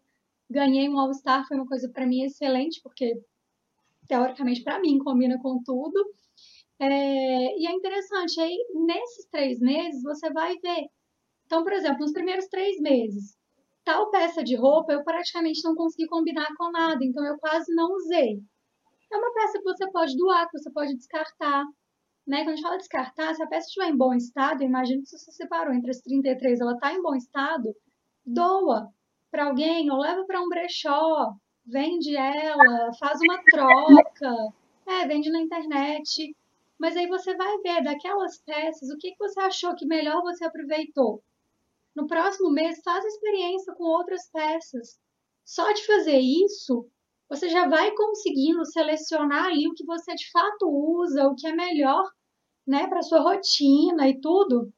ganhei 0.47 0.87
um 0.87 0.99
All 0.99 1.11
Star, 1.13 1.47
foi 1.47 1.57
uma 1.57 1.67
coisa 1.67 1.89
para 1.89 2.05
mim 2.05 2.21
excelente, 2.21 2.79
porque 2.83 3.19
teoricamente 4.07 4.63
para 4.63 4.79
mim 4.79 4.99
combina 4.99 5.39
com 5.41 5.61
tudo. 5.63 5.99
É, 6.79 7.57
e 7.57 7.65
é 7.65 7.71
interessante, 7.71 8.39
aí 8.39 8.55
nesses 8.85 9.25
três 9.31 9.59
meses 9.59 10.03
você 10.03 10.29
vai 10.31 10.55
ver. 10.59 10.85
Então, 11.47 11.63
por 11.63 11.73
exemplo, 11.73 12.01
nos 12.01 12.11
primeiros 12.11 12.47
três 12.47 12.79
meses, 12.79 13.35
tal 13.83 14.11
peça 14.11 14.43
de 14.43 14.55
roupa 14.55 14.93
eu 14.93 15.03
praticamente 15.03 15.63
não 15.63 15.75
consegui 15.75 16.07
combinar 16.07 16.53
com 16.55 16.69
nada, 16.71 17.03
então 17.03 17.25
eu 17.25 17.37
quase 17.39 17.73
não 17.73 17.93
usei. 17.93 18.39
É 19.11 19.17
uma 19.17 19.33
peça 19.33 19.57
que 19.57 19.63
você 19.63 19.89
pode 19.91 20.15
doar, 20.17 20.47
que 20.49 20.59
você 20.59 20.71
pode 20.71 20.95
descartar. 20.95 21.65
Né? 22.25 22.39
Quando 22.39 22.49
a 22.49 22.55
gente 22.55 22.63
fala 22.63 22.77
descartar, 22.77 23.35
se 23.35 23.43
a 23.43 23.47
peça 23.47 23.67
estiver 23.67 23.89
em 23.89 23.97
bom 23.97 24.13
estado, 24.13 24.63
imagina 24.63 25.01
que 25.01 25.09
se 25.09 25.17
você 25.17 25.31
separou 25.31 25.73
entre 25.73 25.91
as 25.91 26.01
33, 26.01 26.59
ela 26.59 26.73
está 26.73 26.93
em 26.93 27.01
bom 27.01 27.15
estado, 27.15 27.75
doa 28.25 28.91
para 29.29 29.45
alguém 29.45 29.91
ou 29.91 29.99
leva 29.99 30.23
para 30.25 30.41
um 30.41 30.49
brechó, 30.49 31.33
vende 31.65 32.15
ela, 32.15 32.93
faz 32.99 33.19
uma 33.21 33.43
troca, 33.43 34.53
é, 34.85 35.07
vende 35.07 35.29
na 35.29 35.41
internet. 35.41 36.35
Mas 36.79 36.95
aí 36.95 37.07
você 37.07 37.35
vai 37.35 37.57
ver 37.59 37.83
daquelas 37.83 38.37
peças 38.39 38.89
o 38.89 38.97
que, 38.97 39.11
que 39.11 39.19
você 39.19 39.39
achou 39.41 39.75
que 39.75 39.85
melhor 39.85 40.21
você 40.21 40.45
aproveitou. 40.45 41.21
No 41.95 42.07
próximo 42.07 42.51
mês, 42.51 42.81
faz 42.83 43.05
experiência 43.05 43.73
com 43.73 43.83
outras 43.83 44.29
peças. 44.29 44.99
Só 45.43 45.71
de 45.71 45.85
fazer 45.85 46.19
isso, 46.19 46.87
você 47.29 47.49
já 47.49 47.67
vai 47.67 47.91
conseguindo 47.93 48.65
selecionar 48.65 49.45
ali 49.45 49.67
o 49.67 49.73
que 49.73 49.85
você 49.85 50.13
de 50.13 50.29
fato 50.31 50.67
usa, 50.67 51.27
o 51.27 51.35
que 51.35 51.47
é 51.47 51.53
melhor, 51.53 52.03
né, 52.65 52.87
para 52.87 53.01
sua 53.01 53.19
rotina 53.19 54.07
e 54.07 54.19
tudo, 54.19 54.71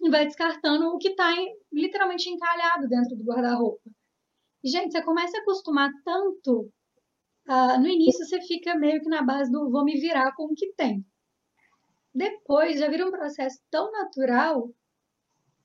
e 0.00 0.10
vai 0.10 0.26
descartando 0.26 0.88
o 0.88 0.98
que 0.98 1.08
está 1.08 1.34
literalmente 1.72 2.28
encalhado 2.28 2.88
dentro 2.88 3.16
do 3.16 3.24
guarda-roupa. 3.24 3.90
Gente, 4.64 4.92
você 4.92 5.02
começa 5.02 5.38
a 5.38 5.40
acostumar 5.40 5.90
tanto, 6.04 6.70
uh, 7.48 7.80
no 7.80 7.86
início 7.86 8.24
você 8.24 8.40
fica 8.42 8.74
meio 8.74 9.00
que 9.00 9.08
na 9.08 9.22
base 9.22 9.50
do 9.50 9.70
vou 9.70 9.84
me 9.84 10.00
virar 10.00 10.34
com 10.34 10.44
o 10.44 10.54
que 10.54 10.72
tem. 10.74 11.04
Depois 12.14 12.78
já 12.78 12.88
vira 12.88 13.06
um 13.06 13.10
processo 13.10 13.60
tão 13.70 13.90
natural 13.92 14.70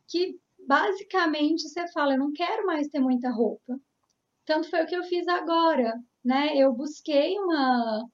que 0.08 0.40
basicamente 0.68 1.68
você 1.68 1.92
fala, 1.92 2.14
eu 2.14 2.20
não 2.20 2.32
quero 2.32 2.66
mais 2.66 2.88
ter 2.88 3.00
muita 3.00 3.32
roupa. 3.32 3.80
Tanto 4.46 4.70
foi 4.70 4.84
o 4.84 4.88
que 4.88 4.96
eu 4.96 5.04
fiz 5.04 5.28
agora, 5.28 5.94
né? 6.24 6.56
Eu 6.58 6.74
busquei 6.74 7.38
uma, 7.40 8.08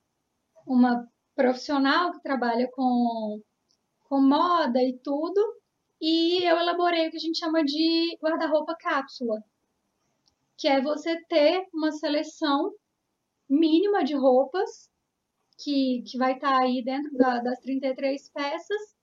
uma 0.66 1.07
profissional 1.36 2.12
que 2.12 2.22
trabalha 2.22 2.70
com, 2.72 3.41
com 4.05 4.22
moda 4.22 4.82
e 4.82 4.97
tudo, 5.03 5.39
e 6.01 6.43
eu 6.43 6.57
elaborei 6.57 7.07
o 7.07 7.12
que 7.12 7.18
a 7.18 7.20
gente 7.20 7.39
chama 7.39 7.64
de 7.64 8.18
guarda-roupa 8.22 8.76
cápsula, 8.80 9.43
que 10.57 10.68
é 10.68 10.82
você 10.82 11.22
ter 11.26 11.68
uma 11.74 11.91
seleção 11.91 12.74
mínima 13.49 14.03
de 14.03 14.16
roupas 14.16 14.89
que, 15.57 16.03
que 16.07 16.18
vai 16.18 16.34
estar 16.34 16.57
tá 16.57 16.64
aí 16.64 16.84
dentro 16.84 17.12
da, 17.18 17.39
das 17.39 17.60
33 17.60 18.30
peças 18.30 18.95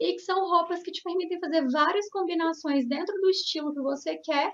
e 0.00 0.12
que 0.14 0.20
são 0.20 0.48
roupas 0.48 0.82
que 0.82 0.92
te 0.92 1.02
permitem 1.02 1.40
fazer 1.40 1.68
várias 1.68 2.08
combinações 2.10 2.86
dentro 2.86 3.14
do 3.20 3.30
estilo 3.30 3.72
que 3.72 3.80
você 3.80 4.16
quer, 4.18 4.52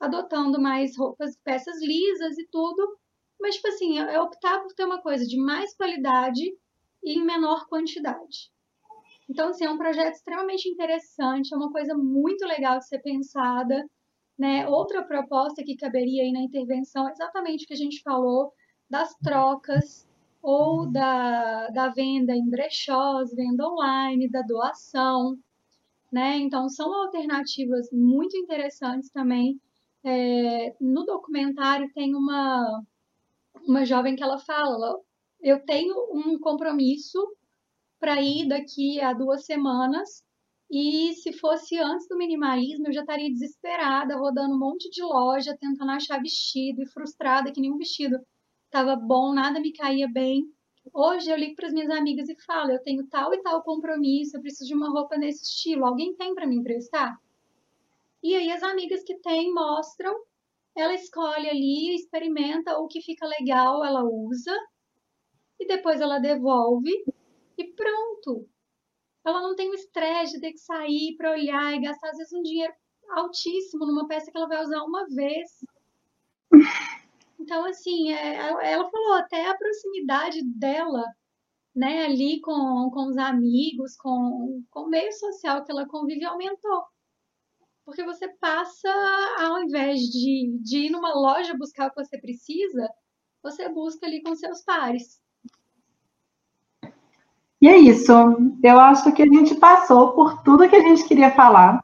adotando 0.00 0.60
mais 0.60 0.96
roupas, 0.96 1.36
peças 1.42 1.80
lisas 1.82 2.38
e 2.38 2.46
tudo, 2.46 2.98
Mas, 3.40 3.54
tipo 3.56 3.68
assim, 3.68 3.98
é 3.98 4.20
optar 4.20 4.60
por 4.60 4.74
ter 4.74 4.84
uma 4.84 5.00
coisa 5.00 5.24
de 5.24 5.36
mais 5.36 5.74
qualidade 5.76 6.42
e 7.04 7.18
em 7.18 7.24
menor 7.24 7.68
quantidade. 7.68 8.50
Então, 9.28 9.50
assim, 9.50 9.64
é 9.64 9.70
um 9.70 9.78
projeto 9.78 10.14
extremamente 10.14 10.68
interessante, 10.68 11.52
é 11.52 11.56
uma 11.56 11.70
coisa 11.70 11.94
muito 11.94 12.44
legal 12.46 12.78
de 12.78 12.88
ser 12.88 12.98
pensada. 13.00 13.88
Né? 14.38 14.66
Outra 14.68 15.04
proposta 15.04 15.62
que 15.62 15.76
caberia 15.76 16.22
aí 16.22 16.32
na 16.32 16.40
intervenção 16.40 17.08
é 17.08 17.12
exatamente 17.12 17.64
o 17.64 17.66
que 17.68 17.74
a 17.74 17.76
gente 17.76 18.02
falou 18.02 18.52
das 18.88 19.14
trocas 19.16 20.08
ou 20.40 20.86
da, 20.90 21.68
da 21.68 21.88
venda 21.88 22.34
em 22.34 22.48
brechós, 22.48 23.34
venda 23.34 23.68
online, 23.68 24.30
da 24.30 24.42
doação. 24.42 25.36
Né? 26.10 26.38
Então, 26.38 26.68
são 26.68 26.92
alternativas 26.94 27.90
muito 27.92 28.36
interessantes 28.36 29.10
também. 29.10 29.60
É, 30.04 30.76
no 30.80 31.04
documentário 31.04 31.90
tem 31.92 32.14
uma, 32.14 32.82
uma 33.66 33.84
jovem 33.84 34.16
que 34.16 34.22
ela 34.22 34.38
fala: 34.38 35.00
eu 35.40 35.64
tenho 35.64 35.94
um 36.12 36.38
compromisso 36.38 37.18
para 38.00 38.20
ir 38.22 38.48
daqui 38.48 39.00
a 39.00 39.12
duas 39.12 39.44
semanas. 39.44 40.22
E 40.70 41.14
se 41.14 41.32
fosse 41.32 41.78
antes 41.78 42.06
do 42.08 42.16
minimalismo, 42.18 42.88
eu 42.88 42.92
já 42.92 43.00
estaria 43.00 43.30
desesperada, 43.30 44.18
rodando 44.18 44.54
um 44.54 44.58
monte 44.58 44.90
de 44.90 45.02
loja, 45.02 45.56
tentando 45.58 45.90
achar 45.92 46.20
vestido 46.20 46.82
e 46.82 46.86
frustrada 46.86 47.50
que 47.50 47.60
nenhum 47.60 47.78
vestido 47.78 48.18
estava 48.66 48.94
bom, 48.94 49.32
nada 49.32 49.60
me 49.60 49.72
caía 49.72 50.06
bem. 50.06 50.44
Hoje 50.92 51.30
eu 51.30 51.36
ligo 51.36 51.54
para 51.56 51.68
as 51.68 51.72
minhas 51.72 51.90
amigas 51.90 52.28
e 52.28 52.36
falo: 52.44 52.70
eu 52.70 52.82
tenho 52.82 53.06
tal 53.08 53.32
e 53.34 53.42
tal 53.42 53.62
compromisso, 53.62 54.36
eu 54.36 54.40
preciso 54.42 54.68
de 54.68 54.74
uma 54.74 54.90
roupa 54.90 55.16
nesse 55.16 55.44
estilo. 55.44 55.86
Alguém 55.86 56.14
tem 56.14 56.34
para 56.34 56.46
me 56.46 56.56
emprestar? 56.56 57.18
E 58.28 58.34
aí 58.34 58.52
as 58.52 58.62
amigas 58.62 59.02
que 59.04 59.14
têm 59.20 59.54
mostram, 59.54 60.14
ela 60.76 60.92
escolhe 60.92 61.48
ali, 61.48 61.94
experimenta 61.94 62.76
o 62.76 62.86
que 62.86 63.00
fica 63.00 63.26
legal, 63.26 63.82
ela 63.82 64.04
usa 64.04 64.54
e 65.58 65.66
depois 65.66 65.98
ela 65.98 66.18
devolve 66.18 66.92
e 67.56 67.64
pronto. 67.72 68.46
Ela 69.24 69.40
não 69.40 69.56
tem 69.56 69.70
o 69.70 69.74
estresse 69.74 70.34
de 70.34 70.40
ter 70.40 70.52
que 70.52 70.58
sair 70.58 71.16
para 71.16 71.30
olhar 71.30 71.72
e 71.72 71.80
gastar 71.80 72.10
às 72.10 72.18
vezes 72.18 72.34
um 72.34 72.42
dinheiro 72.42 72.74
altíssimo 73.08 73.86
numa 73.86 74.06
peça 74.06 74.30
que 74.30 74.36
ela 74.36 74.46
vai 74.46 74.62
usar 74.62 74.82
uma 74.82 75.06
vez. 75.06 75.64
Então, 77.40 77.64
assim, 77.64 78.12
é, 78.12 78.36
ela 78.36 78.90
falou 78.90 79.14
até 79.14 79.48
a 79.48 79.56
proximidade 79.56 80.44
dela, 80.44 81.02
né, 81.74 82.04
ali 82.04 82.42
com, 82.42 82.90
com 82.92 83.06
os 83.06 83.16
amigos, 83.16 83.96
com, 83.96 84.62
com 84.68 84.80
o 84.80 84.90
meio 84.90 85.10
social 85.14 85.64
que 85.64 85.72
ela 85.72 85.88
convive, 85.88 86.26
aumentou. 86.26 86.84
Porque 87.88 88.04
você 88.04 88.28
passa, 88.38 88.90
ao 89.40 89.62
invés 89.62 90.00
de, 90.00 90.58
de 90.60 90.76
ir 90.76 90.90
numa 90.90 91.14
loja 91.14 91.56
buscar 91.58 91.86
o 91.86 91.90
que 91.90 92.04
você 92.04 92.20
precisa, 92.20 92.86
você 93.42 93.66
busca 93.70 94.04
ali 94.04 94.22
com 94.22 94.36
seus 94.36 94.62
pares. 94.62 95.22
E 97.62 97.66
é 97.66 97.78
isso. 97.78 98.12
Eu 98.62 98.78
acho 98.78 99.10
que 99.14 99.22
a 99.22 99.26
gente 99.26 99.54
passou 99.54 100.12
por 100.12 100.42
tudo 100.42 100.68
que 100.68 100.76
a 100.76 100.82
gente 100.82 101.08
queria 101.08 101.30
falar. 101.30 101.82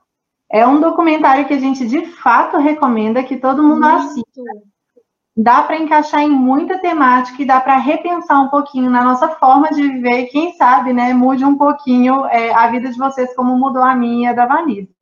É 0.52 0.66
um 0.66 0.78
documentário 0.78 1.48
que 1.48 1.54
a 1.54 1.58
gente 1.58 1.88
de 1.88 2.04
fato 2.04 2.58
recomenda 2.58 3.24
que 3.24 3.38
todo 3.38 3.62
mundo 3.62 3.80
Muito. 3.80 3.96
assista. 3.96 4.42
Dá 5.34 5.62
para 5.62 5.78
encaixar 5.78 6.20
em 6.20 6.30
muita 6.30 6.78
temática 6.78 7.40
e 7.40 7.46
dá 7.46 7.62
para 7.62 7.78
repensar 7.78 8.42
um 8.42 8.50
pouquinho 8.50 8.90
na 8.90 9.02
nossa 9.02 9.30
forma 9.30 9.70
de 9.70 9.80
viver. 9.80 10.26
Quem 10.26 10.52
sabe, 10.52 10.92
né, 10.92 11.14
mude 11.14 11.46
um 11.46 11.56
pouquinho 11.56 12.26
é, 12.26 12.52
a 12.52 12.70
vida 12.70 12.90
de 12.90 12.98
vocês, 12.98 13.34
como 13.34 13.56
mudou 13.56 13.82
a 13.82 13.96
minha 13.96 14.34
da 14.34 14.44
Vanessa. 14.44 14.93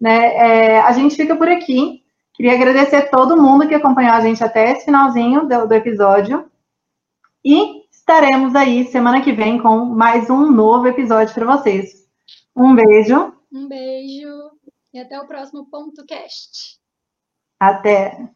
Né? 0.00 0.34
É, 0.34 0.80
a 0.80 0.92
gente 0.92 1.16
fica 1.16 1.36
por 1.36 1.48
aqui. 1.48 2.02
Queria 2.34 2.54
agradecer 2.54 3.10
todo 3.10 3.40
mundo 3.40 3.68
que 3.68 3.74
acompanhou 3.74 4.12
a 4.12 4.20
gente 4.20 4.42
até 4.42 4.72
esse 4.72 4.84
finalzinho 4.84 5.46
do, 5.46 5.68
do 5.68 5.74
episódio. 5.74 6.50
E 7.44 7.84
estaremos 7.90 8.54
aí 8.54 8.84
semana 8.86 9.22
que 9.22 9.32
vem 9.32 9.60
com 9.60 9.84
mais 9.84 10.28
um 10.28 10.50
novo 10.50 10.88
episódio 10.88 11.34
para 11.34 11.56
vocês. 11.56 12.04
Um 12.56 12.74
beijo. 12.74 13.32
Um 13.52 13.68
beijo 13.68 14.50
e 14.92 14.98
até 14.98 15.20
o 15.20 15.26
próximo 15.26 15.68
ponto 15.70 16.04
cast. 16.06 16.78
Até. 17.60 18.33